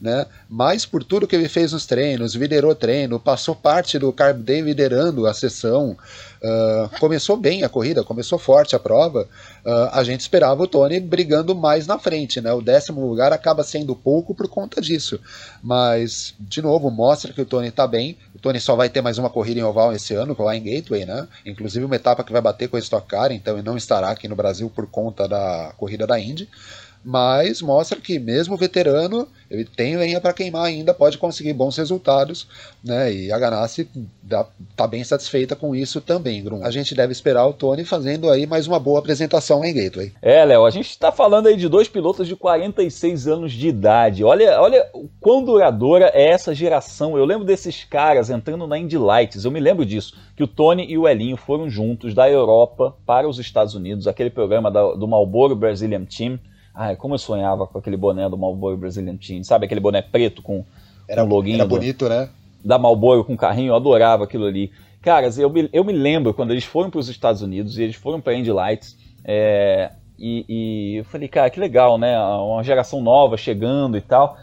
Né? 0.05 0.27
Mas 0.51 0.85
por 0.85 1.03
tudo 1.03 1.27
que 1.27 1.35
ele 1.35 1.49
fez 1.49 1.73
nos 1.73 1.87
treinos, 1.87 2.35
liderou 2.35 2.75
treino, 2.75 3.19
passou 3.19 3.57
parte 3.57 3.99
do 3.99 4.13
Carb 4.13 4.37
Day 4.43 4.61
liderando 4.61 5.27
a 5.27 5.33
sessão, 5.33 5.97
Uh, 6.45 7.01
começou 7.01 7.39
bem 7.39 7.65
a 7.65 7.71
corrida, 7.71 8.05
começou 8.05 8.39
forte 8.39 8.77
a 8.77 8.79
prova. 8.79 9.27
Uh, 9.65 9.89
a 9.93 10.05
gente 10.05 10.21
esperava 10.21 10.63
o 10.63 10.67
Tony 10.67 11.01
brigando 11.01 11.55
mais 11.55 11.87
na 11.87 11.99
frente, 11.99 12.39
né? 12.39 12.53
O 12.53 12.61
décimo 12.61 13.01
lugar 13.09 13.33
acaba 13.33 13.65
sendo 13.65 13.97
pouco 13.97 14.35
por 14.35 14.47
conta 14.47 14.79
disso. 14.79 15.19
Mas, 15.63 16.35
de 16.39 16.61
novo, 16.61 16.91
mostra 16.91 17.33
que 17.33 17.41
o 17.41 17.47
Tony 17.47 17.69
está 17.69 17.87
bem. 17.87 18.19
O 18.35 18.39
Tony 18.39 18.61
só 18.61 18.77
vai 18.77 18.91
ter 18.91 19.01
mais 19.01 19.17
uma 19.17 19.31
corrida 19.31 19.59
em 19.59 19.63
oval 19.63 19.95
esse 19.95 20.13
ano, 20.15 20.37
lá 20.39 20.55
em 20.55 20.63
Gateway, 20.63 21.07
né? 21.07 21.27
Inclusive 21.47 21.87
uma 21.87 21.97
etapa 21.97 22.23
que 22.23 22.33
vai 22.33 22.43
bater 22.43 22.69
com 22.69 22.77
a 22.77 22.81
Stock 22.81 23.09
Car, 23.09 23.33
então 23.33 23.55
ele 23.55 23.67
não 23.67 23.79
estará 23.79 24.11
aqui 24.11 24.29
no 24.29 24.37
Brasil 24.37 24.69
por 24.69 24.87
conta 24.87 25.27
da 25.27 25.73
corrida 25.79 26.07
da 26.07 26.21
Indy 26.21 26.47
mas 27.05 27.61
mostra 27.61 28.01
que 28.01 28.19
mesmo 28.19 28.57
veterano, 28.57 29.29
ele 29.55 29.65
tem 29.65 29.97
lenha 29.97 30.21
para 30.21 30.33
queimar 30.33 30.65
ainda, 30.65 30.93
pode 30.93 31.19
conseguir 31.19 31.53
bons 31.53 31.77
resultados, 31.77 32.47
né? 32.83 33.13
E 33.13 33.33
a 33.33 33.39
Ganassi 33.39 33.89
está 34.71 34.87
bem 34.87 35.05
satisfeita 35.05 35.55
com 35.55 35.75
isso 35.75 36.01
também, 36.01 36.43
Grum. 36.43 36.65
A 36.65 36.71
gente 36.71 36.95
deve 36.95 37.13
esperar 37.13 37.47
o 37.47 37.53
Tony 37.53 37.85
fazendo 37.85 38.31
aí 38.31 38.47
mais 38.47 38.67
uma 38.67 38.79
boa 38.79 38.99
apresentação 38.99 39.65
em 39.65 39.75
Gateway. 39.75 40.13
É, 40.21 40.45
Léo, 40.45 40.65
a 40.65 40.71
gente 40.71 40.91
está 40.91 41.13
falando 41.13 41.47
aí 41.47 41.57
de 41.57 41.69
dois 41.69 41.89
pilotos 41.89 42.27
de 42.27 42.37
46 42.37 43.29
anos 43.29 43.53
de 43.53 43.69
idade. 43.69 44.25
Olha, 44.25 44.61
olha 44.61 44.87
quão 45.21 45.45
duradoura 45.45 46.11
é 46.15 46.29
essa 46.31 46.55
geração. 46.55 47.17
Eu 47.17 47.25
lembro 47.25 47.45
desses 47.45 47.85
caras 47.85 48.31
entrando 48.31 48.67
na 48.67 48.79
Indy 48.79 48.99
Lights, 48.99 49.45
eu 49.45 49.51
me 49.51 49.61
lembro 49.61 49.85
disso, 49.85 50.17
que 50.37 50.43
o 50.43 50.49
Tony 50.49 50.87
e 50.89 50.99
o 50.99 51.09
Elinho 51.09 51.37
foram 51.37 51.69
juntos 51.69 52.15
da 52.15 52.29
Europa 52.29 52.95
para 53.07 53.29
os 53.29 53.39
Estados 53.39 53.75
Unidos, 53.75 54.07
aquele 54.07 54.31
programa 54.31 54.71
da, 54.71 54.95
do 54.95 55.07
Marlboro 55.07 55.55
Brazilian 55.55 56.05
Team 56.05 56.39
Ai, 56.75 56.97
como 56.97 57.15
eu 57.15 57.19
sonhava 57.19 57.67
com 57.67 57.79
aquele 57.79 57.97
boné 57.97 58.29
do 58.29 58.37
Malboro 58.37 58.77
Brazilian 58.77 59.17
Team, 59.17 59.45
sabe? 59.45 59.67
Aquele 59.67 59.81
boné 59.81 60.03
preto 60.03 60.43
com, 60.43 60.65
era, 61.09 61.23
com 61.23 61.29
loginho. 61.29 61.57
Era 61.57 61.67
bonito, 61.67 62.09
né? 62.09 62.29
Da 62.65 62.79
Malboro 62.79 63.25
com 63.25 63.37
carrinho, 63.37 63.71
eu 63.71 63.77
adorava 63.77 64.25
aquilo 64.25 64.47
ali. 64.47 64.73
Cara, 65.01 65.29
eu 65.39 65.51
me, 65.51 65.69
eu 65.73 65.85
me 65.85 65.93
lembro 65.93 66.35
quando 66.35 66.51
eles 66.51 66.65
foram 66.65 66.91
para 66.91 66.99
os 66.99 67.09
Estados 67.09 67.43
Unidos 67.43 67.79
e 67.79 67.83
eles 67.83 67.95
foram 67.95 68.21
para 68.21 68.35
Indy 68.35 68.51
Lights. 68.51 68.97
É, 69.25 69.91
e, 70.19 70.45
e, 70.49 70.97
eu 70.97 71.05
falei, 71.05 71.29
cara, 71.29 71.51
que 71.51 71.61
legal, 71.61 71.99
né? 71.99 72.19
Uma 72.19 72.65
geração 72.65 73.03
nova 73.03 73.37
chegando 73.37 73.97
e 73.97 74.01
tal. 74.01 74.37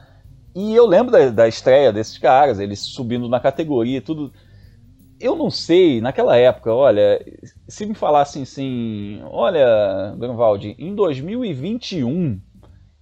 E 0.55 0.75
eu 0.75 0.85
lembro 0.85 1.11
da, 1.11 1.29
da 1.29 1.47
estreia 1.47 1.91
desses 1.91 2.17
caras, 2.17 2.59
eles 2.59 2.79
subindo 2.79 3.27
na 3.27 3.39
categoria 3.39 3.97
e 3.97 4.01
tudo 4.01 4.31
eu 5.21 5.35
não 5.35 5.49
sei, 5.51 6.01
naquela 6.01 6.35
época, 6.35 6.73
olha, 6.73 7.23
se 7.67 7.85
me 7.85 7.93
falassem 7.93 8.43
assim, 8.43 9.21
olha, 9.25 10.15
Grunwald, 10.17 10.75
em 10.77 10.95
2021, 10.95 12.41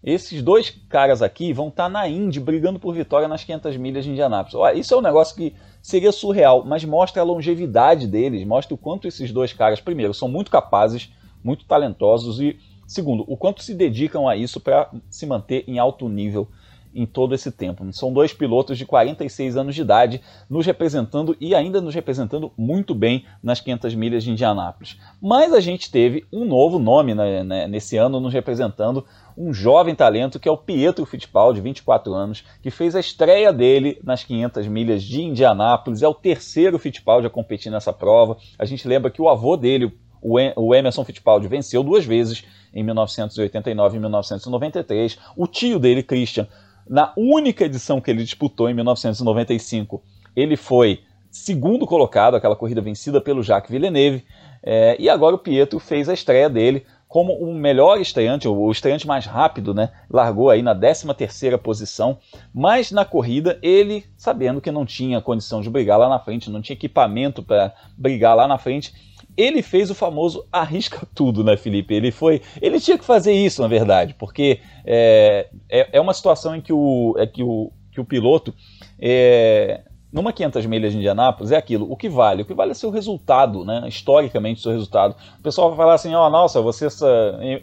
esses 0.03 0.41
dois 0.41 0.69
caras 0.69 1.21
aqui 1.21 1.53
vão 1.53 1.69
estar 1.69 1.83
tá 1.83 1.89
na 1.89 2.07
Indy 2.07 2.39
brigando 2.39 2.79
por 2.79 2.93
vitória 2.93 3.27
nas 3.27 3.43
500 3.43 3.77
milhas 3.77 4.03
de 4.03 4.11
Indianápolis. 4.11 4.55
Olha, 4.55 4.77
isso 4.77 4.93
é 4.93 4.97
um 4.97 5.01
negócio 5.01 5.35
que 5.35 5.55
seria 5.81 6.11
surreal, 6.11 6.63
mas 6.65 6.83
mostra 6.83 7.21
a 7.21 7.25
longevidade 7.25 8.05
deles, 8.05 8.45
mostra 8.45 8.75
o 8.75 8.77
quanto 8.77 9.07
esses 9.07 9.31
dois 9.31 9.53
caras, 9.53 9.79
primeiro, 9.79 10.13
são 10.13 10.27
muito 10.27 10.51
capazes, 10.51 11.11
muito 11.43 11.65
talentosos 11.65 12.39
e, 12.41 12.59
segundo, 12.85 13.23
o 13.27 13.37
quanto 13.37 13.63
se 13.63 13.73
dedicam 13.73 14.27
a 14.27 14.35
isso 14.35 14.59
para 14.59 14.91
se 15.09 15.25
manter 15.25 15.63
em 15.67 15.79
alto 15.79 16.07
nível 16.09 16.49
em 16.93 17.05
todo 17.05 17.35
esse 17.35 17.51
tempo. 17.51 17.85
São 17.93 18.11
dois 18.11 18.33
pilotos 18.33 18.77
de 18.77 18.85
46 18.85 19.57
anos 19.57 19.75
de 19.75 19.81
idade 19.81 20.21
nos 20.49 20.65
representando 20.65 21.35
e 21.39 21.53
ainda 21.53 21.81
nos 21.81 21.93
representando 21.93 22.51
muito 22.57 22.95
bem 22.95 23.25
nas 23.43 23.59
500 23.59 23.95
milhas 23.95 24.23
de 24.23 24.31
Indianápolis. 24.31 24.97
Mas 25.21 25.53
a 25.53 25.59
gente 25.59 25.91
teve 25.91 26.25
um 26.31 26.45
novo 26.45 26.79
nome 26.79 27.13
né, 27.13 27.43
né, 27.43 27.67
nesse 27.67 27.97
ano 27.97 28.19
nos 28.19 28.33
representando, 28.33 29.05
um 29.37 29.53
jovem 29.53 29.95
talento 29.95 30.39
que 30.39 30.49
é 30.49 30.51
o 30.51 30.57
Pietro 30.57 31.05
Fittipaldi, 31.05 31.59
de 31.59 31.61
24 31.61 32.13
anos, 32.13 32.43
que 32.61 32.71
fez 32.71 32.95
a 32.95 32.99
estreia 32.99 33.53
dele 33.53 33.99
nas 34.03 34.23
500 34.23 34.67
milhas 34.67 35.03
de 35.03 35.21
Indianápolis. 35.21 36.01
É 36.01 36.07
o 36.07 36.13
terceiro 36.13 36.79
Fittipaldi 36.79 37.27
a 37.27 37.29
competir 37.29 37.71
nessa 37.71 37.93
prova. 37.93 38.37
A 38.57 38.65
gente 38.65 38.87
lembra 38.87 39.11
que 39.11 39.21
o 39.21 39.29
avô 39.29 39.55
dele, 39.55 39.93
o 40.21 40.75
Emerson 40.75 41.03
Fittipaldi, 41.05 41.47
venceu 41.47 41.83
duas 41.83 42.05
vezes 42.05 42.43
em 42.73 42.83
1989 42.83 43.97
e 43.97 43.99
1993. 43.99 45.17
O 45.35 45.47
tio 45.47 45.79
dele, 45.79 46.03
Christian, 46.03 46.47
na 46.89 47.13
única 47.15 47.65
edição 47.65 48.01
que 48.01 48.09
ele 48.09 48.23
disputou, 48.23 48.67
em 48.69 48.73
1995, 48.73 50.01
ele 50.35 50.57
foi 50.57 51.03
segundo 51.29 51.85
colocado, 51.85 52.35
aquela 52.35 52.55
corrida 52.55 52.81
vencida 52.81 53.21
pelo 53.21 53.43
Jacques 53.43 53.69
Villeneuve. 53.69 54.25
É, 54.63 54.95
e 54.99 55.07
agora 55.07 55.35
o 55.35 55.39
Pietro 55.39 55.79
fez 55.79 56.09
a 56.09 56.13
estreia 56.13 56.49
dele 56.49 56.85
como 57.07 57.33
o 57.33 57.55
melhor 57.55 57.99
estreante, 57.99 58.47
o 58.47 58.71
estreante 58.71 59.07
mais 59.07 59.25
rápido, 59.25 59.73
né? 59.73 59.89
Largou 60.09 60.49
aí 60.49 60.61
na 60.61 60.75
13 60.75 61.11
terceira 61.15 61.57
posição, 61.57 62.19
mas 62.53 62.91
na 62.91 63.03
corrida 63.03 63.57
ele, 63.63 64.05
sabendo 64.15 64.61
que 64.61 64.71
não 64.71 64.85
tinha 64.85 65.19
condição 65.19 65.59
de 65.59 65.71
brigar 65.71 65.97
lá 65.97 66.07
na 66.07 66.19
frente, 66.19 66.51
não 66.51 66.61
tinha 66.61 66.75
equipamento 66.75 67.41
para 67.41 67.73
brigar 67.97 68.35
lá 68.35 68.47
na 68.47 68.59
frente, 68.59 68.93
ele 69.37 69.61
fez 69.61 69.89
o 69.89 69.95
famoso 69.95 70.45
arrisca 70.51 71.07
tudo, 71.13 71.43
né, 71.43 71.55
Felipe? 71.55 71.93
Ele 71.93 72.11
foi, 72.11 72.41
ele 72.61 72.79
tinha 72.79 72.97
que 72.97 73.05
fazer 73.05 73.33
isso, 73.33 73.61
na 73.61 73.67
verdade, 73.67 74.15
porque 74.17 74.59
é, 74.85 75.47
é, 75.69 75.89
é 75.93 76.01
uma 76.01 76.13
situação 76.13 76.55
em 76.55 76.61
que 76.61 76.73
o, 76.73 77.15
é 77.17 77.25
que 77.25 77.43
o, 77.43 77.71
que 77.91 78.01
o 78.01 78.05
piloto, 78.05 78.53
é, 78.99 79.81
numa 80.11 80.33
500 80.33 80.65
milhas 80.65 80.91
de 80.91 80.97
Indianápolis, 80.97 81.51
é 81.51 81.57
aquilo, 81.57 81.89
o 81.89 81.95
que 81.95 82.09
vale? 82.09 82.41
O 82.41 82.45
que 82.45 82.53
vale 82.53 82.71
é 82.71 82.73
seu 82.73 82.89
resultado, 82.89 83.63
né? 83.63 83.83
historicamente 83.87 84.61
seu 84.61 84.71
resultado. 84.71 85.15
O 85.39 85.43
pessoal 85.43 85.69
vai 85.69 85.77
falar 85.77 85.93
assim, 85.93 86.13
ó, 86.15 86.27
oh, 86.27 86.29
nossa, 86.29 86.61
você 86.61 86.87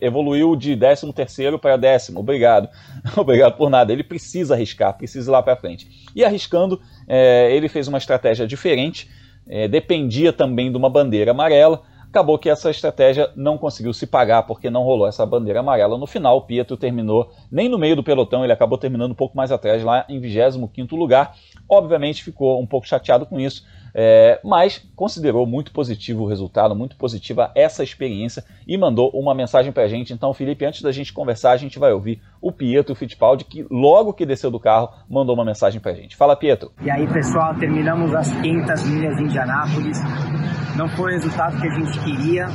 evoluiu 0.01 0.55
de 0.55 0.77
13 0.77 1.13
terceiro 1.13 1.59
para 1.59 1.77
décimo, 1.77 2.21
obrigado. 2.21 2.69
obrigado 3.17 3.57
por 3.57 3.69
nada. 3.69 3.93
Ele 3.93 4.05
precisa 4.05 4.55
arriscar, 4.55 4.97
precisa 4.97 5.29
ir 5.29 5.33
lá 5.33 5.43
para 5.43 5.57
frente. 5.57 5.89
E 6.15 6.25
arriscando, 6.25 6.81
é, 7.09 7.51
ele 7.53 7.69
fez 7.69 7.89
uma 7.89 7.99
estratégia 7.99 8.47
diferente, 8.47 9.11
é, 9.49 9.69
dependia 9.69 10.33
também 10.33 10.71
de 10.71 10.77
uma 10.77 10.91
bandeira 10.91 11.31
amarela. 11.31 11.83
Acabou 12.09 12.39
que 12.39 12.49
essa 12.49 12.71
estratégia 12.71 13.31
não 13.37 13.59
conseguiu 13.59 13.93
se 13.93 14.07
pagar 14.07 14.45
porque 14.45 14.71
não 14.71 14.83
rolou 14.83 15.07
essa 15.07 15.27
bandeira 15.27 15.61
amarela. 15.61 15.99
No 15.99 16.07
final, 16.07 16.43
Pietro 16.43 16.77
terminou 16.77 17.31
nem 17.51 17.69
no 17.69 17.79
meio 17.79 17.95
do 17.95 18.03
pelotão, 18.03 18.43
ele 18.43 18.53
acabou 18.53 18.79
terminando 18.79 19.11
um 19.11 19.17
pouco 19.17 19.37
mais 19.37 19.53
atrás, 19.53 19.83
lá 19.85 20.05
em 20.09 20.19
25 20.19 20.97
lugar. 20.97 21.37
Obviamente 21.69 22.25
ficou 22.25 22.61
um 22.61 22.67
pouco 22.67 22.87
chateado 22.87 23.27
com 23.27 23.39
isso, 23.39 23.67
é, 23.99 24.39
mas 24.45 24.87
considerou 24.95 25.47
muito 25.47 25.73
positivo 25.73 26.25
o 26.25 26.27
resultado, 26.29 26.77
muito 26.77 26.97
positiva 26.97 27.51
essa 27.55 27.83
experiência 27.83 28.45
e 28.69 28.77
mandou 28.77 29.11
uma 29.15 29.35
mensagem 29.35 29.73
para 29.73 29.85
a 29.85 29.89
gente. 29.89 30.13
Então, 30.13 30.35
Felipe, 30.35 30.67
antes 30.67 30.83
da 30.83 30.93
gente 30.93 31.15
conversar, 31.15 31.53
a 31.53 31.57
gente 31.57 31.79
vai 31.79 31.95
ouvir 31.95 32.21
o 32.39 32.53
Pietro 32.53 32.95
Fittipaldi, 32.95 33.47
que 33.47 33.67
logo 33.71 34.13
que 34.13 34.27
desceu 34.27 34.51
do 34.51 34.61
carro 34.61 34.91
mandou 35.09 35.35
uma 35.35 35.47
mensagem 35.47 35.81
para 35.81 35.93
a 35.93 35.95
gente. 35.95 36.15
Fala, 36.15 36.37
Pietro. 36.37 36.73
E 36.83 36.91
aí, 36.91 37.07
pessoal, 37.07 37.55
terminamos 37.55 38.15
as 38.15 38.31
500 38.31 38.87
milhas 38.87 39.17
de 39.17 39.23
Indianápolis. 39.23 39.99
Não 40.77 40.91
foi 40.91 41.13
o 41.13 41.15
resultado 41.15 41.59
que 41.59 41.67
a 41.67 41.71
gente 41.71 41.99
queria. 42.01 42.49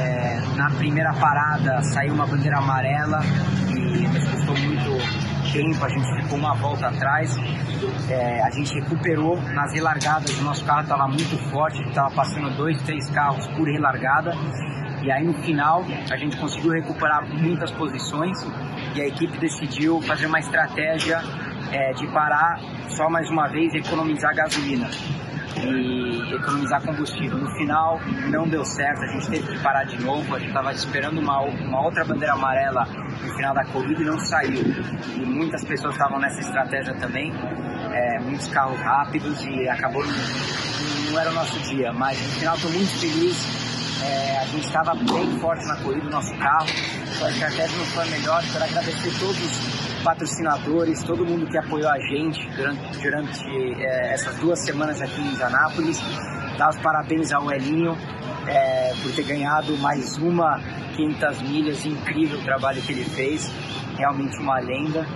É, 0.00 0.56
na 0.56 0.70
primeira 0.70 1.12
parada 1.12 1.82
saiu 1.82 2.14
uma 2.14 2.26
bandeira 2.26 2.56
amarela 2.56 3.20
e 3.70 4.08
nos 4.08 4.24
custou 4.30 4.56
muito 4.56 5.35
tempo, 5.52 5.84
a 5.84 5.88
gente 5.88 6.22
ficou 6.22 6.38
uma 6.38 6.54
volta 6.54 6.88
atrás. 6.88 7.36
É, 8.08 8.42
a 8.42 8.50
gente 8.50 8.74
recuperou 8.74 9.40
nas 9.52 9.72
relargadas, 9.72 10.38
o 10.38 10.42
nosso 10.42 10.64
carro 10.64 10.82
estava 10.82 11.08
muito 11.08 11.36
forte, 11.50 11.82
estava 11.82 12.10
passando 12.14 12.56
dois, 12.56 12.80
três 12.82 13.08
carros 13.10 13.46
por 13.48 13.68
relargada. 13.68 14.32
E 15.02 15.10
aí 15.10 15.24
no 15.24 15.34
final 15.42 15.84
a 16.10 16.16
gente 16.16 16.36
conseguiu 16.36 16.72
recuperar 16.72 17.28
muitas 17.28 17.70
posições 17.72 18.36
e 18.94 19.00
a 19.00 19.06
equipe 19.06 19.38
decidiu 19.38 20.00
fazer 20.02 20.26
uma 20.26 20.40
estratégia 20.40 21.20
é, 21.70 21.92
de 21.92 22.06
parar 22.08 22.58
só 22.88 23.08
mais 23.08 23.28
uma 23.30 23.46
vez 23.48 23.72
e 23.74 23.78
economizar 23.78 24.34
gasolina 24.34 24.88
e 25.62 26.34
economizar 26.34 26.82
combustível. 26.82 27.38
No 27.38 27.50
final 27.52 28.00
não 28.30 28.48
deu 28.48 28.64
certo, 28.64 29.02
a 29.02 29.06
gente 29.06 29.28
teve 29.30 29.46
que 29.52 29.62
parar 29.62 29.84
de 29.84 30.02
novo, 30.02 30.34
a 30.34 30.38
gente 30.38 30.48
estava 30.48 30.72
esperando 30.72 31.18
uma, 31.18 31.40
uma 31.40 31.82
outra 31.82 32.04
bandeira 32.04 32.34
amarela 32.34 32.84
no 32.84 33.34
final 33.34 33.54
da 33.54 33.64
corrida 33.66 34.02
e 34.02 34.04
não 34.04 34.18
saiu. 34.18 34.62
E 35.16 35.20
muitas 35.20 35.64
pessoas 35.64 35.94
estavam 35.94 36.18
nessa 36.18 36.40
estratégia 36.40 36.94
também, 36.94 37.32
é, 37.92 38.20
muitos 38.20 38.48
carros 38.48 38.80
rápidos 38.80 39.44
e 39.46 39.68
acabou, 39.68 40.04
não, 40.04 41.20
era 41.20 41.30
o 41.30 41.34
nosso 41.34 41.58
dia, 41.60 41.92
mas 41.92 42.20
no 42.20 42.32
final 42.40 42.54
estou 42.56 42.70
muito 42.70 42.98
feliz. 42.98 43.66
É, 44.02 44.38
a 44.40 44.44
gente 44.44 44.66
estava 44.66 44.94
bem 44.94 45.38
forte 45.40 45.66
na 45.66 45.76
corrida, 45.76 46.06
o 46.06 46.10
nosso 46.10 46.36
carro, 46.36 46.66
a 47.24 47.30
estratégia 47.30 47.78
não 47.78 47.86
foi 47.86 48.10
melhor. 48.10 48.42
Quero 48.52 48.64
agradecer 48.64 49.18
todos 49.18 49.75
patrocinadores, 50.06 51.02
todo 51.02 51.26
mundo 51.26 51.48
que 51.48 51.58
apoiou 51.58 51.90
a 51.90 51.98
gente 51.98 52.48
durante, 52.50 53.02
durante 53.02 53.82
é, 53.82 54.14
essas 54.14 54.36
duas 54.36 54.60
semanas 54.60 55.02
aqui 55.02 55.20
em 55.20 55.32
Indianápolis. 55.32 56.00
Dar 56.56 56.70
os 56.70 56.78
parabéns 56.78 57.32
ao 57.32 57.50
Elinho 57.52 57.96
é, 58.46 58.92
por 59.02 59.12
ter 59.12 59.24
ganhado 59.24 59.76
mais 59.78 60.16
uma 60.16 60.60
500 60.96 61.42
milhas, 61.42 61.84
incrível 61.84 62.38
o 62.38 62.42
trabalho 62.42 62.80
que 62.82 62.92
ele 62.92 63.04
fez, 63.04 63.52
realmente 63.96 64.36
uma 64.38 64.58
lenda. 64.58 65.06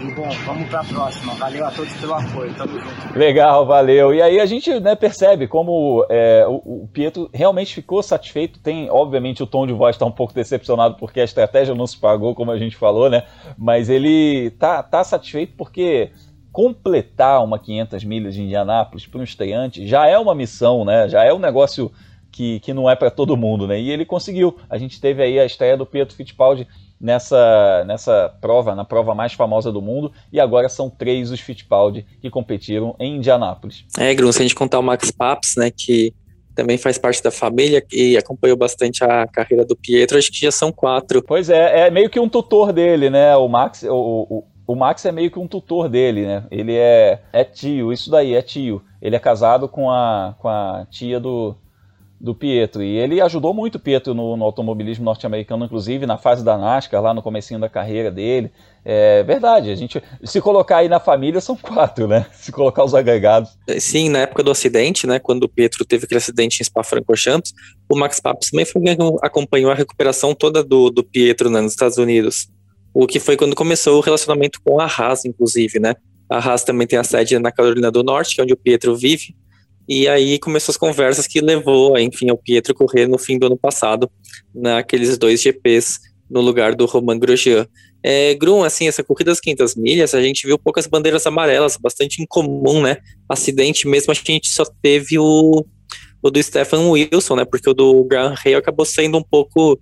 E 0.00 0.10
bom, 0.12 0.28
vamos 0.44 0.68
para 0.68 0.80
a 0.80 0.84
próxima. 0.84 1.34
Valeu 1.34 1.64
a 1.64 1.70
todos 1.70 1.92
pelo 1.94 2.14
apoio, 2.14 2.52
tamo 2.54 2.78
junto. 2.78 3.18
Legal, 3.18 3.64
valeu. 3.64 4.12
E 4.12 4.20
aí 4.20 4.40
a 4.40 4.44
gente 4.44 4.78
né, 4.80 4.94
percebe 4.94 5.46
como 5.46 6.04
é, 6.10 6.44
o, 6.46 6.82
o, 6.82 6.88
Pietro 6.92 7.30
realmente 7.32 7.74
ficou 7.74 8.02
satisfeito. 8.02 8.58
Tem, 8.58 8.90
obviamente, 8.90 9.42
o 9.42 9.46
tom 9.46 9.66
de 9.66 9.72
voz 9.72 9.94
está 9.94 10.04
um 10.04 10.12
pouco 10.12 10.34
decepcionado 10.34 10.96
porque 10.96 11.20
a 11.20 11.24
estratégia 11.24 11.74
não 11.74 11.86
se 11.86 11.96
pagou, 11.96 12.34
como 12.34 12.50
a 12.50 12.58
gente 12.58 12.76
falou, 12.76 13.08
né? 13.08 13.22
Mas 13.56 13.88
ele 13.88 14.50
tá, 14.58 14.82
tá 14.82 15.02
satisfeito 15.04 15.54
porque 15.56 16.10
completar 16.54 17.42
uma 17.42 17.58
500 17.58 18.04
milhas 18.04 18.32
de 18.32 18.42
Indianápolis 18.42 19.08
para 19.08 19.20
um 19.20 19.24
estreante 19.24 19.84
já 19.88 20.06
é 20.06 20.16
uma 20.16 20.36
missão, 20.36 20.84
né? 20.84 21.08
Já 21.08 21.24
é 21.24 21.34
um 21.34 21.38
negócio 21.40 21.90
que, 22.30 22.60
que 22.60 22.72
não 22.72 22.88
é 22.88 22.94
para 22.94 23.10
todo 23.10 23.36
mundo, 23.36 23.66
né? 23.66 23.80
E 23.80 23.90
ele 23.90 24.06
conseguiu. 24.06 24.56
A 24.70 24.78
gente 24.78 25.00
teve 25.00 25.20
aí 25.20 25.40
a 25.40 25.44
estreia 25.44 25.76
do 25.76 25.84
Pietro 25.84 26.14
Fittipaldi 26.14 26.68
nessa, 27.00 27.84
nessa 27.88 28.32
prova, 28.40 28.72
na 28.72 28.84
prova 28.84 29.16
mais 29.16 29.32
famosa 29.32 29.72
do 29.72 29.82
mundo, 29.82 30.12
e 30.32 30.38
agora 30.38 30.68
são 30.68 30.88
três 30.88 31.32
os 31.32 31.40
Fittipaldi 31.40 32.06
que 32.20 32.30
competiram 32.30 32.94
em 33.00 33.16
Indianápolis. 33.16 33.84
É, 33.98 34.14
Grum, 34.14 34.30
se 34.30 34.38
a 34.38 34.42
gente 34.42 34.54
contar 34.54 34.78
o 34.78 34.82
Max 34.82 35.10
Paps, 35.10 35.56
né, 35.56 35.72
que 35.76 36.14
também 36.54 36.78
faz 36.78 36.96
parte 36.96 37.20
da 37.20 37.32
família 37.32 37.84
e 37.92 38.16
acompanhou 38.16 38.56
bastante 38.56 39.02
a 39.02 39.26
carreira 39.26 39.64
do 39.64 39.74
Pietro, 39.74 40.16
acho 40.16 40.30
que 40.30 40.38
já 40.38 40.52
são 40.52 40.70
quatro. 40.70 41.20
Pois 41.20 41.50
é, 41.50 41.88
é 41.88 41.90
meio 41.90 42.08
que 42.08 42.20
um 42.20 42.28
tutor 42.28 42.72
dele, 42.72 43.10
né, 43.10 43.34
o 43.34 43.48
Max, 43.48 43.82
o, 43.82 43.88
o, 44.30 44.44
o 44.66 44.74
Max 44.74 45.04
é 45.04 45.12
meio 45.12 45.30
que 45.30 45.38
um 45.38 45.46
tutor 45.46 45.88
dele, 45.88 46.26
né, 46.26 46.44
ele 46.50 46.74
é, 46.74 47.20
é 47.32 47.44
tio, 47.44 47.92
isso 47.92 48.10
daí, 48.10 48.34
é 48.34 48.42
tio. 48.42 48.82
Ele 49.00 49.16
é 49.16 49.18
casado 49.18 49.68
com 49.68 49.90
a, 49.90 50.34
com 50.38 50.48
a 50.48 50.86
tia 50.90 51.20
do, 51.20 51.54
do 52.18 52.34
Pietro. 52.34 52.82
E 52.82 52.96
ele 52.96 53.20
ajudou 53.20 53.52
muito 53.52 53.74
o 53.74 53.78
Pietro 53.78 54.14
no, 54.14 54.34
no 54.34 54.44
automobilismo 54.44 55.04
norte-americano, 55.04 55.66
inclusive 55.66 56.06
na 56.06 56.16
fase 56.16 56.42
da 56.42 56.56
NASCAR, 56.56 57.02
lá 57.02 57.12
no 57.12 57.22
comecinho 57.22 57.60
da 57.60 57.68
carreira 57.68 58.10
dele. 58.10 58.50
É 58.82 59.22
verdade, 59.22 59.70
a 59.70 59.74
gente 59.74 60.02
se 60.22 60.40
colocar 60.40 60.78
aí 60.78 60.88
na 60.88 60.98
família 60.98 61.40
são 61.40 61.54
quatro, 61.56 62.06
né? 62.08 62.26
Se 62.32 62.50
colocar 62.50 62.84
os 62.84 62.94
agregados. 62.94 63.50
Sim, 63.78 64.08
na 64.08 64.20
época 64.20 64.42
do 64.42 64.50
acidente, 64.50 65.06
né, 65.06 65.18
quando 65.18 65.44
o 65.44 65.48
Pietro 65.48 65.84
teve 65.84 66.04
aquele 66.04 66.18
acidente 66.18 66.60
em 66.60 66.64
Spa-Francorchamps, 66.64 67.52
o 67.90 67.98
Max 67.98 68.20
Papps 68.20 68.50
também 68.50 68.64
foi 68.64 68.80
quem 68.82 68.96
acompanhou 69.22 69.70
a 69.70 69.74
recuperação 69.74 70.34
toda 70.34 70.64
do, 70.64 70.90
do 70.90 71.04
Pietro 71.04 71.50
né, 71.50 71.60
nos 71.60 71.72
Estados 71.72 71.98
Unidos. 71.98 72.48
O 72.94 73.08
que 73.08 73.18
foi 73.18 73.36
quando 73.36 73.56
começou 73.56 73.98
o 73.98 74.00
relacionamento 74.00 74.60
com 74.64 74.80
a 74.80 74.86
Haas, 74.86 75.24
inclusive, 75.24 75.80
né? 75.80 75.96
A 76.30 76.38
Haas 76.38 76.62
também 76.62 76.86
tem 76.86 76.98
a 76.98 77.02
sede 77.04 77.36
na 77.40 77.50
Carolina 77.50 77.90
do 77.90 78.04
Norte, 78.04 78.36
que 78.36 78.40
é 78.40 78.44
onde 78.44 78.52
o 78.52 78.56
Pietro 78.56 78.96
vive. 78.96 79.34
E 79.88 80.08
aí 80.08 80.38
começou 80.38 80.72
as 80.72 80.76
conversas 80.76 81.26
que 81.26 81.40
levou, 81.40 81.98
enfim, 81.98 82.30
ao 82.30 82.38
Pietro 82.38 82.72
correr 82.72 83.06
no 83.06 83.18
fim 83.18 83.38
do 83.38 83.46
ano 83.46 83.56
passado, 83.56 84.08
naqueles 84.54 85.18
dois 85.18 85.42
GPs 85.42 85.98
no 86.30 86.40
lugar 86.40 86.74
do 86.74 86.86
Romain 86.86 87.18
Grosjean. 87.18 87.66
É, 88.02 88.34
Grum, 88.34 88.62
assim, 88.62 88.86
essa 88.86 89.02
corrida 89.02 89.30
das 89.30 89.40
500 89.40 89.76
milhas, 89.76 90.14
a 90.14 90.22
gente 90.22 90.46
viu 90.46 90.58
poucas 90.58 90.86
bandeiras 90.86 91.26
amarelas, 91.26 91.76
bastante 91.76 92.22
incomum, 92.22 92.82
né? 92.82 92.98
Acidente 93.28 93.88
mesmo, 93.88 94.12
a 94.12 94.14
gente 94.14 94.50
só 94.50 94.64
teve 94.82 95.18
o, 95.18 95.64
o 96.22 96.30
do 96.30 96.42
Stefan 96.42 96.88
Wilson, 96.90 97.36
né? 97.36 97.44
Porque 97.44 97.68
o 97.68 97.74
do 97.74 98.04
Graham 98.04 98.34
Hay 98.44 98.54
acabou 98.54 98.86
sendo 98.86 99.18
um 99.18 99.22
pouco 99.22 99.78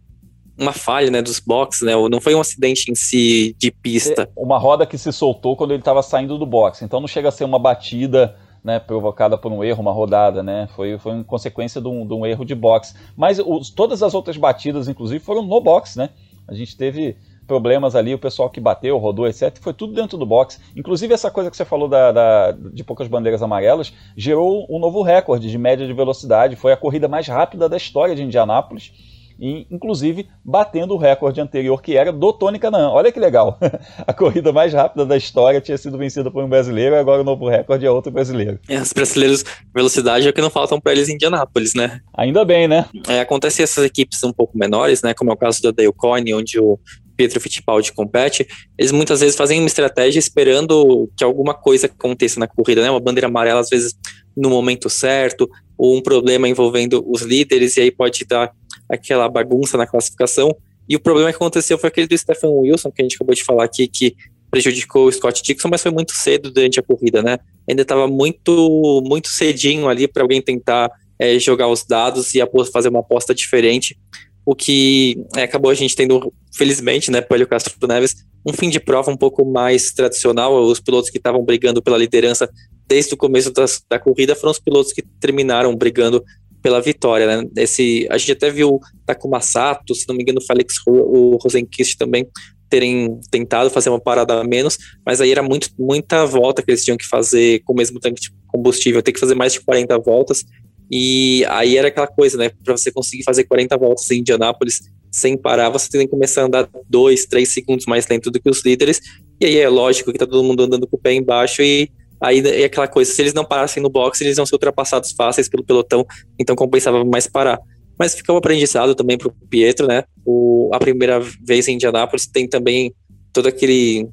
uma 0.59 0.73
falha, 0.73 1.11
né, 1.11 1.23
dos 1.23 1.41
boxes, 1.41 1.83
né? 1.83 1.93
Não 2.11 2.21
foi 2.21 2.35
um 2.35 2.41
acidente 2.41 2.91
em 2.91 2.95
si 2.95 3.55
de 3.59 3.71
pista. 3.71 4.29
Uma 4.37 4.59
roda 4.59 4.87
que 4.87 4.99
se 4.99 5.13
soltou 5.13 5.57
quando 5.57 5.73
ele 5.73 5.81
estava 5.81 6.03
saindo 6.03 6.39
do 6.39 6.47
box. 6.47 6.83
Então 6.83 7.01
não 7.01 7.09
chega 7.09 7.29
a 7.29 7.33
ser 7.33 7.45
uma 7.45 7.59
batida 7.59 8.37
né, 8.63 8.79
provocada 8.79 9.37
por 9.37 9.51
um 9.51 9.65
erro, 9.65 9.83
uma 9.83 9.93
rodada, 9.93 10.43
né? 10.43 10.69
Foi, 10.77 10.99
foi 10.99 11.13
uma 11.13 11.25
consequência 11.25 11.81
de 11.81 11.89
um, 11.89 12.07
de 12.07 12.15
um 12.15 12.25
erro 12.25 12.45
de 12.45 12.55
boxe. 12.55 12.95
Mas 13.17 13.39
os, 13.39 13.71
todas 13.71 14.03
as 14.03 14.15
outras 14.15 14.37
batidas, 14.37 14.89
inclusive, 14.89 15.19
foram 15.25 15.43
no 15.43 15.61
box, 15.61 15.97
né? 15.97 16.11
A 16.47 16.55
gente 16.55 16.77
teve 16.77 17.17
problemas 17.47 17.97
ali, 17.97 18.15
o 18.15 18.19
pessoal 18.19 18.49
que 18.49 18.61
bateu, 18.61 18.97
rodou, 18.99 19.27
etc. 19.27 19.59
Foi 19.61 19.73
tudo 19.73 19.93
dentro 19.93 20.17
do 20.17 20.25
box. 20.25 20.61
Inclusive, 20.77 21.13
essa 21.13 21.31
coisa 21.31 21.51
que 21.51 21.57
você 21.57 21.65
falou 21.65 21.89
da, 21.89 22.13
da, 22.13 22.53
de 22.53 22.85
poucas 22.85 23.09
bandeiras 23.09 23.43
amarelas 23.43 23.93
gerou 24.17 24.67
um 24.71 24.79
novo 24.79 25.03
recorde 25.03 25.51
de 25.51 25.59
média 25.59 25.87
de 25.87 25.93
velocidade. 25.93 26.55
Foi 26.55 26.73
a 26.73 26.77
corrida 26.77 27.09
mais 27.09 27.27
rápida 27.27 27.69
da 27.69 27.77
história 27.77 28.15
de 28.15 28.23
Indianápolis 28.23 28.93
e 29.39 29.67
inclusive 29.71 30.29
batendo 30.45 30.95
o 30.95 30.99
recorde 30.99 31.41
anterior 31.41 31.81
que 31.81 31.97
era 31.97 32.13
do 32.13 32.33
Tony 32.33 32.59
Canaan. 32.59 32.91
Olha 32.91 33.13
que 33.13 33.21
legal! 33.21 33.59
a 34.07 34.13
corrida 34.13 34.53
mais 34.53 34.73
rápida 34.73 35.05
da 35.05 35.17
história 35.17 35.61
tinha 35.61 35.79
sido 35.79 35.99
vencida 35.99 36.31
por 36.31 36.45
um 36.45 36.49
brasileiro, 36.49 36.95
e 36.95 36.99
agora 36.99 37.23
o 37.23 37.25
novo 37.25 37.49
recorde 37.49 37.87
é 37.87 37.91
outro 37.91 38.13
brasileiro. 38.13 38.59
É, 38.69 38.81
os 38.81 38.93
brasileiros, 38.93 39.45
velocidade 39.75 40.27
é 40.27 40.31
o 40.31 40.33
que 40.33 40.41
não 40.41 40.51
faltam 40.51 40.81
para 40.81 40.93
eles 40.93 41.09
em 41.09 41.15
Indianápolis, 41.15 41.75
né? 41.75 42.01
Ainda 42.17 42.45
bem, 42.45 42.67
né? 42.69 42.87
É, 43.09 43.21
acontece 43.21 43.63
essas 43.63 43.85
equipes 43.85 44.23
um 44.25 44.33
pouco 44.33 44.57
menores, 44.57 45.03
né? 45.03 45.15
Como 45.15 45.31
é 45.31 45.35
o 45.35 45.37
caso 45.37 45.63
da 45.63 45.71
Dale 45.71 45.93
Coyne, 45.93 46.35
onde 46.35 46.59
o 46.59 46.79
Pietro 47.17 47.41
Fittipaldi 47.41 47.93
compete, 47.93 48.47
eles 48.77 48.91
muitas 48.91 49.21
vezes 49.21 49.37
fazem 49.37 49.61
uma 49.61 49.67
estratégia 49.67 50.19
esperando 50.19 51.09
que 51.17 51.23
alguma 51.23 51.55
coisa 51.55 51.87
aconteça 51.87 52.41
na 52.41 52.47
corrida, 52.47 52.83
né? 52.83 52.91
Uma 52.91 53.01
bandeira 53.01 53.29
amarela, 53.29 53.61
às 53.61 53.69
vezes, 53.69 53.95
no 54.37 54.51
momento 54.51 54.89
certo, 54.89 55.49
ou 55.77 55.97
um 55.97 56.03
problema 56.03 56.49
envolvendo 56.49 57.05
os 57.07 57.23
líderes, 57.23 57.77
e 57.77 57.83
aí 57.83 57.91
pode 57.91 58.25
dar 58.25 58.53
aquela 58.89 59.29
bagunça 59.29 59.77
na 59.77 59.87
classificação. 59.87 60.55
E 60.89 60.97
o 60.97 61.01
problema 61.01 61.31
que 61.31 61.37
aconteceu 61.37 61.79
foi 61.79 61.89
aquele 61.89 62.07
do 62.07 62.19
Stephen 62.19 62.51
Wilson, 62.51 62.91
que 62.91 63.03
a 63.03 63.05
gente 63.05 63.15
acabou 63.17 63.35
de 63.35 63.45
falar 63.45 63.65
aqui, 63.65 63.87
que 63.89 64.17
prejudicou 64.51 65.07
o 65.07 65.13
Scott 65.13 65.43
Dixon, 65.43 65.69
mas 65.71 65.83
foi 65.83 65.91
muito 65.91 66.13
cedo 66.13 66.51
durante 66.51 66.79
a 66.79 66.83
corrida, 66.83 67.23
né? 67.23 67.39
Ainda 67.69 67.83
estava 67.83 68.07
muito, 68.07 69.03
muito 69.07 69.29
cedinho 69.29 69.89
ali 69.89 70.07
para 70.07 70.23
alguém 70.23 70.43
tentar 70.43 70.91
é, 71.19 71.39
jogar 71.39 71.69
os 71.69 71.85
dados 71.85 72.35
e 72.35 72.41
fazer 72.71 72.89
uma 72.91 73.01
aposta 73.01 73.35
diferente. 73.35 73.97
O 74.45 74.55
que 74.55 75.25
é, 75.37 75.45
acabou 75.45 75.71
a 75.71 75.75
gente 75.75 75.97
tendo, 75.97 76.33
felizmente, 76.55 77.11
né, 77.11 77.21
para 77.21 77.43
o 77.43 77.47
Castro 77.47 77.75
Neves, 77.87 78.27
um 78.45 78.53
fim 78.53 78.69
de 78.69 78.81
prova 78.81 79.11
um 79.11 79.17
pouco 79.17 79.45
mais 79.45 79.93
tradicional. 79.93 80.55
Os 80.63 80.81
pilotos 80.81 81.11
que 81.11 81.19
estavam 81.19 81.43
brigando 81.45 81.81
pela 81.81 81.97
liderança 81.97 82.51
desde 82.87 83.15
o 83.15 83.17
começo 83.17 83.51
das, 83.53 83.83
da 83.89 83.99
corrida 83.99 84.35
foram 84.35 84.51
os 84.51 84.59
pilotos 84.59 84.93
que 84.93 85.01
terminaram 85.01 85.75
brigando 85.75 86.23
pela 86.63 86.81
vitória, 86.81 87.27
né? 87.27 87.49
Esse, 87.57 88.07
a 88.11 88.17
gente 88.17 88.33
até 88.33 88.51
viu 88.51 88.79
Takuma 89.05 89.41
Sato, 89.41 89.95
se 89.95 90.09
não 90.09 90.15
me 90.15 90.23
engano, 90.23 90.39
o 90.41 90.45
Felix 90.45 90.77
o 90.87 91.37
Rosenquist 91.37 91.97
também 91.99 92.27
terem 92.71 93.21
tentado 93.31 93.69
fazer 93.69 93.91
uma 93.91 94.01
parada 94.01 94.41
a 94.41 94.45
menos, 94.45 94.79
mas 95.05 95.21
aí 95.21 95.31
era 95.31 95.43
muito, 95.43 95.69
muita 95.79 96.25
volta 96.25 96.63
que 96.63 96.71
eles 96.71 96.83
tinham 96.83 96.97
que 96.97 97.07
fazer 97.07 97.61
com 97.65 97.75
o 97.75 97.77
mesmo 97.77 98.01
tanque 98.01 98.23
de 98.23 98.33
combustível, 98.47 99.03
ter 99.03 99.13
que 99.13 99.21
fazer 99.21 99.35
mais 99.35 99.53
de 99.53 99.61
40 99.61 99.99
voltas, 99.99 100.43
e 100.91 101.45
aí 101.51 101.77
era 101.77 101.89
aquela 101.89 102.07
coisa, 102.07 102.39
né, 102.39 102.51
para 102.65 102.75
você 102.75 102.91
conseguir 102.91 103.25
fazer 103.25 103.45
40 103.45 103.77
voltas 103.77 104.11
em 104.11 104.21
Indianápolis 104.21 104.81
sem 105.11 105.37
parar, 105.37 105.69
você 105.69 105.91
tem 105.91 106.01
que 106.03 106.09
começar 106.09 106.43
a 106.43 106.45
andar 106.47 106.67
2, 106.89 107.27
3 107.27 107.47
segundos 107.53 107.85
mais 107.85 108.09
lento 108.09 108.31
do 108.31 108.41
que 108.41 108.49
os 108.49 108.65
líderes, 108.65 109.01
e 109.39 109.45
aí 109.45 109.59
é 109.59 109.69
lógico 109.69 110.11
que 110.11 110.19
tá 110.19 110.27
todo 110.27 110.43
mundo 110.43 110.63
andando 110.63 110.87
com 110.87 110.97
o 110.97 111.01
pé 111.01 111.13
embaixo 111.13 111.61
e 111.61 111.91
Aí 112.23 112.39
é 112.39 112.65
aquela 112.65 112.87
coisa, 112.87 113.13
se 113.13 113.21
eles 113.21 113.35
não 113.35 113.45
parassem 113.45 113.83
no 113.83 113.91
boxe, 113.91 114.23
eles 114.23 114.39
iam 114.39 114.47
ser 114.47 114.55
ultrapassados 114.55 115.11
fáceis 115.11 115.49
pelo 115.49 115.65
pelotão, 115.65 116.07
então 116.39 116.55
compensava 116.55 117.05
mais 117.05 117.27
parar. 117.27 117.59
Mas 117.99 118.15
fica 118.15 118.33
um 118.33 118.37
aprendizado 118.37 118.95
também 118.95 119.19
para 119.19 119.29
o 119.29 119.35
Pietro, 119.51 119.89
né? 119.89 120.05
O, 120.25 120.71
a 120.73 120.79
primeira 120.79 121.21
vez 121.45 121.67
em 121.67 121.75
Indianápolis 121.75 122.27
tem 122.27 122.49
também 122.49 122.95
todo 123.33 123.49
aquele 123.49 124.09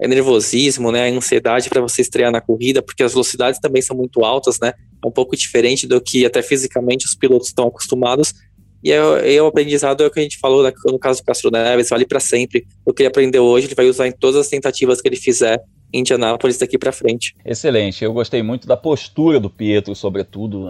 nervosismo, 0.00 0.90
né? 0.90 1.08
A 1.08 1.12
ansiedade 1.12 1.68
para 1.68 1.80
você 1.80 2.02
estrear 2.02 2.32
na 2.32 2.40
corrida, 2.40 2.82
porque 2.82 3.02
as 3.02 3.12
velocidades 3.12 3.60
também 3.60 3.80
são 3.80 3.96
muito 3.96 4.24
altas, 4.24 4.58
né? 4.60 4.72
É 5.02 5.06
um 5.06 5.12
pouco 5.12 5.36
diferente 5.36 5.86
do 5.86 6.00
que 6.00 6.26
até 6.26 6.42
fisicamente 6.42 7.06
os 7.06 7.14
pilotos 7.14 7.48
estão 7.48 7.68
acostumados. 7.68 8.34
E 8.82 8.92
é, 8.92 9.36
é 9.36 9.42
o 9.42 9.46
aprendizado 9.46 10.02
é 10.02 10.06
o 10.06 10.10
que 10.10 10.20
a 10.20 10.22
gente 10.22 10.38
falou 10.38 10.62
né, 10.62 10.72
no 10.84 10.98
caso 10.98 11.20
do 11.20 11.24
Castro 11.24 11.50
Neves, 11.50 11.88
vale 11.88 12.06
para 12.06 12.20
sempre. 12.20 12.66
O 12.84 12.92
que 12.92 13.02
ele 13.02 13.08
aprendeu 13.08 13.44
hoje, 13.44 13.66
ele 13.68 13.74
vai 13.74 13.88
usar 13.88 14.06
em 14.06 14.12
todas 14.12 14.40
as 14.40 14.48
tentativas 14.48 15.00
que 15.00 15.08
ele 15.08 15.16
fizer 15.16 15.60
Indianápolis 15.92 16.58
daqui 16.58 16.76
para 16.76 16.92
frente. 16.92 17.34
Excelente, 17.44 18.04
eu 18.04 18.12
gostei 18.12 18.42
muito 18.42 18.66
da 18.66 18.76
postura 18.76 19.38
do 19.38 19.48
Pietro, 19.48 19.94
sobretudo, 19.94 20.68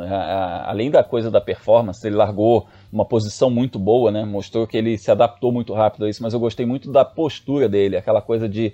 além 0.64 0.90
da 0.90 1.02
coisa 1.02 1.30
da 1.30 1.40
performance, 1.40 2.06
ele 2.06 2.16
largou 2.16 2.66
uma 2.92 3.04
posição 3.04 3.50
muito 3.50 3.78
boa, 3.78 4.10
né? 4.10 4.24
Mostrou 4.24 4.66
que 4.66 4.76
ele 4.76 4.96
se 4.98 5.10
adaptou 5.10 5.50
muito 5.50 5.72
rápido 5.72 6.04
a 6.04 6.08
isso, 6.08 6.22
mas 6.22 6.34
eu 6.34 6.40
gostei 6.40 6.66
muito 6.66 6.90
da 6.90 7.04
postura 7.04 7.68
dele, 7.68 7.96
aquela 7.96 8.20
coisa 8.20 8.48
de 8.48 8.72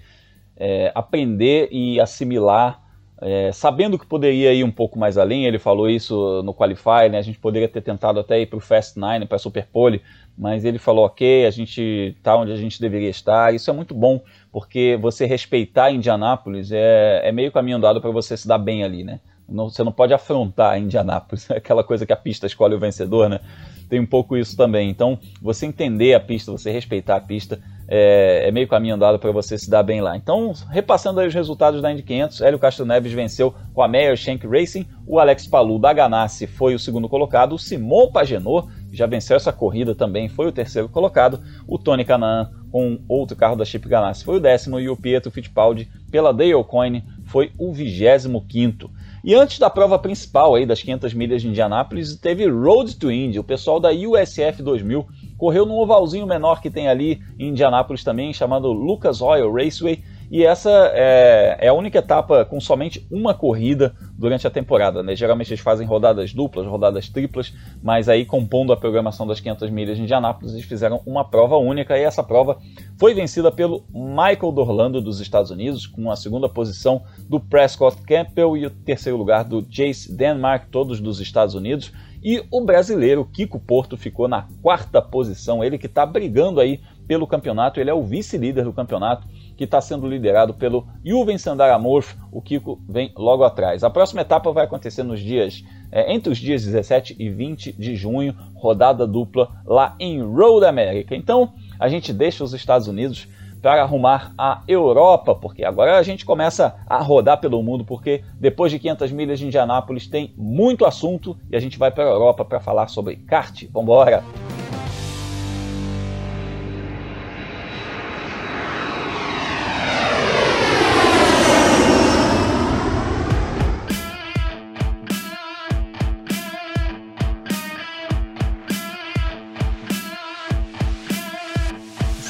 é, 0.57 0.93
aprender 0.95 1.69
e 1.71 2.01
assimilar, 2.01 2.81
é, 3.21 3.53
sabendo 3.53 3.99
que 3.99 4.07
poderia 4.07 4.53
ir 4.53 4.65
um 4.65 4.71
pouco 4.71 4.99
mais 4.99 5.17
além. 5.17 5.47
Ele 5.47 5.59
falou 5.59 5.89
isso 5.89 6.43
no 6.43 6.53
Qualify, 6.53 7.09
né? 7.11 7.19
A 7.19 7.23
gente 7.23 7.39
poderia 7.39 7.69
ter 7.69 7.81
tentado 7.81 8.19
até 8.19 8.41
ir 8.41 8.47
para 8.47 8.57
o 8.57 8.61
Fast 8.61 8.99
Nine, 8.99 9.27
para 9.27 9.37
a 9.37 9.39
Super 9.39 9.67
Pole, 9.67 10.03
mas 10.37 10.65
ele 10.65 10.79
falou: 10.79 11.07
ok, 11.07 11.47
a 11.47 11.51
gente 11.51 12.15
está 12.17 12.37
onde 12.37 12.53
a 12.53 12.57
gente 12.57 12.81
deveria 12.81 13.11
estar. 13.11 13.55
Isso 13.55 13.71
é 13.71 13.73
muito 13.73 13.95
bom 13.95 14.21
porque 14.53 14.99
você 15.01 15.25
respeitar 15.25 15.91
Indianápolis 15.91 16.71
é, 16.71 17.23
é 17.25 17.33
meio 17.33 17.51
caminho 17.51 17.79
andado 17.79 18.01
para 18.01 18.11
você 18.11 18.37
se 18.37 18.47
dar 18.47 18.59
bem 18.59 18.85
ali, 18.85 19.03
né? 19.03 19.19
Não, 19.49 19.69
você 19.69 19.83
não 19.83 19.93
pode 19.93 20.15
afrontar 20.15 20.79
Indianápolis, 20.79 21.51
aquela 21.51 21.83
coisa 21.83 22.07
que 22.07 22.13
a 22.13 22.17
pista 22.17 22.47
escolhe 22.47 22.75
o 22.75 22.79
vencedor, 22.79 23.29
né? 23.29 23.41
Tem 23.89 23.99
um 23.99 24.07
pouco 24.07 24.37
isso 24.37 24.57
também. 24.57 24.89
Então, 24.89 25.19
você 25.41 25.67
entender 25.67 26.15
a 26.15 26.21
pista, 26.21 26.53
você 26.53 26.71
respeitar 26.71 27.17
a 27.17 27.21
pista, 27.21 27.61
é, 27.89 28.49
é 28.49 28.51
meio 28.51 28.69
caminho 28.69 28.95
andado 28.95 29.19
para 29.19 29.31
você 29.31 29.59
se 29.59 29.69
dar 29.69 29.83
bem 29.83 30.01
lá. 30.01 30.17
Então, 30.17 30.53
repassando 30.71 31.21
os 31.21 31.35
resultados 31.35 31.83
da 31.83 31.93
Indy 31.93 32.03
500, 32.03 32.41
Hélio 32.41 32.59
Castro 32.59 32.87
Neves 32.87 33.13
venceu 33.13 33.55
com 33.75 33.83
a 33.83 33.89
Meyer 33.89 34.17
Shank 34.17 34.47
Racing, 34.47 34.87
o 35.07 35.19
Alex 35.19 35.47
Palu 35.47 35.79
da 35.79 35.93
Ganassi 35.93 36.47
foi 36.47 36.75
o 36.75 36.79
segundo 36.79 37.09
colocado, 37.09 37.55
o 37.55 37.59
Simon 37.59 38.11
Pagenot 38.11 38.69
já 38.93 39.07
venceu 39.07 39.37
essa 39.37 39.53
corrida 39.53 39.95
também, 39.95 40.29
foi 40.29 40.47
o 40.47 40.53
terceiro 40.53 40.89
colocado, 40.89 41.43
o 41.67 41.79
Tony 41.79 42.05
Canaan 42.05 42.51
com 42.73 42.99
outro 43.07 43.37
carro 43.37 43.55
da 43.55 43.67
Chip 43.67 43.87
Ganassi 43.87 44.25
foi 44.25 44.39
o 44.39 44.41
décimo 44.41 44.81
e 44.81 44.89
o 44.89 44.97
Pietro 44.97 45.31
Fittipaldi 45.31 45.87
pela 46.11 46.33
Dale 46.33 46.65
Coyne 46.65 47.05
foi 47.27 47.53
o 47.59 47.73
vigésimo 47.73 48.45
quinto. 48.49 48.91
E 49.23 49.35
antes 49.35 49.59
da 49.59 49.71
prova 49.71 49.99
principal 49.99 50.55
aí 50.55 50.67
das 50.67 50.83
500 50.83 51.15
milhas 51.15 51.43
de 51.43 51.49
Indianápolis, 51.49 52.17
teve 52.17 52.49
Road 52.49 52.97
to 52.97 53.13
Indy. 53.13 53.39
O 53.39 53.45
pessoal 53.45 53.79
da 53.79 53.91
USF 53.91 54.63
2000 54.63 55.07
correu 55.39 55.65
num 55.65 55.79
ovalzinho 55.79 56.27
menor 56.27 56.61
que 56.61 56.71
tem 56.71 56.89
ali 56.89 57.23
em 57.39 57.51
Indianápolis 57.51 58.03
também, 58.03 58.33
chamado 58.33 58.73
Lucas 58.73 59.21
Oil 59.21 59.53
Raceway. 59.53 60.03
E 60.33 60.47
essa 60.47 60.71
é, 60.95 61.59
é, 61.61 61.69
a 61.69 61.75
única 61.75 61.99
etapa 61.99 62.43
com 62.47 62.59
somente 62.59 63.07
uma 63.11 63.35
corrida 63.35 63.95
durante 64.17 64.47
a 64.47 64.51
temporada. 64.51 65.03
Né? 65.03 65.15
Geralmente 65.15 65.51
eles 65.51 65.61
fazem 65.61 65.87
rodadas 65.87 66.33
duplas, 66.33 66.67
rodadas 66.67 67.07
triplas, 67.07 67.53
mas 67.83 68.09
aí 68.09 68.25
compondo 68.25 68.73
a 68.73 68.77
programação 68.79 69.27
das 69.27 69.41
500 69.41 69.69
milhas 69.69 69.99
de 69.99 70.05
Indianápolis, 70.05 70.55
eles 70.55 70.65
fizeram 70.65 71.03
uma 71.05 71.23
prova 71.23 71.59
única 71.59 71.99
e 71.99 72.03
essa 72.03 72.23
prova 72.23 72.57
foi 72.99 73.13
vencida 73.13 73.53
pelo 73.53 73.85
Michael 73.93 74.53
Dorlando 74.53 75.03
dos 75.03 75.21
Estados 75.21 75.51
Unidos, 75.51 75.87
com 75.87 76.11
a 76.11 76.17
segunda 76.17 76.49
posição 76.49 77.03
do 77.29 77.39
Prescott 77.39 78.01
Campbell 78.01 78.57
e 78.57 78.65
o 78.65 78.71
terceiro 78.71 79.19
lugar 79.19 79.45
do 79.45 79.63
Chase 79.71 80.17
Denmark, 80.17 80.69
todos 80.71 80.99
dos 80.99 81.21
Estados 81.21 81.55
Unidos. 81.55 81.93
E 82.25 82.43
o 82.51 82.65
brasileiro 82.65 83.27
Kiko 83.27 83.61
Porto 83.61 83.99
ficou 83.99 84.29
na 84.29 84.49
quarta 84.63 85.03
posição, 85.03 85.63
ele 85.63 85.77
que 85.77 85.87
está 85.87 86.07
brigando 86.07 86.59
aí 86.59 86.81
pelo 87.07 87.27
campeonato, 87.27 87.81
ele 87.81 87.91
é 87.91 87.95
o 87.95 88.03
vice-líder 88.03 88.65
do 88.65 88.73
campeonato 88.73 89.27
que 89.57 89.65
está 89.65 89.81
sendo 89.81 90.07
liderado 90.07 90.55
pelo 90.55 90.87
Juven 91.05 91.39
Sandaramorf. 91.39 92.15
O 92.31 92.41
Kiko 92.41 92.81
vem 92.89 93.13
logo 93.17 93.45
atrás. 93.45 93.85
A 93.85 93.91
próxima 93.91 94.23
etapa 94.23 94.53
vai 94.53 94.65
acontecer 94.65 95.03
nos 95.03 95.21
dias 95.21 95.65
é, 95.93 96.13
entre 96.13 96.33
os 96.33 96.39
dias 96.39 96.65
17 96.65 97.17
e 97.19 97.29
20 97.29 97.73
de 97.73 97.95
junho, 97.95 98.35
rodada 98.55 99.07
dupla 99.07 99.51
lá 99.67 99.95
em 100.01 100.23
Road 100.23 100.65
America. 100.65 101.15
Então 101.15 101.53
a 101.79 101.89
gente 101.89 102.13
deixa 102.13 102.43
os 102.43 102.55
Estados 102.55 102.89
Unidos 102.89 103.29
para 103.61 103.83
arrumar 103.83 104.33
a 104.37 104.63
Europa, 104.67 105.37
porque 105.37 105.65
agora 105.65 105.97
a 105.97 106.03
gente 106.03 106.25
começa 106.25 106.75
a 106.85 106.99
rodar 106.99 107.41
pelo 107.41 107.63
mundo, 107.63 107.85
porque 107.85 108.25
depois 108.41 108.73
de 108.73 108.79
500 108.79 109.13
milhas 109.13 109.39
de 109.39 109.47
Indianápolis 109.47 110.09
tem 110.09 110.35
muito 110.37 110.85
assunto 110.85 111.39
e 111.49 111.55
a 111.55 111.61
gente 111.61 111.79
vai 111.79 111.93
para 111.93 112.05
a 112.05 112.09
Europa 112.09 112.45
para 112.45 112.59
falar 112.59 112.89
sobre 112.89 113.17
kart. 113.17 113.65
Vambora! 113.71 114.25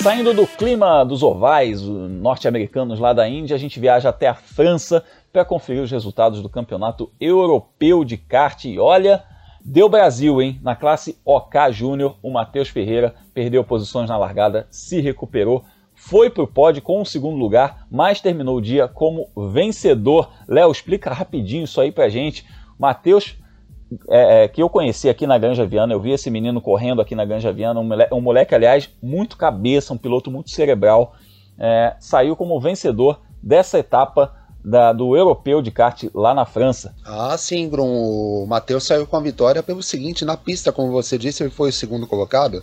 Saindo 0.03 0.34
do 0.34 0.48
clima 0.48 1.05
dos 1.05 1.22
ovais 1.22 1.80
norte-americanos 1.80 2.98
lá 2.98 3.12
da 3.12 3.28
Índia, 3.28 3.55
a 3.55 3.59
gente 3.59 3.78
viaja 3.78 4.09
até 4.09 4.26
a 4.26 4.34
França 4.34 5.05
para 5.32 5.44
conferir 5.44 5.80
os 5.80 5.92
resultados 5.92 6.42
do 6.42 6.48
Campeonato 6.48 7.09
Europeu 7.20 8.05
de 8.05 8.16
Kart. 8.16 8.64
E 8.64 8.80
olha, 8.80 9.22
deu 9.64 9.88
Brasil, 9.88 10.42
hein? 10.42 10.59
Na 10.61 10.74
classe 10.74 11.16
OK 11.24 11.72
Júnior, 11.72 12.16
o 12.20 12.32
Matheus 12.32 12.68
Ferreira 12.68 13.14
perdeu 13.32 13.62
posições 13.62 14.09
na 14.09 14.16
largada, 14.16 14.66
se 14.72 15.00
recuperou, 15.00 15.64
foi 15.94 16.28
para 16.28 16.42
o 16.42 16.48
pódio 16.48 16.82
com 16.82 17.00
o 17.00 17.07
segundo 17.07 17.36
lugar, 17.36 17.86
mas 17.88 18.20
terminou 18.20 18.57
o 18.57 18.62
dia 18.62 18.88
como 18.88 19.28
vencedor. 19.53 20.32
Léo, 20.48 20.72
explica 20.72 21.14
rapidinho 21.14 21.62
isso 21.62 21.80
aí 21.80 21.92
para 21.92 22.09
gente. 22.09 22.44
Matheus 22.76 23.36
é, 24.09 24.45
é, 24.45 24.49
que 24.49 24.62
eu 24.62 24.68
conheci 24.68 25.09
aqui 25.09 25.26
na 25.26 25.38
Granja 25.38 25.66
Viana, 25.66 25.93
eu 25.93 26.01
vi 26.01 26.11
esse 26.11 26.30
menino 26.30 26.61
correndo 26.61 27.01
aqui 27.01 27.14
na 27.14 27.24
Granja 27.24 27.53
Viana, 27.53 27.80
um 27.80 27.84
moleque, 27.84 28.14
um 28.14 28.20
moleque 28.20 28.55
aliás, 28.55 28.88
muito 29.03 29.36
cabeça, 29.36 29.93
um 29.93 29.99
piloto 29.99 30.30
muito 30.30 30.51
cerebral, 30.51 31.14
é, 31.59 31.95
saiu 32.01 32.36
como 32.36 32.61
vencedor 32.61 33.20
dessa 33.43 33.78
etapa 33.78 34.34
da, 34.64 34.93
do 34.93 35.16
europeu 35.16 35.61
de 35.61 35.70
kart 35.70 36.05
lá 36.14 36.32
na 36.34 36.45
França. 36.45 36.95
Ah, 37.05 37.36
sim, 37.36 37.68
Grum. 37.68 37.84
O 37.84 38.47
Matheus 38.47 38.84
saiu 38.84 39.07
com 39.07 39.16
a 39.16 39.20
vitória 39.20 39.62
pelo 39.62 39.82
seguinte: 39.82 40.24
na 40.24 40.36
pista, 40.36 40.72
como 40.72 40.93
você 40.93 41.18
disse, 41.18 41.43
ele 41.43 41.51
foi 41.51 41.70
o 41.70 41.72
segundo 41.72 42.07
colocado. 42.07 42.62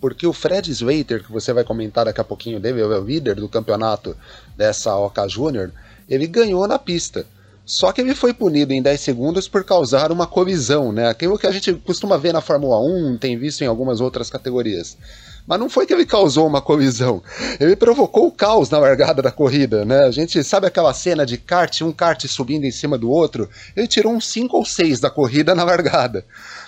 Porque 0.00 0.26
o 0.26 0.32
Fred 0.32 0.70
Slater, 0.70 1.22
que 1.22 1.30
você 1.30 1.52
vai 1.52 1.62
comentar 1.62 2.06
daqui 2.06 2.20
a 2.20 2.24
pouquinho 2.24 2.58
dele, 2.58 2.80
é 2.80 2.84
o 2.84 3.04
líder 3.04 3.34
do 3.36 3.48
campeonato 3.48 4.16
dessa 4.56 4.96
Oca 4.96 5.28
Júnior, 5.28 5.72
ele 6.08 6.26
ganhou 6.26 6.66
na 6.66 6.78
pista. 6.78 7.26
Só 7.70 7.92
que 7.92 8.00
ele 8.00 8.16
foi 8.16 8.34
punido 8.34 8.72
em 8.72 8.82
10 8.82 9.00
segundos 9.00 9.46
por 9.46 9.62
causar 9.62 10.10
uma 10.10 10.26
colisão, 10.26 10.90
né? 10.90 11.08
Aquilo 11.08 11.38
que 11.38 11.46
a 11.46 11.52
gente 11.52 11.72
costuma 11.74 12.16
ver 12.16 12.32
na 12.32 12.40
Fórmula 12.40 12.80
1, 12.80 13.16
tem 13.18 13.38
visto 13.38 13.62
em 13.62 13.68
algumas 13.68 14.00
outras 14.00 14.28
categorias. 14.28 14.98
Mas 15.46 15.60
não 15.60 15.70
foi 15.70 15.86
que 15.86 15.94
ele 15.94 16.04
causou 16.04 16.48
uma 16.48 16.60
colisão, 16.60 17.22
ele 17.60 17.76
provocou 17.76 18.26
o 18.26 18.32
caos 18.32 18.70
na 18.70 18.78
largada 18.78 19.22
da 19.22 19.30
corrida, 19.30 19.84
né? 19.84 20.00
A 20.00 20.10
gente 20.10 20.42
sabe 20.42 20.66
aquela 20.66 20.92
cena 20.92 21.24
de 21.24 21.38
kart, 21.38 21.82
um 21.82 21.92
kart 21.92 22.26
subindo 22.26 22.64
em 22.64 22.72
cima 22.72 22.98
do 22.98 23.08
outro? 23.08 23.48
Ele 23.76 23.86
tirou 23.86 24.12
uns 24.14 24.26
5 24.26 24.56
ou 24.56 24.64
6 24.64 24.98
da 24.98 25.08
corrida 25.08 25.54
na 25.54 25.62
largada. 25.62 26.26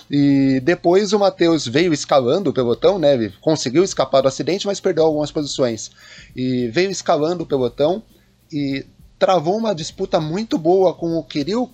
E 0.09 0.61
depois 0.63 1.13
o 1.13 1.19
Matheus 1.19 1.67
veio 1.67 1.93
escalando 1.93 2.51
o 2.51 2.53
pelotão, 2.53 2.97
né? 3.01 3.15
Ele 3.15 3.35
conseguiu 3.41 3.83
escapar 3.83 4.21
do 4.21 4.29
acidente, 4.29 4.69
mas 4.69 4.79
perdeu 4.79 5.03
algumas 5.03 5.33
posições. 5.33 5.91
E 6.37 6.69
veio 6.69 6.93
escalando 6.93 7.43
o 7.43 7.47
pelotão 7.47 8.05
e 8.53 8.87
travou 9.23 9.57
uma 9.57 9.73
disputa 9.73 10.19
muito 10.21 10.59
boa 10.59 10.93
com 10.93 11.17
o 11.17 11.23
Kirill 11.23 11.71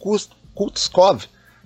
Kutskov, 0.55 1.25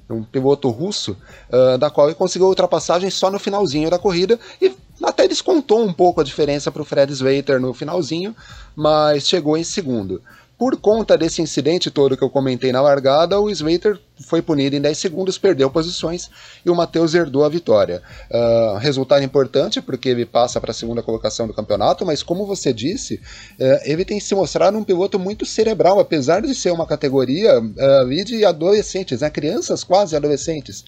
um 0.08 0.22
piloto 0.22 0.70
russo, 0.70 1.16
uh, 1.50 1.76
da 1.76 1.90
qual 1.90 2.06
ele 2.06 2.14
conseguiu 2.14 2.46
ultrapassagem 2.46 3.10
só 3.10 3.32
no 3.32 3.38
finalzinho 3.40 3.90
da 3.90 3.98
corrida 3.98 4.38
e 4.60 4.72
até 5.02 5.26
descontou 5.26 5.82
um 5.82 5.92
pouco 5.92 6.20
a 6.20 6.24
diferença 6.24 6.70
para 6.70 6.82
o 6.82 6.84
Fred 6.84 7.12
Slater 7.12 7.60
no 7.60 7.74
finalzinho, 7.74 8.32
mas 8.76 9.26
chegou 9.26 9.56
em 9.56 9.64
segundo. 9.64 10.22
Por 10.62 10.76
conta 10.76 11.18
desse 11.18 11.42
incidente 11.42 11.90
todo 11.90 12.16
que 12.16 12.22
eu 12.22 12.30
comentei 12.30 12.70
na 12.70 12.80
largada, 12.80 13.40
o 13.40 13.50
Slater 13.50 13.98
foi 14.28 14.40
punido 14.40 14.76
em 14.76 14.80
10 14.80 14.96
segundos, 14.96 15.36
perdeu 15.36 15.68
posições 15.68 16.30
e 16.64 16.70
o 16.70 16.74
Matheus 16.76 17.14
herdou 17.14 17.44
a 17.44 17.48
vitória. 17.48 18.00
Uh, 18.30 18.76
resultado 18.76 19.24
importante 19.24 19.82
porque 19.82 20.08
ele 20.08 20.24
passa 20.24 20.60
para 20.60 20.70
a 20.70 20.74
segunda 20.74 21.02
colocação 21.02 21.48
do 21.48 21.52
campeonato, 21.52 22.06
mas 22.06 22.22
como 22.22 22.46
você 22.46 22.72
disse, 22.72 23.16
uh, 23.58 23.80
ele 23.82 24.04
tem 24.04 24.20
se 24.20 24.36
mostrado 24.36 24.78
um 24.78 24.84
piloto 24.84 25.18
muito 25.18 25.44
cerebral, 25.44 25.98
apesar 25.98 26.42
de 26.42 26.54
ser 26.54 26.70
uma 26.70 26.86
categoria 26.86 27.58
uh, 27.58 28.24
de 28.24 28.44
adolescentes, 28.44 29.20
né, 29.20 29.30
crianças 29.30 29.82
quase 29.82 30.14
adolescentes. 30.14 30.84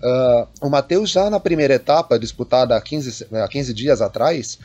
Uh, 0.00 0.46
o 0.66 0.70
Matheus 0.70 1.10
já 1.10 1.28
na 1.28 1.40
primeira 1.40 1.74
etapa, 1.74 2.16
disputada 2.16 2.76
há 2.76 2.80
15, 2.80 3.26
há 3.32 3.48
15 3.48 3.74
dias 3.74 4.00
atrás, 4.00 4.56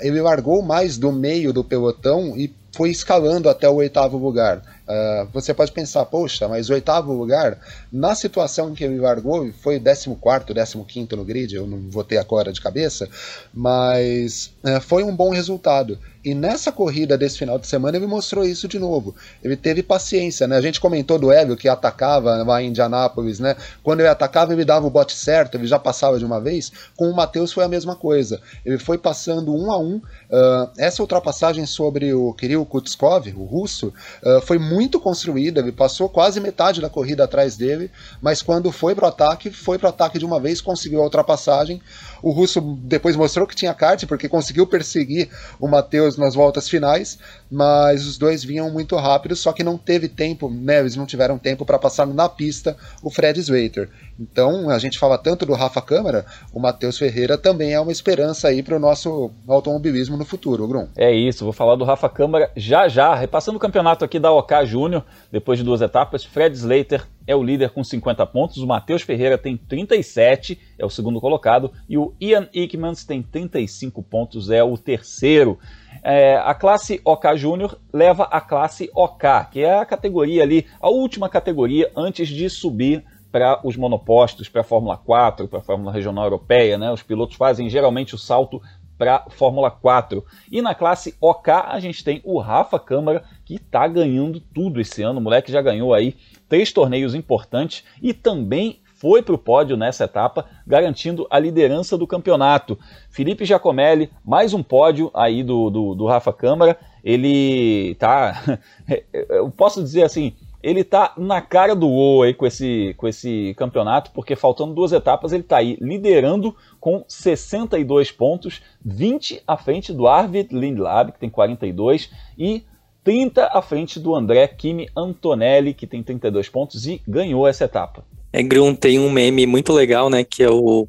ele 0.00 0.22
largou 0.22 0.62
mais 0.62 0.96
do 0.96 1.12
meio 1.12 1.52
do 1.52 1.62
pelotão 1.62 2.34
e 2.34 2.48
foi 2.72 2.90
escalando 2.90 3.48
até 3.48 3.68
o 3.68 3.74
oitavo 3.74 4.16
lugar. 4.16 4.62
Uh, 4.90 5.28
você 5.32 5.54
pode 5.54 5.70
pensar, 5.70 6.04
poxa, 6.06 6.48
mas 6.48 6.68
o 6.68 6.72
oitavo 6.72 7.12
lugar, 7.12 7.58
na 7.92 8.14
situação 8.14 8.70
em 8.70 8.74
que 8.74 8.82
ele 8.82 8.98
largou, 8.98 9.52
foi 9.62 9.78
14, 9.78 10.84
15 10.84 11.16
no 11.16 11.24
grid, 11.24 11.54
eu 11.54 11.66
não 11.66 11.88
vou 11.88 12.02
ter 12.02 12.18
agora 12.18 12.52
de 12.52 12.60
cabeça, 12.60 13.08
mas 13.54 14.52
uh, 14.64 14.80
foi 14.80 15.04
um 15.04 15.14
bom 15.14 15.30
resultado. 15.30 15.98
E 16.22 16.34
nessa 16.34 16.70
corrida 16.70 17.16
desse 17.16 17.38
final 17.38 17.58
de 17.58 17.66
semana 17.66 17.96
ele 17.96 18.06
mostrou 18.06 18.44
isso 18.44 18.68
de 18.68 18.78
novo. 18.78 19.14
Ele 19.42 19.56
teve 19.56 19.82
paciência, 19.82 20.46
né? 20.46 20.56
A 20.56 20.60
gente 20.60 20.78
comentou 20.78 21.18
do 21.18 21.32
Hélio 21.32 21.56
que 21.56 21.66
atacava 21.66 22.42
lá 22.42 22.62
em 22.62 22.68
Indianápolis, 22.68 23.40
né? 23.40 23.56
Quando 23.82 24.00
ele 24.00 24.08
atacava, 24.08 24.52
ele 24.52 24.64
dava 24.64 24.86
o 24.86 24.90
bote 24.90 25.16
certo, 25.16 25.56
ele 25.56 25.66
já 25.66 25.78
passava 25.78 26.18
de 26.18 26.24
uma 26.24 26.38
vez. 26.38 26.70
Com 26.94 27.08
o 27.08 27.16
Matheus 27.16 27.52
foi 27.52 27.64
a 27.64 27.68
mesma 27.68 27.96
coisa. 27.96 28.40
Ele 28.66 28.78
foi 28.78 28.98
passando 28.98 29.54
um 29.54 29.72
a 29.72 29.78
um. 29.78 29.96
Uh, 29.96 30.70
essa 30.76 31.02
ultrapassagem 31.02 31.64
sobre 31.64 32.12
o 32.12 32.34
Kirill 32.34 32.59
Kutskov, 32.66 33.26
o 33.36 33.44
russo, 33.44 33.92
uh, 34.22 34.40
foi 34.42 34.58
muito 34.58 35.00
construída. 35.00 35.60
Ele 35.60 35.72
passou 35.72 36.08
quase 36.08 36.40
metade 36.40 36.80
da 36.80 36.88
corrida 36.88 37.24
atrás 37.24 37.56
dele, 37.56 37.90
mas 38.20 38.42
quando 38.42 38.70
foi 38.72 38.94
pro 38.94 39.06
ataque, 39.06 39.50
foi 39.50 39.78
pro 39.78 39.88
ataque 39.88 40.18
de 40.18 40.24
uma 40.24 40.40
vez, 40.40 40.60
conseguiu 40.60 41.00
a 41.00 41.04
ultrapassagem. 41.04 41.80
O 42.22 42.30
russo 42.30 42.60
depois 42.82 43.16
mostrou 43.16 43.46
que 43.46 43.54
tinha 43.54 43.74
kart, 43.74 44.04
porque 44.06 44.28
conseguiu 44.28 44.66
perseguir 44.66 45.28
o 45.58 45.68
Matheus 45.68 46.16
nas 46.16 46.34
voltas 46.34 46.68
finais, 46.68 47.18
mas 47.50 48.06
os 48.06 48.16
dois 48.16 48.42
vinham 48.44 48.70
muito 48.70 48.96
rápido, 48.96 49.36
só 49.36 49.52
que 49.52 49.64
não 49.64 49.76
teve 49.76 50.08
tempo, 50.08 50.50
né, 50.50 50.80
eles 50.80 50.96
não 50.96 51.06
tiveram 51.06 51.38
tempo 51.38 51.64
para 51.64 51.78
passar 51.78 52.06
na 52.06 52.28
pista 52.28 52.76
o 53.02 53.10
Fred 53.10 53.38
Slater. 53.40 53.88
Então, 54.18 54.70
a 54.70 54.78
gente 54.78 54.98
fala 54.98 55.18
tanto 55.18 55.46
do 55.46 55.54
Rafa 55.54 55.80
Câmara, 55.80 56.24
o 56.52 56.60
Matheus 56.60 56.98
Ferreira 56.98 57.36
também 57.36 57.72
é 57.72 57.80
uma 57.80 57.92
esperança 57.92 58.48
aí 58.48 58.62
para 58.62 58.76
o 58.76 58.80
nosso 58.80 59.30
automobilismo 59.48 60.16
no 60.16 60.24
futuro, 60.24 60.66
Grum. 60.66 60.88
É 60.96 61.12
isso, 61.12 61.44
vou 61.44 61.52
falar 61.52 61.76
do 61.76 61.84
Rafa 61.84 62.08
Câmara 62.08 62.30
Câmara 62.30 62.50
já 62.54 62.86
já. 62.86 63.14
Repassando 63.14 63.56
o 63.56 63.60
campeonato 63.60 64.04
aqui 64.04 64.18
da 64.18 64.30
OK 64.30 64.66
Júnior, 64.66 65.04
depois 65.32 65.58
de 65.58 65.64
duas 65.64 65.80
etapas, 65.80 66.24
Fred 66.24 66.54
Slater 66.54 67.06
é 67.30 67.36
o 67.36 67.44
líder 67.44 67.70
com 67.70 67.84
50 67.84 68.26
pontos, 68.26 68.56
o 68.58 68.66
Matheus 68.66 69.02
Ferreira 69.02 69.38
tem 69.38 69.56
37, 69.56 70.58
é 70.76 70.84
o 70.84 70.90
segundo 70.90 71.20
colocado, 71.20 71.72
e 71.88 71.96
o 71.96 72.12
Ian 72.20 72.48
Ickmans 72.52 73.04
tem 73.04 73.22
35 73.22 74.02
pontos, 74.02 74.50
é 74.50 74.64
o 74.64 74.76
terceiro. 74.76 75.56
É, 76.02 76.36
a 76.38 76.52
classe 76.54 77.00
OK 77.04 77.36
Júnior 77.36 77.78
leva 77.92 78.24
a 78.24 78.40
classe 78.40 78.90
OK, 78.92 79.30
que 79.52 79.60
é 79.60 79.78
a 79.78 79.86
categoria 79.86 80.42
ali, 80.42 80.66
a 80.80 80.90
última 80.90 81.28
categoria 81.28 81.88
antes 81.96 82.26
de 82.26 82.50
subir 82.50 83.04
para 83.30 83.60
os 83.64 83.76
monopostos, 83.76 84.48
para 84.48 84.62
a 84.62 84.64
Fórmula 84.64 84.96
4, 84.96 85.46
para 85.46 85.60
a 85.60 85.62
Fórmula 85.62 85.92
Regional 85.92 86.24
Europeia. 86.24 86.76
Né? 86.76 86.90
Os 86.90 87.04
pilotos 87.04 87.36
fazem 87.36 87.70
geralmente 87.70 88.12
o 88.12 88.18
salto 88.18 88.60
para 89.00 89.24
Fórmula 89.30 89.70
4. 89.70 90.22
E 90.52 90.60
na 90.60 90.74
classe 90.74 91.14
OK 91.22 91.50
a 91.50 91.80
gente 91.80 92.04
tem 92.04 92.20
o 92.22 92.38
Rafa 92.38 92.78
Câmara, 92.78 93.24
que 93.46 93.54
está 93.54 93.88
ganhando 93.88 94.38
tudo 94.38 94.78
esse 94.78 95.02
ano. 95.02 95.20
O 95.20 95.22
moleque 95.22 95.50
já 95.50 95.62
ganhou 95.62 95.94
aí 95.94 96.14
três 96.50 96.70
torneios 96.70 97.14
importantes 97.14 97.82
e 98.02 98.12
também 98.12 98.78
foi 98.96 99.22
para 99.22 99.34
o 99.34 99.38
pódio 99.38 99.74
nessa 99.74 100.04
etapa, 100.04 100.44
garantindo 100.66 101.26
a 101.30 101.38
liderança 101.38 101.96
do 101.96 102.06
campeonato. 102.06 102.78
Felipe 103.08 103.46
Giacomelli, 103.46 104.10
mais 104.22 104.52
um 104.52 104.62
pódio 104.62 105.10
aí 105.14 105.42
do, 105.42 105.70
do, 105.70 105.94
do 105.94 106.04
Rafa 106.04 106.34
Câmara. 106.34 106.78
Ele 107.02 107.94
tá. 107.98 108.42
Eu 109.30 109.50
posso 109.50 109.82
dizer 109.82 110.02
assim, 110.02 110.34
ele 110.62 110.84
tá 110.84 111.14
na 111.16 111.40
cara 111.40 111.74
do 111.74 111.88
gol 111.88 112.22
aí 112.22 112.34
com 112.34 112.46
esse, 112.46 112.94
com 112.96 113.08
esse 113.08 113.54
campeonato, 113.56 114.10
porque 114.12 114.36
faltando 114.36 114.74
duas 114.74 114.92
etapas 114.92 115.32
ele 115.32 115.42
tá 115.42 115.58
aí 115.58 115.76
liderando 115.80 116.54
com 116.78 117.04
62 117.08 118.10
pontos, 118.10 118.62
20 118.84 119.42
à 119.46 119.56
frente 119.56 119.92
do 119.92 120.06
Arvid 120.06 120.54
Lindlab, 120.54 121.12
que 121.12 121.20
tem 121.20 121.30
42, 121.30 122.10
e 122.38 122.64
30 123.02 123.46
à 123.46 123.62
frente 123.62 123.98
do 123.98 124.14
André 124.14 124.46
Kimi 124.48 124.88
Antonelli, 124.96 125.72
que 125.72 125.86
tem 125.86 126.02
32 126.02 126.48
pontos 126.48 126.86
e 126.86 127.00
ganhou 127.08 127.46
essa 127.48 127.64
etapa. 127.64 128.04
É, 128.32 128.42
Grum, 128.42 128.74
tem 128.74 128.98
um 128.98 129.10
meme 129.10 129.46
muito 129.46 129.72
legal, 129.72 130.10
né, 130.10 130.22
que 130.24 130.42
é 130.42 130.50
o 130.50 130.86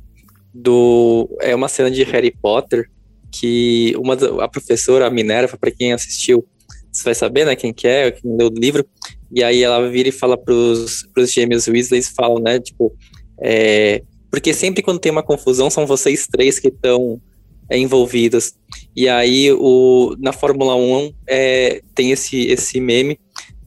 do 0.54 1.30
é 1.40 1.56
uma 1.56 1.70
cena 1.70 1.90
de 1.90 2.04
Harry 2.04 2.30
Potter 2.30 2.90
que 3.32 3.96
uma 3.98 4.16
a 4.44 4.48
professora 4.48 5.10
Minerva, 5.10 5.58
para 5.58 5.72
quem 5.72 5.94
assistiu, 5.94 6.46
você 6.92 7.04
vai 7.04 7.16
saber, 7.16 7.46
né, 7.46 7.56
quem 7.56 7.74
que 7.74 7.88
é, 7.88 8.12
quem 8.12 8.36
leu 8.36 8.50
o 8.50 8.60
livro, 8.60 8.86
e 9.34 9.44
aí 9.44 9.64
ela 9.64 9.90
vira 9.90 10.10
e 10.10 10.12
fala 10.12 10.38
pros, 10.38 11.08
pros 11.14 11.32
gêmeos 11.32 11.68
Weasley, 11.68 12.02
falam, 12.04 12.42
né, 12.42 12.60
tipo, 12.60 12.94
é, 13.42 14.04
porque 14.30 14.54
sempre 14.54 14.82
quando 14.82 15.00
tem 15.00 15.12
uma 15.12 15.24
confusão 15.24 15.70
são 15.70 15.86
vocês 15.86 16.28
três 16.28 16.60
que 16.60 16.68
estão 16.68 17.20
é, 17.70 17.78
envolvidos. 17.78 18.54
E 18.96 19.08
aí 19.08 19.52
o, 19.52 20.16
na 20.20 20.34
Fórmula 20.34 20.76
1 20.76 21.14
é, 21.28 21.82
tem 21.96 22.12
esse, 22.12 22.48
esse 22.48 22.80
meme, 22.80 23.20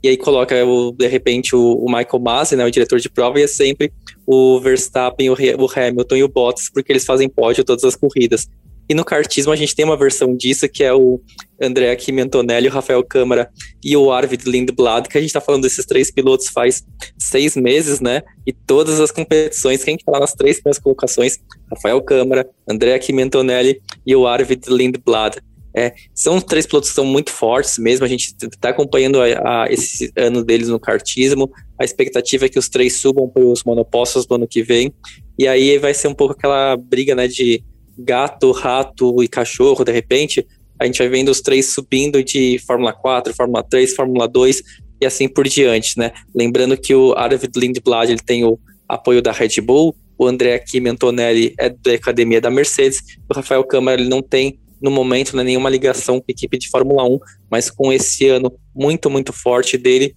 e 0.03 0.09
aí 0.09 0.17
coloca 0.19 0.63
o, 0.67 0.93
de 0.93 1.07
repente 1.07 1.57
o, 1.57 1.77
o, 1.77 1.87
Michael 1.87 2.21
Masi, 2.21 2.57
né, 2.57 2.65
o 2.65 2.71
diretor 2.71 3.01
de 3.01 3.09
prova, 3.09 3.41
e 3.41 3.45
é 3.45 3.47
sempre 3.47 3.91
o 4.27 4.61
Verstappen, 4.61 5.31
o, 5.31 5.33
o 5.33 5.69
Hamilton 5.75 6.17
e 6.17 6.25
o 6.25 6.29
Bottas, 6.29 6.71
porque 6.71 6.93
eles 6.93 7.07
fazem 7.07 7.29
pódio 7.29 7.65
todas 7.65 7.85
as 7.85 7.97
corridas. 7.97 8.47
E 8.89 8.95
no 8.95 9.05
kartismo 9.05 9.53
a 9.53 9.57
gente 9.57 9.75
tem 9.75 9.85
uma 9.85 9.97
versão 9.97 10.37
disso, 10.37 10.69
que 10.69 10.85
é 10.85 10.93
o 10.93 11.21
André 11.61 11.95
Kimi 11.97 12.21
Antonelli, 12.21 12.69
o 12.69 12.71
Rafael 12.71 13.03
Câmara 13.03 13.49
e 13.83 13.97
o 13.97 14.13
Arvid 14.13 14.49
Lindblad, 14.49 15.09
que 15.09 15.17
a 15.17 15.21
gente 15.21 15.31
está 15.31 15.41
falando 15.41 15.63
desses 15.63 15.87
três 15.87 16.11
pilotos 16.11 16.49
faz 16.49 16.85
seis 17.19 17.57
meses, 17.57 18.01
né? 18.01 18.23
E 18.47 18.53
todas 18.53 19.01
as 19.01 19.11
competições, 19.11 19.83
quem 19.83 19.97
está 19.97 20.13
lá 20.13 20.21
nas 20.21 20.35
três 20.35 20.57
primeiras 20.57 20.79
colocações, 20.79 21.39
Rafael 21.71 22.03
Câmara, 22.03 22.47
André 22.69 22.99
Kimi 22.99 23.23
Antonelli 23.23 23.81
e 24.07 24.15
o 24.15 24.27
Arvid 24.27 24.69
Lindblad. 24.69 25.39
É, 25.77 25.93
são 26.15 26.41
três 26.41 26.67
pilotos 26.67 26.91
que 26.91 26.95
são 26.95 27.05
muito 27.05 27.33
fortes 27.33 27.79
mesmo, 27.79 28.07
a 28.07 28.09
gente 28.09 28.33
está 28.41 28.69
acompanhando 28.69 29.21
a, 29.21 29.65
a, 29.65 29.73
esse 29.73 30.13
ano 30.17 30.45
deles 30.45 30.69
no 30.69 30.79
kartismo, 30.79 31.51
a 31.77 31.85
expectativa 31.85 32.47
é 32.47 32.49
que 32.49 32.61
os 32.61 32.69
três 32.69 32.99
subam 32.99 33.29
para 33.29 33.43
os 33.43 33.65
monopostos 33.65 34.25
do 34.25 34.37
ano 34.37 34.47
que 34.47 34.63
vem, 34.63 34.95
e 35.37 35.49
aí 35.49 35.77
vai 35.79 35.93
ser 35.93 36.07
um 36.07 36.15
pouco 36.15 36.33
aquela 36.33 36.77
briga, 36.77 37.17
né, 37.17 37.27
de 37.27 37.61
gato, 37.99 38.51
rato 38.53 39.23
e 39.23 39.29
cachorro, 39.29 39.85
de 39.85 39.93
repente, 39.93 40.47
a 40.79 40.87
gente 40.87 40.99
vai 40.99 41.09
vendo 41.09 41.31
os 41.31 41.41
três 41.41 41.73
subindo 41.73 42.23
de 42.23 42.59
Fórmula 42.67 42.93
4, 42.93 43.35
Fórmula 43.35 43.63
3, 43.63 43.95
Fórmula 43.95 44.29
2 44.29 44.63
e 45.01 45.07
assim 45.07 45.29
por 45.29 45.47
diante, 45.47 45.99
né? 45.99 46.13
Lembrando 46.35 46.77
que 46.77 46.95
o 46.95 47.13
Arvid 47.15 47.59
Lindblad 47.59 48.11
ele 48.11 48.21
tem 48.21 48.45
o 48.45 48.59
apoio 48.89 49.23
da 49.23 49.33
Red 49.33 49.61
Bull, 49.61 49.95
o 50.19 50.27
André 50.27 50.59
Kimi 50.59 50.89
Antonelli 50.89 51.55
é 51.59 51.69
da 51.69 51.93
academia 51.93 52.41
da 52.41 52.51
Mercedes, 52.51 52.99
o 53.29 53.35
Rafael 53.35 53.65
Câmara 53.65 54.01
ele 54.01 54.09
não 54.09 54.23
tem 54.23 54.59
no 54.81 54.91
momento 54.91 55.37
né, 55.37 55.43
nenhuma 55.43 55.71
ligação 55.71 56.19
com 56.19 56.27
a 56.29 56.33
equipe 56.33 56.59
de 56.59 56.69
Fórmula 56.69 57.05
1, 57.05 57.19
mas 57.51 57.71
com 57.71 57.93
esse 57.93 58.29
ano 58.29 58.53
muito, 58.75 59.09
muito 59.09 59.33
forte 59.33 59.79
dele, 59.79 60.15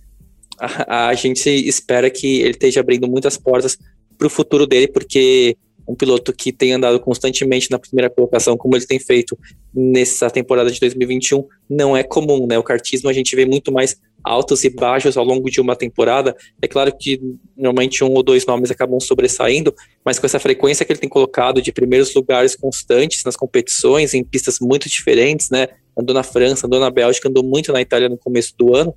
a, 0.60 1.08
a 1.08 1.14
gente 1.14 1.50
espera 1.50 2.10
que 2.10 2.42
ele 2.42 2.52
esteja 2.52 2.82
abrindo 2.82 3.08
muitas 3.08 3.38
portas 3.38 3.78
para 4.18 4.28
o 4.28 4.30
futuro 4.30 4.68
dele, 4.68 4.88
porque 4.88 5.56
um 5.88 5.96
piloto 5.96 6.34
que 6.34 6.52
tem 6.52 6.74
andado 6.74 7.00
constantemente 7.00 7.72
na 7.72 7.80
primeira 7.80 8.10
colocação, 8.10 8.58
como 8.58 8.76
ele 8.76 8.86
tem 8.86 9.00
feito 9.00 9.38
nessa 9.74 10.30
temporada 10.30 10.70
de 10.70 10.80
2021, 10.80 11.46
não 11.70 11.96
é 11.96 12.04
comum, 12.04 12.46
né? 12.46 12.58
O 12.58 12.64
kartismo 12.64 13.10
a 13.10 13.14
gente 13.14 13.36
vê 13.36 13.46
muito 13.46 13.72
mais 13.72 13.96
altos 14.24 14.64
e 14.66 14.70
baixos 14.70 15.16
ao 15.16 15.24
longo 15.24 15.50
de 15.50 15.62
uma 15.62 15.76
temporada. 15.76 16.36
É 16.62 16.68
claro 16.68 16.94
que 16.98 17.22
normalmente 17.56 18.04
um 18.04 18.14
ou 18.14 18.22
dois 18.22 18.46
nomes 18.46 18.70
acabam 18.70 19.00
sobressaindo, 19.00 19.74
mas 20.04 20.20
com 20.20 20.26
essa 20.26 20.40
frequência 20.40 20.86
que 20.86 20.92
ele 20.92 21.00
tem 21.00 21.10
colocado 21.10 21.62
de 21.62 21.72
primeiros 21.72 22.14
lugares 22.14 22.56
constantes 22.56 23.24
nas 23.24 23.38
competições, 23.38 24.14
em 24.14 24.24
pistas 24.24 24.60
muito 24.60 24.90
diferentes, 24.90 25.50
né? 25.50 25.70
Andou 25.98 26.14
na 26.14 26.24
França, 26.24 26.68
andou 26.68 26.80
na 26.80 26.90
Bélgica, 26.90 27.30
andou 27.30 27.44
muito 27.44 27.72
na 27.72 27.82
Itália 27.82 28.10
no 28.10 28.18
começo 28.18 28.54
do 28.58 28.76
ano. 28.76 28.94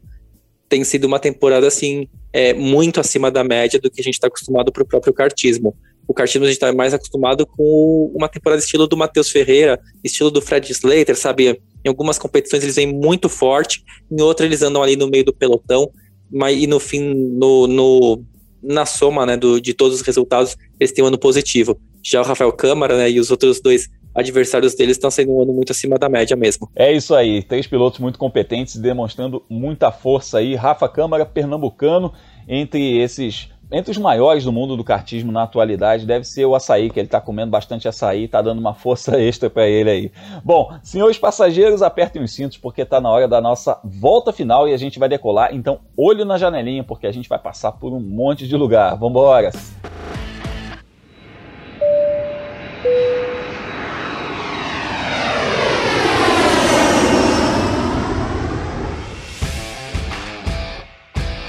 Tem 0.68 0.82
sido 0.84 1.04
uma 1.04 1.18
temporada 1.18 1.66
assim 1.66 2.08
é, 2.32 2.52
muito 2.52 3.00
acima 3.00 3.30
da 3.30 3.44
média 3.44 3.80
do 3.80 3.90
que 3.90 4.00
a 4.00 4.04
gente 4.04 4.14
está 4.14 4.26
acostumado 4.26 4.72
para 4.72 4.82
o 4.82 4.86
próprio 4.86 5.12
kartismo 5.12 5.74
o 6.10 6.14
kartismo 6.14 6.42
a 6.44 6.48
gente 6.48 6.56
está 6.56 6.72
mais 6.72 6.92
acostumado 6.92 7.46
com 7.46 8.10
uma 8.12 8.28
temporada 8.28 8.60
estilo 8.60 8.88
do 8.88 8.96
Matheus 8.96 9.30
Ferreira, 9.30 9.78
estilo 10.02 10.28
do 10.28 10.42
Fred 10.42 10.68
Slater, 10.72 11.16
sabe? 11.16 11.62
Em 11.84 11.88
algumas 11.88 12.18
competições 12.18 12.64
eles 12.64 12.74
vêm 12.74 12.92
muito 12.92 13.28
forte, 13.28 13.84
em 14.10 14.20
outras 14.20 14.44
eles 14.44 14.60
andam 14.60 14.82
ali 14.82 14.96
no 14.96 15.08
meio 15.08 15.24
do 15.24 15.32
pelotão, 15.32 15.88
mas 16.28 16.60
e 16.60 16.66
no 16.66 16.80
fim, 16.80 17.14
no, 17.14 17.68
no 17.68 18.24
na 18.60 18.84
soma 18.84 19.24
né, 19.24 19.36
do, 19.36 19.60
de 19.60 19.72
todos 19.72 20.00
os 20.00 20.02
resultados, 20.04 20.56
eles 20.80 20.90
têm 20.90 21.04
um 21.04 21.06
ano 21.06 21.16
positivo. 21.16 21.80
Já 22.02 22.20
o 22.20 22.24
Rafael 22.24 22.52
Câmara 22.52 22.96
né, 22.98 23.08
e 23.08 23.20
os 23.20 23.30
outros 23.30 23.60
dois 23.60 23.88
adversários 24.12 24.74
deles 24.74 24.96
estão 24.96 25.12
sendo 25.12 25.30
um 25.30 25.42
ano 25.42 25.52
muito 25.52 25.70
acima 25.70 25.96
da 25.96 26.08
média 26.08 26.36
mesmo. 26.36 26.68
É 26.74 26.92
isso 26.92 27.14
aí, 27.14 27.40
três 27.44 27.68
pilotos 27.68 28.00
muito 28.00 28.18
competentes, 28.18 28.74
demonstrando 28.74 29.44
muita 29.48 29.92
força 29.92 30.38
aí. 30.38 30.56
Rafa 30.56 30.88
Câmara, 30.88 31.24
pernambucano, 31.24 32.12
entre 32.48 32.98
esses 32.98 33.48
entre 33.72 33.90
os 33.90 33.98
maiores 33.98 34.44
do 34.44 34.52
mundo 34.52 34.76
do 34.76 34.82
kartismo 34.82 35.30
na 35.30 35.44
atualidade 35.44 36.06
deve 36.06 36.24
ser 36.24 36.44
o 36.44 36.54
açaí, 36.54 36.90
que 36.90 36.98
ele 36.98 37.06
está 37.06 37.20
comendo 37.20 37.50
bastante 37.50 37.86
açaí, 37.86 38.24
está 38.24 38.42
dando 38.42 38.58
uma 38.58 38.74
força 38.74 39.20
extra 39.20 39.48
para 39.48 39.68
ele 39.68 39.90
aí. 39.90 40.12
Bom, 40.44 40.72
senhores 40.82 41.18
passageiros, 41.18 41.82
apertem 41.82 42.22
os 42.22 42.32
cintos 42.32 42.58
porque 42.58 42.82
está 42.82 43.00
na 43.00 43.10
hora 43.10 43.28
da 43.28 43.40
nossa 43.40 43.78
volta 43.84 44.32
final 44.32 44.68
e 44.68 44.74
a 44.74 44.76
gente 44.76 44.98
vai 44.98 45.08
decolar. 45.08 45.54
Então, 45.54 45.80
olho 45.96 46.24
na 46.24 46.36
janelinha 46.36 46.82
porque 46.82 47.06
a 47.06 47.12
gente 47.12 47.28
vai 47.28 47.38
passar 47.38 47.72
por 47.72 47.92
um 47.92 48.00
monte 48.00 48.46
de 48.48 48.56
lugar. 48.56 48.96
Vambora! 48.96 49.50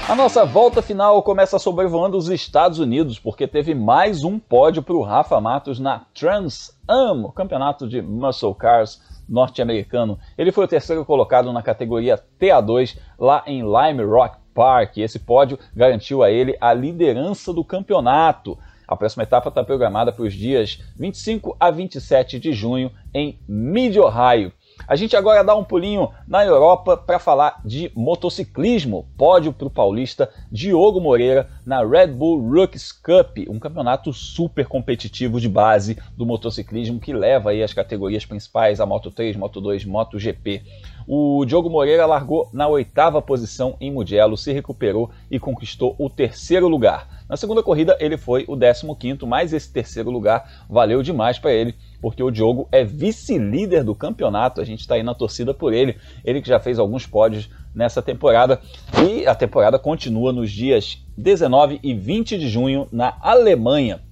A 0.08 0.16
nossa 0.16 0.44
volta 0.44 0.82
final 0.82 1.22
começa 1.22 1.60
sobrevoando 1.60 2.18
os 2.18 2.28
Estados 2.28 2.80
Unidos, 2.80 3.20
porque 3.20 3.46
teve 3.46 3.72
mais 3.72 4.24
um 4.24 4.36
pódio 4.36 4.82
para 4.82 4.96
o 4.96 5.00
Rafa 5.00 5.40
Matos 5.40 5.78
na 5.78 6.00
Trans 6.12 6.76
Am, 6.88 7.24
o 7.24 7.32
campeonato 7.32 7.88
de 7.88 8.02
Muscle 8.02 8.54
Cars 8.54 9.00
norte-americano. 9.28 10.18
Ele 10.36 10.50
foi 10.50 10.64
o 10.64 10.68
terceiro 10.68 11.04
colocado 11.04 11.52
na 11.52 11.62
categoria 11.62 12.20
TA2 12.38 12.98
lá 13.16 13.44
em 13.46 13.62
Lime 13.62 14.02
Rock 14.02 14.38
Park. 14.52 14.98
Esse 14.98 15.20
pódio 15.20 15.56
garantiu 15.74 16.22
a 16.22 16.30
ele 16.30 16.58
a 16.60 16.74
liderança 16.74 17.52
do 17.52 17.64
campeonato. 17.64 18.58
A 18.86 18.96
próxima 18.96 19.22
etapa 19.22 19.50
está 19.50 19.62
programada 19.62 20.12
para 20.12 20.24
os 20.24 20.34
dias 20.34 20.82
25 20.96 21.56
a 21.58 21.70
27 21.70 22.40
de 22.40 22.52
junho 22.52 22.90
em 23.14 23.38
Mid 23.48 23.96
Ohio. 23.96 24.52
A 24.86 24.96
gente 24.96 25.16
agora 25.16 25.44
dá 25.44 25.54
um 25.54 25.64
pulinho 25.64 26.10
na 26.26 26.44
Europa 26.44 26.96
para 26.96 27.18
falar 27.18 27.60
de 27.64 27.90
motociclismo. 27.94 29.06
Pódio 29.16 29.52
para 29.52 29.66
o 29.66 29.70
paulista 29.70 30.28
Diogo 30.50 31.00
Moreira 31.00 31.48
na 31.64 31.84
Red 31.84 32.08
Bull 32.08 32.40
Rookies 32.40 32.90
Cup, 32.90 33.38
um 33.48 33.58
campeonato 33.58 34.12
super 34.12 34.66
competitivo 34.66 35.40
de 35.40 35.48
base 35.48 35.96
do 36.16 36.26
motociclismo 36.26 36.98
que 36.98 37.12
leva 37.12 37.50
aí 37.50 37.62
as 37.62 37.72
categorias 37.72 38.26
principais, 38.26 38.80
a 38.80 38.86
Moto 38.86 39.10
3, 39.10 39.36
Moto 39.36 39.60
2, 39.60 39.84
Moto 39.84 40.18
GP. 40.18 40.62
O 41.06 41.44
Diogo 41.44 41.70
Moreira 41.70 42.06
largou 42.06 42.48
na 42.52 42.68
oitava 42.68 43.22
posição 43.22 43.76
em 43.80 43.90
Mugello, 43.90 44.36
se 44.36 44.52
recuperou 44.52 45.10
e 45.30 45.38
conquistou 45.38 45.94
o 45.98 46.08
terceiro 46.08 46.68
lugar. 46.68 47.22
Na 47.28 47.36
segunda 47.36 47.62
corrida 47.62 47.96
ele 48.00 48.16
foi 48.16 48.44
o 48.46 48.56
15º, 48.56 49.26
mas 49.26 49.52
esse 49.52 49.72
terceiro 49.72 50.10
lugar 50.10 50.66
valeu 50.68 51.02
demais 51.02 51.38
para 51.38 51.52
ele 51.52 51.74
porque 52.02 52.22
o 52.22 52.32
Diogo 52.32 52.68
é 52.72 52.84
vice-líder 52.84 53.84
do 53.84 53.94
campeonato. 53.94 54.60
A 54.60 54.64
gente 54.64 54.80
está 54.80 54.96
aí 54.96 55.04
na 55.04 55.14
torcida 55.14 55.54
por 55.54 55.72
ele. 55.72 55.96
Ele 56.24 56.42
que 56.42 56.48
já 56.48 56.58
fez 56.58 56.80
alguns 56.80 57.06
pódios 57.06 57.48
nessa 57.72 58.02
temporada. 58.02 58.60
E 59.08 59.24
a 59.24 59.36
temporada 59.36 59.78
continua 59.78 60.32
nos 60.32 60.50
dias 60.50 61.06
19 61.16 61.78
e 61.80 61.94
20 61.94 62.36
de 62.36 62.48
junho 62.48 62.88
na 62.90 63.16
Alemanha. 63.20 64.02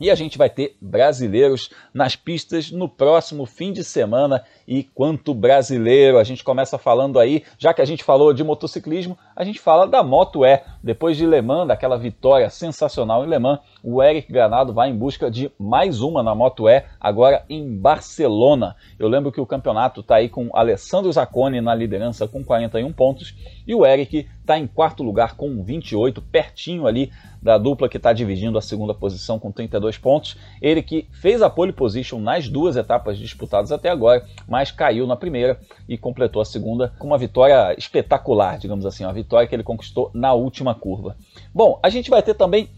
E 0.00 0.10
a 0.10 0.16
gente 0.16 0.36
vai 0.36 0.50
ter 0.50 0.76
brasileiros 0.82 1.70
nas 1.94 2.16
pistas 2.16 2.72
no 2.72 2.88
próximo 2.88 3.46
fim 3.46 3.72
de 3.72 3.84
semana. 3.84 4.42
E 4.66 4.82
quanto 4.82 5.34
brasileiro, 5.34 6.18
a 6.18 6.24
gente 6.24 6.42
começa 6.42 6.78
falando 6.78 7.18
aí, 7.18 7.42
já 7.58 7.74
que 7.74 7.82
a 7.82 7.84
gente 7.84 8.02
falou 8.02 8.32
de 8.32 8.42
motociclismo, 8.42 9.16
a 9.36 9.44
gente 9.44 9.60
fala 9.60 9.86
da 9.86 10.02
Moto 10.02 10.44
E. 10.44 10.60
Depois 10.82 11.16
de 11.16 11.26
Le 11.26 11.40
Mans, 11.42 11.68
daquela 11.68 11.98
vitória 11.98 12.48
sensacional 12.48 13.24
em 13.24 13.28
Le 13.28 13.38
Mans, 13.38 13.60
o 13.82 14.02
Eric 14.02 14.32
Granado 14.32 14.72
vai 14.72 14.90
em 14.90 14.96
busca 14.96 15.30
de 15.30 15.50
mais 15.58 16.00
uma 16.00 16.22
na 16.22 16.34
Moto 16.34 16.68
E, 16.68 16.82
agora 17.00 17.44
em 17.48 17.76
Barcelona. 17.76 18.76
Eu 18.98 19.08
lembro 19.08 19.30
que 19.30 19.40
o 19.40 19.46
campeonato 19.46 20.00
está 20.00 20.16
aí 20.16 20.28
com 20.28 20.48
Alessandro 20.54 21.12
Zacconi 21.12 21.60
na 21.60 21.74
liderança 21.74 22.26
com 22.26 22.42
41 22.42 22.92
pontos 22.92 23.34
e 23.66 23.74
o 23.74 23.84
Eric 23.84 24.26
está 24.40 24.58
em 24.58 24.66
quarto 24.66 25.02
lugar 25.02 25.36
com 25.36 25.62
28, 25.62 26.20
pertinho 26.20 26.86
ali 26.86 27.10
da 27.42 27.58
dupla 27.58 27.88
que 27.88 27.96
está 27.96 28.12
dividindo 28.12 28.56
a 28.56 28.62
segunda 28.62 28.94
posição 28.94 29.38
com 29.38 29.50
32 29.50 29.98
pontos. 29.98 30.36
Ele 30.60 30.82
que 30.82 31.06
fez 31.12 31.42
a 31.42 31.50
pole 31.50 31.72
position 31.72 32.18
nas 32.18 32.48
duas 32.48 32.76
etapas 32.76 33.18
disputadas 33.18 33.72
até 33.72 33.88
agora, 33.88 34.24
mas 34.54 34.70
caiu 34.70 35.04
na 35.04 35.16
primeira 35.16 35.58
e 35.88 35.98
completou 35.98 36.40
a 36.40 36.44
segunda 36.44 36.92
com 36.96 37.08
uma 37.08 37.18
vitória 37.18 37.74
espetacular, 37.76 38.56
digamos 38.56 38.86
assim, 38.86 39.02
uma 39.02 39.12
vitória 39.12 39.48
que 39.48 39.54
ele 39.56 39.64
conquistou 39.64 40.12
na 40.14 40.32
última 40.32 40.76
curva. 40.76 41.16
Bom, 41.52 41.80
a 41.82 41.88
gente 41.88 42.08
vai 42.08 42.22
ter 42.22 42.34
também 42.34 42.68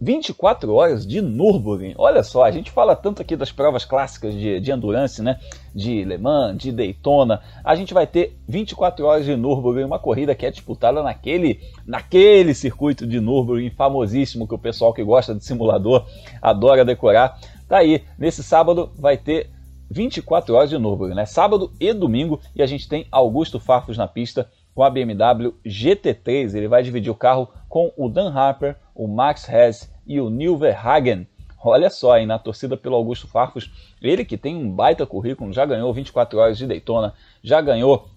24 0.00 0.72
horas 0.72 1.06
de 1.06 1.20
Nürburgring. 1.20 1.92
Olha 1.98 2.22
só, 2.22 2.42
a 2.42 2.50
gente 2.50 2.70
fala 2.70 2.96
tanto 2.96 3.20
aqui 3.20 3.36
das 3.36 3.52
provas 3.52 3.84
clássicas 3.84 4.32
de, 4.32 4.58
de 4.60 4.72
endurance, 4.72 5.20
né? 5.20 5.38
De 5.74 6.04
Le 6.04 6.16
Mans, 6.16 6.56
de 6.56 6.72
Daytona. 6.72 7.42
A 7.62 7.76
gente 7.76 7.92
vai 7.92 8.06
ter 8.06 8.34
24 8.48 9.04
horas 9.04 9.26
de 9.26 9.36
Nürburgring, 9.36 9.84
uma 9.84 9.98
corrida 9.98 10.34
que 10.34 10.46
é 10.46 10.50
disputada 10.50 11.02
naquele, 11.02 11.60
naquele 11.86 12.54
circuito 12.54 13.06
de 13.06 13.20
Nürburgring 13.20 13.68
famosíssimo 13.68 14.48
que 14.48 14.54
o 14.54 14.58
pessoal 14.58 14.94
que 14.94 15.04
gosta 15.04 15.34
de 15.34 15.44
simulador 15.44 16.06
adora 16.40 16.82
decorar. 16.82 17.38
Tá 17.68 17.76
aí, 17.76 18.04
nesse 18.18 18.42
sábado 18.42 18.90
vai 18.98 19.18
ter 19.18 19.50
24 19.90 20.54
horas 20.54 20.70
de 20.70 20.78
Nürburgring, 20.78 21.14
né? 21.14 21.26
Sábado 21.26 21.72
e 21.78 21.92
domingo 21.92 22.40
e 22.54 22.62
a 22.62 22.66
gente 22.66 22.88
tem 22.88 23.06
Augusto 23.10 23.60
Farfus 23.60 23.96
na 23.96 24.06
pista 24.06 24.50
com 24.74 24.82
a 24.82 24.90
BMW 24.90 25.54
GT3. 25.64 26.54
Ele 26.54 26.68
vai 26.68 26.82
dividir 26.82 27.10
o 27.10 27.14
carro 27.14 27.48
com 27.68 27.92
o 27.96 28.08
Dan 28.08 28.32
Harper, 28.32 28.76
o 28.94 29.06
Max 29.06 29.48
Hess 29.48 29.90
e 30.06 30.20
o 30.20 30.28
Neil 30.28 30.56
Verhagen. 30.56 31.26
Olha 31.64 31.90
só, 31.90 32.16
hein, 32.16 32.26
na 32.26 32.38
torcida 32.38 32.76
pelo 32.76 32.94
Augusto 32.94 33.26
Farfus, 33.26 33.70
ele 34.00 34.24
que 34.24 34.36
tem 34.36 34.54
um 34.54 34.70
baita 34.70 35.06
currículo, 35.06 35.52
já 35.52 35.64
ganhou 35.64 35.92
24 35.92 36.38
horas 36.38 36.58
de 36.58 36.66
Daytona, 36.66 37.14
já 37.42 37.60
ganhou 37.60 38.08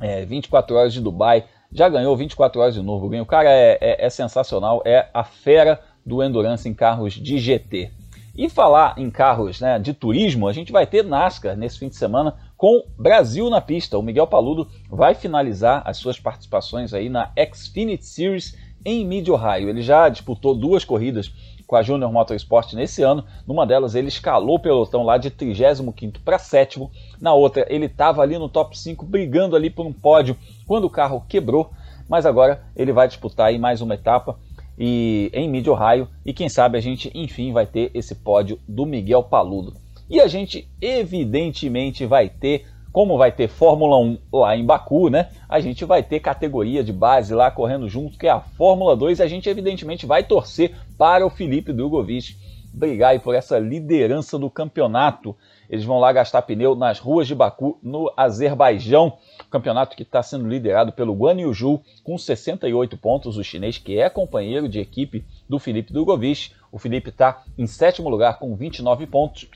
é, 0.00 0.24
24 0.24 0.76
horas 0.76 0.92
de 0.92 1.00
Dubai, 1.00 1.44
já 1.72 1.88
ganhou 1.88 2.14
24 2.16 2.60
horas 2.60 2.74
de 2.74 2.82
Nürburgring. 2.82 3.20
O 3.20 3.26
cara 3.26 3.50
é, 3.50 3.78
é, 3.80 4.06
é 4.06 4.10
sensacional, 4.10 4.82
é 4.84 5.08
a 5.14 5.24
fera 5.24 5.80
do 6.04 6.22
Endurance 6.22 6.68
em 6.68 6.74
carros 6.74 7.14
de 7.14 7.38
GT. 7.38 7.90
E 8.34 8.48
falar 8.48 8.94
em 8.96 9.10
carros 9.10 9.60
né, 9.60 9.78
de 9.78 9.92
turismo, 9.92 10.48
a 10.48 10.54
gente 10.54 10.72
vai 10.72 10.86
ter 10.86 11.04
NASCAR 11.04 11.54
nesse 11.54 11.78
fim 11.78 11.88
de 11.88 11.96
semana 11.96 12.34
com 12.56 12.82
Brasil 12.96 13.50
na 13.50 13.60
pista. 13.60 13.98
O 13.98 14.02
Miguel 14.02 14.26
Paludo 14.26 14.66
vai 14.88 15.14
finalizar 15.14 15.82
as 15.84 15.98
suas 15.98 16.18
participações 16.18 16.94
aí 16.94 17.10
na 17.10 17.30
Xfinity 17.52 18.06
Series 18.06 18.56
em 18.86 19.04
Mid 19.04 19.28
Ohio. 19.28 19.68
Ele 19.68 19.82
já 19.82 20.08
disputou 20.08 20.54
duas 20.54 20.82
corridas 20.82 21.30
com 21.66 21.76
a 21.76 21.82
Junior 21.82 22.10
Motorsport 22.10 22.72
nesse 22.72 23.02
ano. 23.02 23.22
Numa 23.46 23.66
delas 23.66 23.94
ele 23.94 24.08
escalou 24.08 24.56
o 24.56 24.60
pelotão 24.60 25.02
lá 25.02 25.18
de 25.18 25.28
35 25.28 26.20
para 26.24 26.38
7 26.38 26.88
Na 27.20 27.34
outra 27.34 27.66
ele 27.68 27.84
estava 27.84 28.22
ali 28.22 28.38
no 28.38 28.48
top 28.48 28.78
5 28.78 29.04
brigando 29.04 29.54
ali 29.54 29.68
por 29.68 29.84
um 29.84 29.92
pódio 29.92 30.38
quando 30.66 30.84
o 30.84 30.90
carro 30.90 31.22
quebrou. 31.28 31.70
Mas 32.08 32.24
agora 32.24 32.62
ele 32.74 32.92
vai 32.92 33.06
disputar 33.08 33.48
aí 33.48 33.58
mais 33.58 33.82
uma 33.82 33.94
etapa 33.94 34.38
e 34.78 35.30
em 35.32 35.48
Mid 35.48 35.66
Ohio 35.68 36.08
e 36.24 36.32
quem 36.32 36.48
sabe 36.48 36.78
a 36.78 36.80
gente 36.80 37.10
enfim 37.14 37.52
vai 37.52 37.66
ter 37.66 37.90
esse 37.94 38.14
pódio 38.14 38.58
do 38.66 38.86
Miguel 38.86 39.22
Paludo. 39.22 39.74
E 40.08 40.20
a 40.20 40.26
gente 40.26 40.68
evidentemente 40.80 42.04
vai 42.04 42.28
ter, 42.28 42.66
como 42.92 43.16
vai 43.16 43.32
ter 43.32 43.48
Fórmula 43.48 43.96
1 43.98 44.18
lá 44.32 44.56
em 44.56 44.64
Baku, 44.64 45.08
né? 45.08 45.30
A 45.48 45.60
gente 45.60 45.84
vai 45.84 46.02
ter 46.02 46.20
categoria 46.20 46.84
de 46.84 46.92
base 46.92 47.34
lá 47.34 47.50
correndo 47.50 47.88
junto, 47.88 48.18
que 48.18 48.26
é 48.26 48.30
a 48.30 48.40
Fórmula 48.40 48.94
2, 48.94 49.18
e 49.18 49.22
a 49.22 49.26
gente 49.26 49.48
evidentemente 49.48 50.04
vai 50.04 50.22
torcer 50.22 50.74
para 50.98 51.24
o 51.24 51.30
Felipe 51.30 51.72
Drogovic 51.72 52.36
brigar 52.72 53.18
por 53.20 53.34
essa 53.34 53.58
liderança 53.58 54.38
do 54.38 54.50
campeonato. 54.50 55.36
Eles 55.72 55.86
vão 55.86 55.98
lá 55.98 56.12
gastar 56.12 56.42
pneu 56.42 56.74
nas 56.74 56.98
ruas 56.98 57.26
de 57.26 57.34
Baku, 57.34 57.78
no 57.82 58.12
Azerbaijão. 58.14 59.14
Campeonato 59.50 59.96
que 59.96 60.02
está 60.02 60.22
sendo 60.22 60.46
liderado 60.46 60.92
pelo 60.92 61.14
Guan 61.14 61.40
Yu 61.40 61.82
com 62.04 62.18
68 62.18 62.98
pontos. 62.98 63.38
O 63.38 63.42
chinês, 63.42 63.78
que 63.78 63.98
é 63.98 64.10
companheiro 64.10 64.68
de 64.68 64.78
equipe 64.78 65.24
do 65.48 65.58
Felipe 65.58 65.90
Drogovic. 65.90 66.52
O 66.70 66.78
Felipe 66.78 67.08
está 67.08 67.42
em 67.56 67.66
sétimo 67.66 68.10
lugar 68.10 68.38
com 68.38 68.54
29 68.54 69.06
pontos 69.06 69.48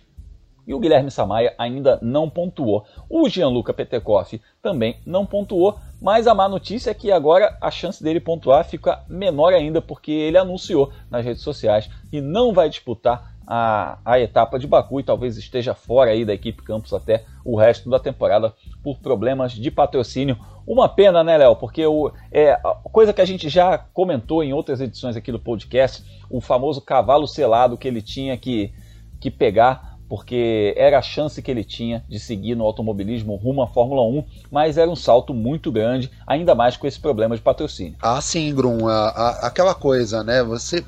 e 0.67 0.75
o 0.75 0.81
Guilherme 0.81 1.11
Samaia 1.11 1.55
ainda 1.57 1.99
não 2.03 2.29
pontuou. 2.29 2.87
O 3.09 3.29
Gianluca 3.29 3.73
Petekoff 3.73 4.41
também 4.61 4.97
não 5.07 5.25
pontuou, 5.25 5.79
mas 6.01 6.27
a 6.27 6.35
má 6.35 6.49
notícia 6.49 6.91
é 6.91 6.95
que 6.95 7.12
agora 7.12 7.57
a 7.61 7.71
chance 7.71 8.03
dele 8.03 8.21
pontuar 8.21 8.64
fica 8.64 9.05
menor 9.07 9.53
ainda, 9.53 9.81
porque 9.81 10.11
ele 10.11 10.39
anunciou 10.39 10.91
nas 11.11 11.25
redes 11.25 11.43
sociais 11.43 11.89
que 12.11 12.21
não 12.21 12.53
vai 12.53 12.69
disputar 12.69 13.36
a, 13.47 13.99
a 14.05 14.18
etapa 14.18 14.59
de 14.59 14.66
Baku 14.66 15.01
e 15.01 15.05
talvez 15.05 15.36
esteja 15.36 15.74
fora 15.74 16.11
aí 16.11 16.24
da 16.24 16.34
equipe 16.34 16.62
Campos 16.62 16.92
até 16.92 17.24
o 17.44 17.57
resto 17.57 17.88
da 17.88 17.99
temporada 17.99 18.53
por 18.82 18.99
problemas 18.99 19.53
de 19.53 19.70
patrocínio. 19.70 20.36
Uma 20.66 20.88
pena, 20.88 21.22
né, 21.22 21.38
Léo? 21.38 21.55
Porque 21.55 21.86
o, 21.86 22.11
é, 22.32 22.59
coisa 22.92 23.12
que 23.12 23.20
a 23.20 23.24
gente 23.24 23.49
já 23.49 23.78
comentou 23.78 24.42
em 24.42 24.53
outras 24.53 24.80
edições 24.80 25.16
aqui 25.16 25.30
do 25.30 25.38
podcast, 25.38 26.05
o 26.28 26.40
famoso 26.40 26.80
cavalo 26.80 27.28
selado 27.28 27.78
que 27.78 27.86
ele 27.86 28.03
tinha 28.03 28.36
que, 28.36 28.72
que 29.20 29.30
pegar 29.30 29.97
porque 30.09 30.72
era 30.76 30.99
a 30.99 31.03
chance 31.03 31.42
que 31.42 31.51
ele 31.51 31.64
tinha 31.64 32.05
de 32.09 32.18
seguir 32.18 32.55
no 32.55 32.64
automobilismo 32.64 33.34
rumo 33.34 33.62
à 33.62 33.66
Fórmula 33.66 34.03
1, 34.03 34.24
mas 34.51 34.78
era 34.78 34.90
um 34.90 34.97
salto 34.97 35.34
muito 35.34 35.72
grande, 35.72 36.11
ainda 36.26 36.55
mais 36.55 36.76
com 36.76 36.86
esse 36.86 36.99
problema 36.99 37.34
de 37.34 37.42
patrocínio. 37.42 37.97
Ah, 38.01 38.20
sim, 38.20 38.55
Grum, 38.55 38.86
a, 38.86 39.09
a, 39.09 39.47
aquela 39.47 39.74
coisa, 39.74 40.22
né? 40.22 40.42
Você 40.44 40.84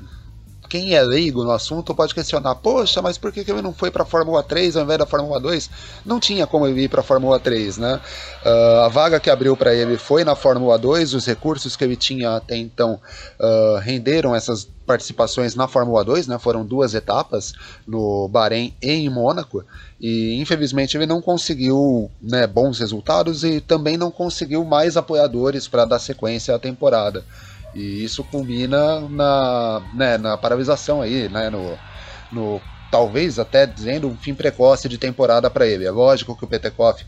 quem 0.69 0.93
é 0.93 1.01
leigo 1.01 1.43
no 1.43 1.51
assunto 1.51 1.95
pode 1.95 2.13
questionar: 2.13 2.53
poxa, 2.55 3.01
mas 3.01 3.17
por 3.17 3.31
que, 3.31 3.43
que 3.43 3.51
ele 3.51 3.61
não 3.61 3.73
foi 3.73 3.89
para 3.89 4.03
a 4.03 4.05
Fórmula 4.05 4.43
3 4.43 4.77
ao 4.77 4.83
invés 4.83 4.99
da 4.99 5.05
Fórmula 5.05 5.39
2? 5.39 5.69
Não 6.05 6.19
tinha 6.19 6.45
como 6.45 6.67
ele 6.67 6.83
ir 6.83 6.87
para 6.87 7.01
a 7.01 7.03
Fórmula 7.03 7.39
3, 7.39 7.79
né? 7.79 7.99
Uh, 8.45 8.79
a 8.81 8.87
vaga 8.87 9.19
que 9.19 9.29
abriu 9.29 9.57
para 9.57 9.73
ele 9.73 9.97
foi 9.97 10.23
na 10.23 10.35
Fórmula 10.35 10.77
2, 10.77 11.15
os 11.15 11.25
recursos 11.25 11.75
que 11.75 11.83
ele 11.83 11.95
tinha 11.95 12.35
até 12.35 12.55
então 12.55 13.01
uh, 13.39 13.79
renderam 13.79 14.35
essas 14.35 14.67
participações 14.85 15.55
na 15.55 15.67
Fórmula 15.67 16.03
2, 16.03 16.27
né? 16.27 16.37
Foram 16.37 16.65
duas 16.65 16.93
etapas 16.93 17.53
no 17.87 18.27
Bahrein 18.27 18.73
e 18.81 18.91
em 18.91 19.09
Mônaco. 19.09 19.63
E 19.99 20.39
infelizmente 20.39 20.95
ele 20.95 21.05
não 21.05 21.21
conseguiu 21.21 22.09
né, 22.21 22.47
bons 22.47 22.79
resultados 22.79 23.43
e 23.43 23.59
também 23.59 23.97
não 23.97 24.09
conseguiu 24.09 24.63
mais 24.63 24.95
apoiadores 24.95 25.67
para 25.67 25.85
dar 25.85 25.99
sequência 25.99 26.55
à 26.55 26.59
temporada. 26.59 27.23
E 27.73 28.03
isso 28.03 28.23
culmina 28.23 29.01
na, 29.09 29.81
né, 29.93 30.17
na 30.17 30.37
paralisação 30.37 31.01
aí, 31.01 31.29
né, 31.29 31.49
no, 31.49 31.77
no 32.31 32.61
talvez 32.91 33.37
até 33.37 33.65
dizendo 33.65 34.07
um 34.07 34.17
fim 34.17 34.33
precoce 34.33 34.89
de 34.89 34.97
temporada 34.97 35.49
para 35.49 35.67
ele. 35.67 35.85
É 35.85 35.91
lógico 35.91 36.35
que 36.35 36.43
o 36.43 36.47
Petekoff 36.47 37.05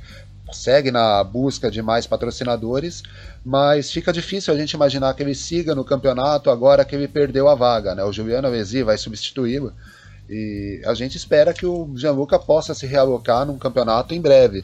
segue 0.51 0.91
na 0.91 1.23
busca 1.23 1.71
de 1.71 1.81
mais 1.81 2.05
patrocinadores, 2.05 3.03
mas 3.43 3.91
fica 3.91 4.11
difícil 4.11 4.53
a 4.53 4.57
gente 4.57 4.71
imaginar 4.71 5.13
que 5.13 5.23
ele 5.23 5.33
siga 5.33 5.73
no 5.73 5.83
campeonato 5.83 6.49
agora 6.49 6.85
que 6.85 6.95
ele 6.95 7.07
perdeu 7.07 7.47
a 7.47 7.55
vaga. 7.55 7.95
Né? 7.95 8.03
O 8.03 8.11
Juliano 8.11 8.47
Alesi 8.47 8.83
vai 8.83 8.97
substituí-lo. 8.97 9.73
E 10.31 10.81
a 10.85 10.93
gente 10.93 11.17
espera 11.17 11.53
que 11.53 11.65
o 11.65 11.91
Gianluca 11.93 12.39
possa 12.39 12.73
se 12.73 12.87
realocar 12.87 13.45
num 13.45 13.57
campeonato 13.57 14.13
em 14.13 14.21
breve 14.21 14.61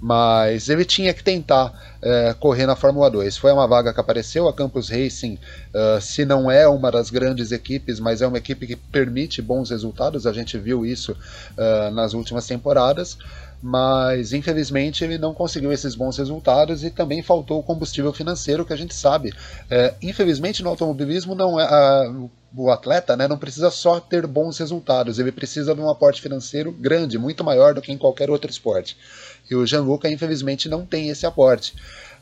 mas 0.00 0.70
ele 0.70 0.84
tinha 0.84 1.12
que 1.12 1.22
tentar 1.22 1.98
é, 2.00 2.34
correr 2.40 2.66
na 2.66 2.74
Fórmula 2.74 3.10
2. 3.10 3.36
Foi 3.36 3.52
uma 3.52 3.66
vaga 3.66 3.92
que 3.92 4.00
apareceu, 4.00 4.48
a 4.48 4.52
Campus 4.52 4.88
Racing, 4.88 5.38
uh, 5.74 6.00
se 6.00 6.24
não 6.24 6.50
é 6.50 6.66
uma 6.66 6.90
das 6.90 7.10
grandes 7.10 7.52
equipes, 7.52 8.00
mas 8.00 8.22
é 8.22 8.26
uma 8.26 8.38
equipe 8.38 8.66
que 8.66 8.76
permite 8.76 9.42
bons 9.42 9.68
resultados, 9.68 10.26
a 10.26 10.32
gente 10.32 10.56
viu 10.56 10.86
isso 10.86 11.12
uh, 11.12 11.90
nas 11.92 12.14
últimas 12.14 12.46
temporadas, 12.46 13.18
mas 13.62 14.32
infelizmente 14.32 15.04
ele 15.04 15.18
não 15.18 15.34
conseguiu 15.34 15.70
esses 15.70 15.94
bons 15.94 16.16
resultados 16.16 16.82
e 16.82 16.90
também 16.90 17.22
faltou 17.22 17.60
o 17.60 17.62
combustível 17.62 18.10
financeiro 18.10 18.64
que 18.64 18.72
a 18.72 18.76
gente 18.76 18.94
sabe. 18.94 19.34
É, 19.70 19.92
infelizmente 20.00 20.62
no 20.62 20.70
automobilismo 20.70 21.34
não 21.34 21.60
é. 21.60 21.64
A, 21.64 22.14
o 22.54 22.70
atleta 22.70 23.16
né, 23.16 23.28
não 23.28 23.38
precisa 23.38 23.70
só 23.70 24.00
ter 24.00 24.26
bons 24.26 24.58
resultados, 24.58 25.18
ele 25.18 25.32
precisa 25.32 25.74
de 25.74 25.80
um 25.80 25.88
aporte 25.88 26.20
financeiro 26.20 26.72
grande, 26.72 27.18
muito 27.18 27.44
maior 27.44 27.74
do 27.74 27.82
que 27.82 27.92
em 27.92 27.98
qualquer 27.98 28.30
outro 28.30 28.50
esporte. 28.50 28.96
E 29.50 29.54
o 29.54 29.66
Gianluca, 29.66 30.08
infelizmente, 30.08 30.68
não 30.68 30.84
tem 30.84 31.08
esse 31.08 31.26
aporte. 31.26 31.74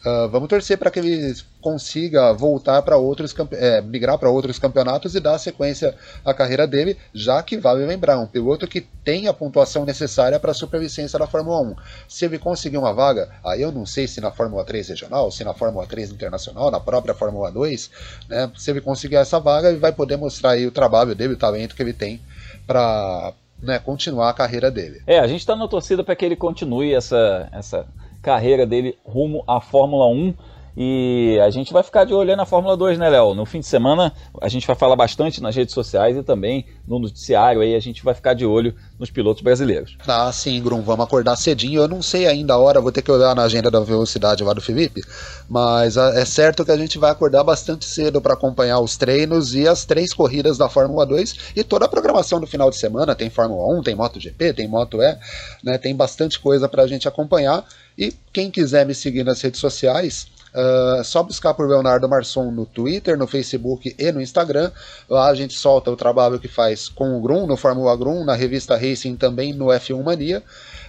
Uh, 0.04 0.28
vamos 0.28 0.48
torcer 0.48 0.78
para 0.78 0.90
que 0.90 1.00
ele 1.00 1.34
consiga 1.60 2.32
voltar 2.32 2.82
para 2.82 2.96
outros 2.96 3.34
é, 3.52 3.80
migrar 3.82 4.16
para 4.16 4.30
outros 4.30 4.58
campeonatos 4.58 5.14
e 5.14 5.20
dar 5.20 5.36
sequência 5.38 5.94
à 6.24 6.32
carreira 6.32 6.66
dele, 6.66 6.96
já 7.12 7.42
que 7.42 7.56
vale 7.56 7.84
lembrar, 7.84 8.18
um 8.18 8.26
piloto 8.26 8.66
que 8.68 8.80
tem 8.80 9.26
a 9.26 9.32
pontuação 9.32 9.84
necessária 9.84 10.38
para 10.38 10.52
a 10.52 10.54
supervivência 10.54 11.18
da 11.18 11.26
Fórmula 11.26 11.60
1. 11.60 11.76
Se 12.08 12.24
ele 12.24 12.38
conseguir 12.38 12.78
uma 12.78 12.92
vaga, 12.92 13.28
aí 13.44 13.60
eu 13.60 13.72
não 13.72 13.84
sei 13.84 14.06
se 14.06 14.20
na 14.20 14.30
Fórmula 14.30 14.64
3 14.64 14.88
regional, 14.88 15.30
se 15.32 15.42
na 15.42 15.52
Fórmula 15.52 15.86
3 15.86 16.12
internacional, 16.12 16.70
na 16.70 16.78
própria 16.78 17.14
Fórmula 17.14 17.50
2, 17.50 17.90
né, 18.28 18.50
se 18.56 18.70
ele 18.70 18.80
conseguir 18.80 19.16
essa 19.16 19.40
vaga, 19.40 19.68
ele 19.68 19.78
vai 19.78 19.92
poder 19.92 20.16
mostrar 20.16 20.50
aí 20.50 20.66
o 20.66 20.70
trabalho 20.70 21.14
dele, 21.14 21.34
o 21.34 21.38
talento 21.38 21.74
que 21.74 21.82
ele 21.82 21.92
tem 21.92 22.20
para 22.66 23.32
né, 23.60 23.78
continuar 23.78 24.30
a 24.30 24.34
carreira 24.34 24.70
dele. 24.70 25.02
É, 25.06 25.18
a 25.18 25.26
gente 25.26 25.40
está 25.40 25.56
na 25.56 25.66
torcida 25.66 26.04
para 26.04 26.14
que 26.14 26.24
ele 26.24 26.36
continue 26.36 26.94
essa, 26.94 27.48
essa 27.52 27.86
carreira 28.22 28.66
dele 28.66 28.98
rumo 29.04 29.42
à 29.46 29.60
Fórmula 29.60 30.06
1. 30.06 30.34
E 30.80 31.40
a 31.40 31.50
gente 31.50 31.72
vai 31.72 31.82
ficar 31.82 32.04
de 32.04 32.14
olho 32.14 32.36
na 32.36 32.46
Fórmula 32.46 32.76
2, 32.76 33.00
né, 33.00 33.08
Léo? 33.08 33.34
No 33.34 33.44
fim 33.44 33.58
de 33.58 33.66
semana 33.66 34.12
a 34.40 34.48
gente 34.48 34.64
vai 34.64 34.76
falar 34.76 34.94
bastante 34.94 35.42
nas 35.42 35.56
redes 35.56 35.74
sociais 35.74 36.16
e 36.16 36.22
também 36.22 36.66
no 36.86 37.00
noticiário 37.00 37.60
aí 37.60 37.74
a 37.74 37.80
gente 37.80 38.04
vai 38.04 38.14
ficar 38.14 38.32
de 38.32 38.46
olho 38.46 38.72
nos 38.96 39.10
pilotos 39.10 39.42
brasileiros. 39.42 39.98
Ah, 40.06 40.30
sim, 40.30 40.62
Grum, 40.62 40.80
vamos 40.82 41.04
acordar 41.04 41.34
cedinho. 41.34 41.82
Eu 41.82 41.88
não 41.88 42.00
sei 42.00 42.28
ainda 42.28 42.54
a 42.54 42.58
hora, 42.58 42.80
vou 42.80 42.92
ter 42.92 43.02
que 43.02 43.10
olhar 43.10 43.34
na 43.34 43.42
agenda 43.42 43.72
da 43.72 43.80
velocidade 43.80 44.44
lá 44.44 44.52
do 44.52 44.60
Felipe, 44.60 45.02
mas 45.48 45.98
ah, 45.98 46.12
é 46.14 46.24
certo 46.24 46.64
que 46.64 46.70
a 46.70 46.76
gente 46.76 46.96
vai 46.96 47.10
acordar 47.10 47.42
bastante 47.42 47.84
cedo 47.84 48.20
para 48.20 48.34
acompanhar 48.34 48.78
os 48.78 48.96
treinos 48.96 49.56
e 49.56 49.66
as 49.66 49.84
três 49.84 50.14
corridas 50.14 50.56
da 50.56 50.68
Fórmula 50.68 51.04
2 51.04 51.54
e 51.56 51.64
toda 51.64 51.86
a 51.86 51.88
programação 51.88 52.38
do 52.38 52.46
final 52.46 52.70
de 52.70 52.76
semana. 52.76 53.16
Tem 53.16 53.28
Fórmula 53.28 53.66
1, 53.80 53.82
tem 53.82 53.96
MotoGP, 53.96 54.52
tem 54.52 54.68
Moto 54.68 55.02
E, 55.02 55.18
né? 55.64 55.76
Tem 55.76 55.96
bastante 55.96 56.38
coisa 56.38 56.68
para 56.68 56.84
a 56.84 56.86
gente 56.86 57.08
acompanhar. 57.08 57.64
E 57.98 58.14
quem 58.32 58.48
quiser 58.48 58.86
me 58.86 58.94
seguir 58.94 59.24
nas 59.24 59.40
redes 59.42 59.58
sociais, 59.58 60.28
Uh, 60.58 61.04
só 61.04 61.22
buscar 61.22 61.54
por 61.54 61.68
Leonardo 61.68 62.08
Marçom 62.08 62.50
no 62.50 62.66
Twitter, 62.66 63.16
no 63.16 63.28
Facebook 63.28 63.94
e 63.96 64.10
no 64.10 64.20
Instagram. 64.20 64.72
Lá 65.08 65.28
a 65.28 65.34
gente 65.34 65.54
solta 65.54 65.88
o 65.88 65.96
trabalho 65.96 66.40
que 66.40 66.48
faz 66.48 66.88
com 66.88 67.16
o 67.16 67.20
Grum, 67.20 67.46
no 67.46 67.56
Fórmula 67.56 67.96
Grum, 67.96 68.24
na 68.24 68.34
revista 68.34 68.76
Racing 68.76 69.14
também 69.14 69.52
no 69.52 69.66
F1 69.66 70.02
Mania. 70.02 70.42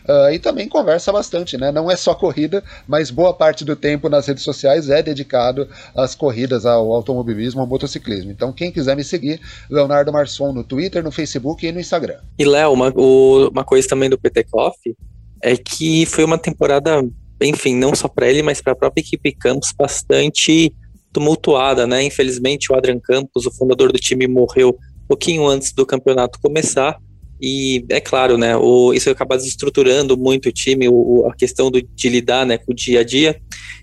Uh, 0.08 0.34
e 0.34 0.40
também 0.40 0.68
conversa 0.68 1.12
bastante, 1.12 1.56
né? 1.56 1.72
Não 1.72 1.92
é 1.92 1.96
só 1.96 2.16
corrida, 2.16 2.64
mas 2.88 3.12
boa 3.12 3.32
parte 3.32 3.64
do 3.64 3.76
tempo 3.76 4.10
nas 4.10 4.26
redes 4.26 4.44
sociais 4.44 4.90
é 4.90 5.04
dedicado 5.04 5.70
às 5.96 6.16
corridas, 6.16 6.66
ao 6.66 6.92
automobilismo, 6.92 7.62
ao 7.62 7.68
motociclismo. 7.68 8.32
Então, 8.32 8.52
quem 8.52 8.72
quiser 8.72 8.96
me 8.96 9.04
seguir, 9.04 9.40
Leonardo 9.70 10.12
Marçom 10.12 10.52
no 10.52 10.64
Twitter, 10.64 11.04
no 11.04 11.12
Facebook 11.12 11.64
e 11.68 11.72
no 11.72 11.80
Instagram. 11.80 12.18
E 12.40 12.44
Léo, 12.44 12.74
uma, 12.74 12.92
uma 12.92 13.64
coisa 13.64 13.88
também 13.88 14.10
do 14.10 14.18
PT 14.18 14.46
Coffee 14.46 14.96
é 15.44 15.56
que 15.56 16.08
foi 16.08 16.24
uma 16.24 16.40
temporada 16.40 17.04
enfim, 17.42 17.76
não 17.76 17.96
só 17.96 18.08
para 18.08 18.30
ele, 18.30 18.42
mas 18.42 18.62
para 18.62 18.74
a 18.74 18.76
própria 18.76 19.02
equipe 19.02 19.32
Campos, 19.32 19.74
bastante 19.78 20.74
tumultuada, 21.12 21.88
né? 21.88 22.04
Infelizmente, 22.04 22.72
o 22.72 22.76
Adrian 22.76 23.00
Campos, 23.00 23.46
o 23.46 23.52
fundador 23.52 23.92
do 23.92 24.00
time, 24.00 24.28
morreu 24.28 24.70
um 24.70 25.08
pouquinho 25.08 25.48
antes 25.48 25.74
do 25.74 25.86
campeonato 25.86 26.40
começar. 26.42 26.98
E 27.42 27.86
é 27.90 28.02
claro, 28.02 28.38
né? 28.38 28.56
O, 28.58 28.94
isso 28.94 29.10
acaba 29.10 29.38
desestruturando 29.38 30.18
muito 30.18 30.50
o 30.50 30.52
time, 30.52 30.88
o, 30.90 31.26
a 31.28 31.36
questão 31.36 31.72
do, 31.72 31.82
de 31.82 32.10
lidar 32.10 32.46
né, 32.46 32.58
com 32.58 32.72
o 32.72 32.76
dia 32.76 33.00
a 33.00 33.04
dia. 33.04 33.40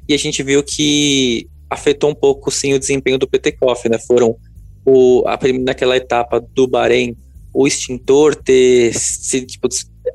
E 0.08 0.14
a 0.14 0.18
gente 0.18 0.42
viu 0.42 0.62
que 0.62 1.48
afetou 1.70 2.10
um 2.10 2.14
pouco, 2.14 2.50
sim, 2.50 2.74
o 2.74 2.78
desempenho 2.78 3.18
do 3.18 3.26
Petekoff, 3.26 3.88
né? 3.88 3.98
Foram 3.98 4.36
o, 4.84 5.24
a, 5.26 5.38
naquela 5.64 5.96
etapa 5.96 6.40
do 6.54 6.68
Bahrein, 6.68 7.16
o 7.52 7.66
extintor 7.66 8.36
ter 8.36 8.92
se 8.94 9.44
tipo, 9.44 9.68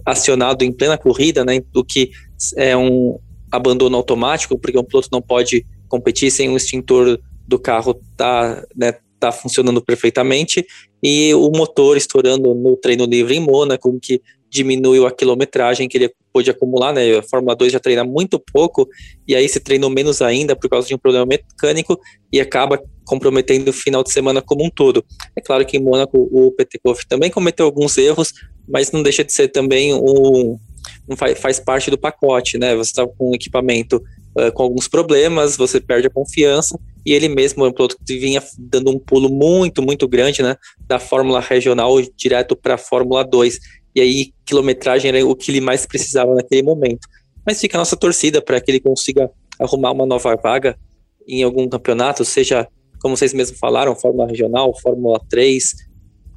acionado 0.05 0.63
em 0.63 0.71
plena 0.71 0.97
corrida, 0.97 1.43
né? 1.43 1.59
Do 1.73 1.83
que 1.83 2.11
é 2.55 2.77
um, 2.77 3.19
abandono 3.52 3.97
automático, 3.97 4.58
porque 4.58 4.78
um 4.78 4.84
piloto 4.84 5.10
não 5.12 5.22
pode 5.22 5.66
competir 5.88 6.32
sem 6.32 6.49
o 6.49 6.58
extintor 6.58 7.20
do 7.47 7.60
carro 7.60 7.99
tá, 8.16 8.64
né, 8.76 8.95
tá 9.20 9.32
funcionando 9.32 9.82
perfeitamente, 9.82 10.66
e 11.04 11.34
o 11.34 11.49
motor 11.49 11.97
estourando 11.97 12.56
no 12.56 12.78
treino 12.78 13.06
livre 13.06 13.36
em 13.36 13.39
Mônaco, 13.39 13.99
que 13.99 14.22
diminuiu 14.49 15.08
a 15.08 15.12
quilometragem 15.12 15.88
que 15.88 15.97
ele 15.97 16.14
pôde 16.34 16.49
acumular, 16.49 16.93
né? 16.93 17.18
A 17.18 17.24
Fórmula 17.24 17.56
2 17.56 17.72
já 17.72 17.80
treina 17.80 18.04
muito 18.04 18.38
pouco, 18.38 18.88
e 19.26 19.34
aí 19.34 19.47
se 19.47 19.62
treinou 19.62 19.89
menos 19.89 20.22
ainda 20.22 20.56
por 20.56 20.70
causa 20.70 20.88
de 20.88 20.93
um 20.93 20.97
problema 20.97 21.26
mecânico 21.26 21.97
e 22.32 22.39
acaba 22.39 22.82
comprometendo 23.06 23.70
o 23.70 23.74
final 23.74 24.04
de 24.04 24.12
semana 24.12 24.41
como 24.41 24.66
um 24.66 24.70
todo. 24.70 25.04
É 25.36 25.41
claro 25.41 25.66
que 25.66 25.78
em 25.78 25.80
Mônaco 25.82 26.30
o 26.32 26.52
Petekov 26.52 26.99
também 27.08 27.32
cometeu 27.32 27.66
alguns 27.66 27.97
erros, 27.97 28.34
mas 28.68 28.91
não 28.91 29.02
deixa 29.02 29.24
de 29.24 29.32
ser 29.32 29.47
também 29.47 29.93
um, 29.93 30.58
faz, 31.17 31.39
faz 31.39 31.59
parte 31.59 31.89
do 31.89 31.97
pacote, 31.97 32.57
né? 32.57 32.75
Você 32.75 32.91
está 32.91 33.07
com 33.07 33.32
um 33.32 33.36
equipamento 33.36 34.01
uh, 34.38 34.51
com 34.53 34.63
alguns 34.63 34.88
problemas, 34.88 35.57
você 35.57 35.79
perde 35.79 36.07
a 36.07 36.09
confiança, 36.09 36.79
e 37.05 37.13
ele 37.13 37.27
mesmo 37.29 37.65
é 37.65 37.69
um 37.69 37.71
piloto 37.71 37.97
que 38.05 38.17
vinha 38.17 38.41
dando 38.57 38.91
um 38.91 38.99
pulo 38.99 39.29
muito, 39.29 39.82
muito 39.82 40.07
grande, 40.07 40.41
né? 40.41 40.55
Da 40.88 40.99
Fórmula 40.99 41.39
Regional 41.39 41.95
direto 42.15 42.55
para 42.55 42.75
a 42.75 42.77
Fórmula 42.77 43.23
2. 43.23 43.59
E 43.95 44.01
aí, 44.01 44.34
quilometragem 44.45 45.09
era 45.09 45.25
o 45.25 45.36
que 45.36 45.51
ele 45.51 45.61
mais 45.61 45.86
precisava 45.86 46.34
naquele 46.34 46.63
momento. 46.63 47.07
Mas 47.45 47.59
fica 47.59 47.77
a 47.77 47.79
nossa 47.79 47.97
torcida 47.97 48.41
para 48.41 48.61
que 48.61 48.71
ele 48.71 48.79
consiga 48.79 49.29
arrumar 49.59 49.91
uma 49.91 50.05
nova 50.05 50.36
vaga 50.36 50.77
em 51.27 51.43
algum 51.43 51.67
campeonato, 51.67 52.25
seja, 52.25 52.67
como 52.99 53.15
vocês 53.15 53.34
mesmos 53.34 53.59
falaram, 53.59 53.95
Fórmula 53.95 54.27
Regional, 54.27 54.73
Fórmula 54.79 55.19
3, 55.29 55.73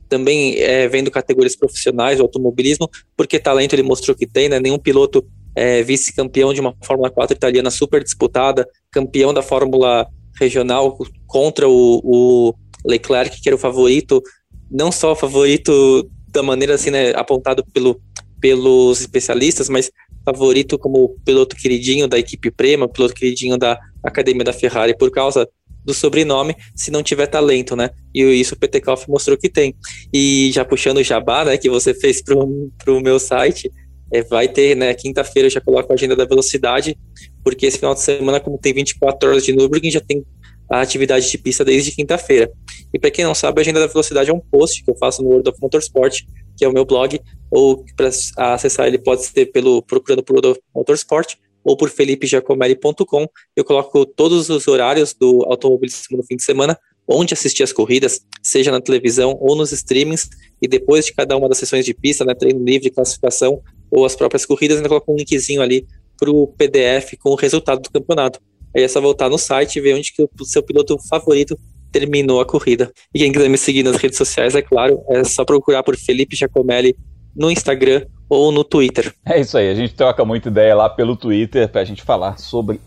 também 0.08 0.56
é, 0.58 0.88
vendo 0.88 1.10
categorias 1.10 1.56
profissionais, 1.56 2.20
o 2.20 2.22
automobilismo, 2.22 2.88
porque 3.16 3.38
talento 3.38 3.74
ele 3.74 3.82
mostrou 3.82 4.16
que 4.16 4.26
tem, 4.26 4.48
né? 4.48 4.60
Nenhum 4.60 4.78
piloto 4.78 5.24
é 5.54 5.82
vice-campeão 5.82 6.52
de 6.52 6.60
uma 6.60 6.74
Fórmula 6.82 7.10
4 7.10 7.36
italiana 7.36 7.70
super 7.70 8.02
disputada, 8.02 8.68
campeão 8.90 9.32
da 9.32 9.42
Fórmula 9.42 10.06
regional 10.38 10.98
contra 11.26 11.68
o, 11.68 12.00
o 12.02 12.54
Leclerc, 12.84 13.40
que 13.40 13.48
era 13.48 13.56
o 13.56 13.58
favorito, 13.58 14.22
não 14.70 14.90
só 14.90 15.12
o 15.12 15.16
favorito 15.16 16.08
da 16.28 16.42
maneira 16.42 16.74
assim, 16.74 16.90
né, 16.90 17.12
apontado 17.14 17.64
pelo, 17.72 18.00
pelos 18.40 19.00
especialistas, 19.00 19.68
mas 19.68 19.90
favorito 20.24 20.78
como 20.78 21.16
piloto 21.24 21.54
queridinho 21.54 22.08
da 22.08 22.18
equipe 22.18 22.50
Prema, 22.50 22.88
piloto 22.88 23.14
queridinho 23.14 23.56
da 23.56 23.78
Academia 24.02 24.44
da 24.44 24.52
Ferrari, 24.52 24.96
por 24.96 25.10
causa 25.10 25.48
do 25.84 25.92
sobrenome 25.92 26.56
se 26.74 26.90
não 26.90 27.02
tiver 27.02 27.26
talento, 27.26 27.76
né? 27.76 27.90
E 28.14 28.22
isso 28.22 28.54
o 28.54 28.58
Petekoff 28.58 29.08
mostrou 29.08 29.36
que 29.36 29.48
tem. 29.48 29.74
E 30.12 30.50
já 30.52 30.64
puxando 30.64 30.98
o 30.98 31.02
jabá, 31.02 31.44
né, 31.44 31.56
que 31.56 31.68
você 31.68 31.92
fez 31.92 32.22
pro, 32.22 32.70
pro 32.78 33.00
meu 33.00 33.18
site, 33.18 33.70
é, 34.12 34.22
vai 34.22 34.48
ter, 34.48 34.76
né, 34.76 34.94
quinta-feira 34.94 35.46
eu 35.46 35.50
já 35.50 35.60
coloco 35.60 35.92
a 35.92 35.94
agenda 35.94 36.14
da 36.14 36.24
velocidade, 36.24 36.96
porque 37.42 37.66
esse 37.66 37.78
final 37.78 37.94
de 37.94 38.00
semana, 38.00 38.40
como 38.40 38.58
tem 38.58 38.72
24 38.72 39.28
horas 39.28 39.44
de 39.44 39.52
Nürburgring, 39.52 39.90
já 39.90 40.00
tem 40.00 40.24
a 40.70 40.80
atividade 40.80 41.30
de 41.30 41.38
pista 41.38 41.64
desde 41.64 41.92
quinta-feira. 41.92 42.50
E 42.92 42.98
para 42.98 43.10
quem 43.10 43.24
não 43.24 43.34
sabe, 43.34 43.60
a 43.60 43.62
agenda 43.62 43.80
da 43.80 43.86
velocidade 43.86 44.30
é 44.30 44.32
um 44.32 44.40
post 44.40 44.82
que 44.82 44.90
eu 44.90 44.96
faço 44.96 45.22
no 45.22 45.28
World 45.28 45.50
of 45.50 45.58
Motorsport, 45.60 46.22
que 46.56 46.64
é 46.64 46.68
o 46.68 46.72
meu 46.72 46.84
blog, 46.84 47.20
ou 47.50 47.84
para 47.96 48.08
acessar 48.54 48.86
ele 48.86 48.98
pode 48.98 49.24
ser 49.24 49.46
pelo 49.46 49.82
procurando 49.82 50.22
por 50.22 50.34
World 50.34 50.48
of 50.48 50.60
Motorsport, 50.74 51.36
ou 51.64 51.76
por 51.76 51.88
felipejacomelli.com. 51.88 53.26
Eu 53.56 53.64
coloco 53.64 54.04
todos 54.04 54.50
os 54.50 54.68
horários 54.68 55.14
do 55.14 55.42
automobilismo 55.46 56.18
no 56.18 56.22
fim 56.22 56.36
de 56.36 56.44
semana, 56.44 56.78
onde 57.08 57.34
assistir 57.34 57.62
as 57.62 57.72
corridas, 57.72 58.20
seja 58.42 58.70
na 58.70 58.80
televisão 58.80 59.36
ou 59.40 59.56
nos 59.56 59.72
streamings, 59.72 60.28
e 60.60 60.68
depois 60.68 61.06
de 61.06 61.12
cada 61.12 61.36
uma 61.36 61.48
das 61.48 61.58
sessões 61.58 61.84
de 61.84 61.94
pista, 61.94 62.24
né, 62.24 62.34
treino 62.34 62.64
livre, 62.64 62.90
classificação 62.90 63.60
ou 63.90 64.04
as 64.04 64.14
próprias 64.14 64.44
corridas, 64.44 64.80
eu 64.80 64.88
coloco 64.88 65.12
um 65.12 65.16
linkzinho 65.16 65.62
ali 65.62 65.86
para 66.18 66.30
o 66.30 66.46
PDF 66.46 67.14
com 67.18 67.30
o 67.30 67.34
resultado 67.34 67.82
do 67.82 67.90
campeonato. 67.90 68.40
Aí 68.74 68.82
é 68.82 68.88
só 68.88 69.00
voltar 69.00 69.28
no 69.28 69.38
site 69.38 69.76
e 69.76 69.80
ver 69.80 69.94
onde 69.94 70.12
que 70.12 70.22
o 70.22 70.44
seu 70.44 70.62
piloto 70.62 70.98
favorito 71.08 71.58
terminou 71.92 72.40
a 72.40 72.44
corrida. 72.44 72.92
E 73.14 73.20
quem 73.20 73.30
quiser 73.30 73.48
me 73.48 73.56
seguir 73.56 73.84
nas 73.84 73.96
redes 73.96 74.18
sociais, 74.18 74.54
é 74.56 74.62
claro, 74.62 75.00
é 75.08 75.22
só 75.22 75.44
procurar 75.44 75.82
por 75.84 75.96
Felipe 75.96 76.34
Giacomelli 76.34 76.96
no 77.34 77.50
Instagram 77.50 78.06
ou 78.28 78.50
no 78.52 78.64
Twitter. 78.64 79.14
É 79.24 79.40
isso 79.40 79.56
aí, 79.58 79.70
a 79.70 79.74
gente 79.74 79.94
troca 79.94 80.24
muita 80.24 80.48
ideia 80.48 80.74
lá 80.74 80.88
pelo 80.88 81.16
Twitter 81.16 81.68
para 81.68 81.80
a 81.80 81.84
gente 81.84 82.02
falar 82.02 82.38
sobre 82.38 82.80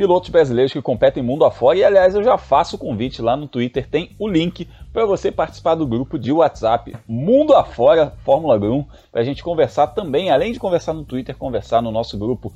pilotos 0.00 0.30
brasileiros 0.30 0.72
que 0.72 0.80
competem 0.80 1.22
mundo 1.22 1.44
afora. 1.44 1.76
E 1.76 1.84
aliás, 1.84 2.14
eu 2.14 2.24
já 2.24 2.38
faço 2.38 2.76
o 2.76 2.78
convite 2.78 3.20
lá 3.20 3.36
no 3.36 3.46
Twitter, 3.46 3.86
tem 3.86 4.16
o 4.18 4.26
link 4.26 4.66
para 4.94 5.04
você 5.04 5.30
participar 5.30 5.74
do 5.74 5.86
grupo 5.86 6.18
de 6.18 6.32
WhatsApp 6.32 6.96
Mundo 7.06 7.52
Afora 7.52 8.14
Fórmula 8.24 8.56
1, 8.56 8.84
para 9.12 9.20
a 9.20 9.24
gente 9.24 9.42
conversar 9.42 9.88
também, 9.88 10.30
além 10.30 10.52
de 10.52 10.58
conversar 10.58 10.94
no 10.94 11.04
Twitter, 11.04 11.36
conversar 11.36 11.82
no 11.82 11.92
nosso 11.92 12.16
grupo 12.16 12.50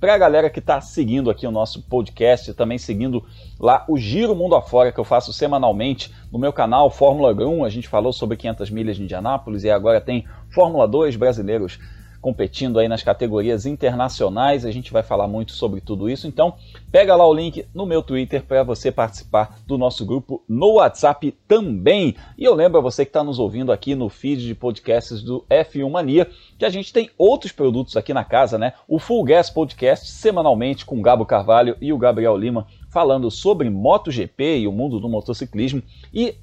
para 0.00 0.14
a 0.14 0.18
galera 0.18 0.50
que 0.50 0.58
está 0.58 0.80
seguindo 0.80 1.30
aqui 1.30 1.46
o 1.46 1.50
nosso 1.50 1.82
podcast, 1.82 2.52
também 2.54 2.78
seguindo 2.78 3.24
lá 3.58 3.84
o 3.88 3.96
Giro 3.96 4.34
Mundo 4.34 4.54
Afora, 4.54 4.92
que 4.92 5.00
eu 5.00 5.04
faço 5.04 5.32
semanalmente 5.32 6.12
no 6.30 6.38
meu 6.38 6.52
canal 6.52 6.90
Fórmula 6.90 7.32
1. 7.32 7.64
A 7.64 7.70
gente 7.70 7.88
falou 7.88 8.12
sobre 8.12 8.36
500 8.36 8.70
milhas 8.70 8.96
de 8.96 9.02
Indianápolis 9.02 9.64
e 9.64 9.70
agora 9.70 10.00
tem 10.00 10.26
Fórmula 10.50 10.86
2 10.86 11.16
brasileiros 11.16 11.78
competindo 12.20 12.78
aí 12.78 12.88
nas 12.88 13.02
categorias 13.02 13.66
internacionais. 13.66 14.64
A 14.64 14.70
gente 14.70 14.92
vai 14.92 15.02
falar 15.02 15.28
muito 15.28 15.52
sobre 15.52 15.80
tudo 15.80 16.08
isso. 16.08 16.26
Então, 16.26 16.54
pega 16.90 17.14
lá 17.14 17.26
o 17.26 17.34
link 17.34 17.66
no 17.74 17.86
meu 17.86 18.02
Twitter 18.02 18.42
para 18.42 18.62
você 18.62 18.90
participar 18.90 19.58
do 19.66 19.78
nosso 19.78 20.04
grupo 20.04 20.42
no 20.48 20.74
WhatsApp 20.74 21.32
também. 21.46 22.14
E 22.36 22.44
eu 22.44 22.54
lembro 22.54 22.78
a 22.78 22.82
você 22.82 23.04
que 23.04 23.10
está 23.10 23.22
nos 23.22 23.38
ouvindo 23.38 23.72
aqui 23.72 23.94
no 23.94 24.08
feed 24.08 24.46
de 24.46 24.54
podcasts 24.54 25.22
do 25.22 25.44
F1 25.50 25.90
Mania 25.90 26.28
que 26.58 26.64
a 26.64 26.70
gente 26.70 26.92
tem 26.92 27.10
outros 27.18 27.52
produtos 27.52 27.96
aqui 27.96 28.14
na 28.14 28.24
casa, 28.24 28.58
né? 28.58 28.72
O 28.88 28.98
Full 28.98 29.24
Gas 29.24 29.50
Podcast 29.50 30.10
semanalmente 30.10 30.84
com 30.84 30.98
o 30.98 31.02
Gabo 31.02 31.26
Carvalho 31.26 31.76
e 31.80 31.92
o 31.92 31.98
Gabriel 31.98 32.36
Lima 32.36 32.66
falando 32.88 33.30
sobre 33.30 33.68
MotoGP 33.68 34.60
e 34.60 34.66
o 34.66 34.72
mundo 34.72 34.98
do 34.98 35.08
motociclismo 35.08 35.82
e 36.14 36.34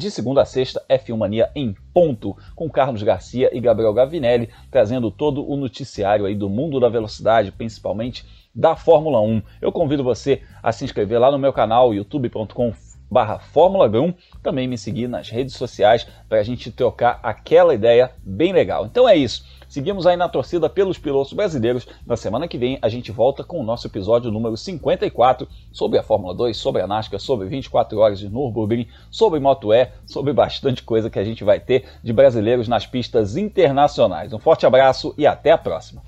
de 0.00 0.10
segunda 0.10 0.40
a 0.40 0.46
sexta, 0.46 0.82
F1 0.88 1.14
Mania 1.14 1.50
em 1.54 1.76
ponto, 1.92 2.34
com 2.56 2.70
Carlos 2.70 3.02
Garcia 3.02 3.50
e 3.52 3.60
Gabriel 3.60 3.92
Gavinelli, 3.92 4.48
trazendo 4.70 5.10
todo 5.10 5.46
o 5.46 5.56
noticiário 5.58 6.24
aí 6.24 6.34
do 6.34 6.48
mundo 6.48 6.80
da 6.80 6.88
velocidade, 6.88 7.52
principalmente 7.52 8.24
da 8.54 8.74
Fórmula 8.74 9.20
1. 9.20 9.42
Eu 9.60 9.70
convido 9.70 10.02
você 10.02 10.40
a 10.62 10.72
se 10.72 10.86
inscrever 10.86 11.20
lá 11.20 11.30
no 11.30 11.38
meu 11.38 11.52
canal, 11.52 11.92
youtube.com 11.92 12.72
barra 13.10 13.38
Fórmula 13.38 13.90
1, 13.90 14.14
também 14.42 14.66
me 14.66 14.78
seguir 14.78 15.06
nas 15.06 15.28
redes 15.28 15.54
sociais 15.54 16.06
para 16.28 16.38
a 16.38 16.42
gente 16.42 16.72
trocar 16.72 17.20
aquela 17.22 17.74
ideia 17.74 18.12
bem 18.24 18.54
legal. 18.54 18.86
Então 18.86 19.06
é 19.06 19.14
isso. 19.14 19.44
Seguimos 19.70 20.04
aí 20.04 20.16
na 20.16 20.28
torcida 20.28 20.68
pelos 20.68 20.98
pilotos 20.98 21.32
brasileiros. 21.32 21.86
Na 22.04 22.16
semana 22.16 22.48
que 22.48 22.58
vem 22.58 22.76
a 22.82 22.88
gente 22.88 23.12
volta 23.12 23.44
com 23.44 23.60
o 23.60 23.62
nosso 23.62 23.86
episódio 23.86 24.28
número 24.28 24.56
54 24.56 25.46
sobre 25.70 25.96
a 25.96 26.02
Fórmula 26.02 26.34
2, 26.34 26.56
sobre 26.56 26.82
a 26.82 26.88
NASCAR, 26.88 27.20
sobre 27.20 27.46
24 27.46 27.96
horas 27.96 28.18
de 28.18 28.28
Nürburgring, 28.28 28.88
sobre 29.12 29.38
Moto 29.38 29.72
E, 29.72 29.88
sobre 30.04 30.32
bastante 30.32 30.82
coisa 30.82 31.08
que 31.08 31.20
a 31.20 31.24
gente 31.24 31.44
vai 31.44 31.60
ter 31.60 31.84
de 32.02 32.12
brasileiros 32.12 32.66
nas 32.66 32.84
pistas 32.84 33.36
internacionais. 33.36 34.32
Um 34.32 34.40
forte 34.40 34.66
abraço 34.66 35.14
e 35.16 35.24
até 35.24 35.52
a 35.52 35.58
próxima. 35.58 36.02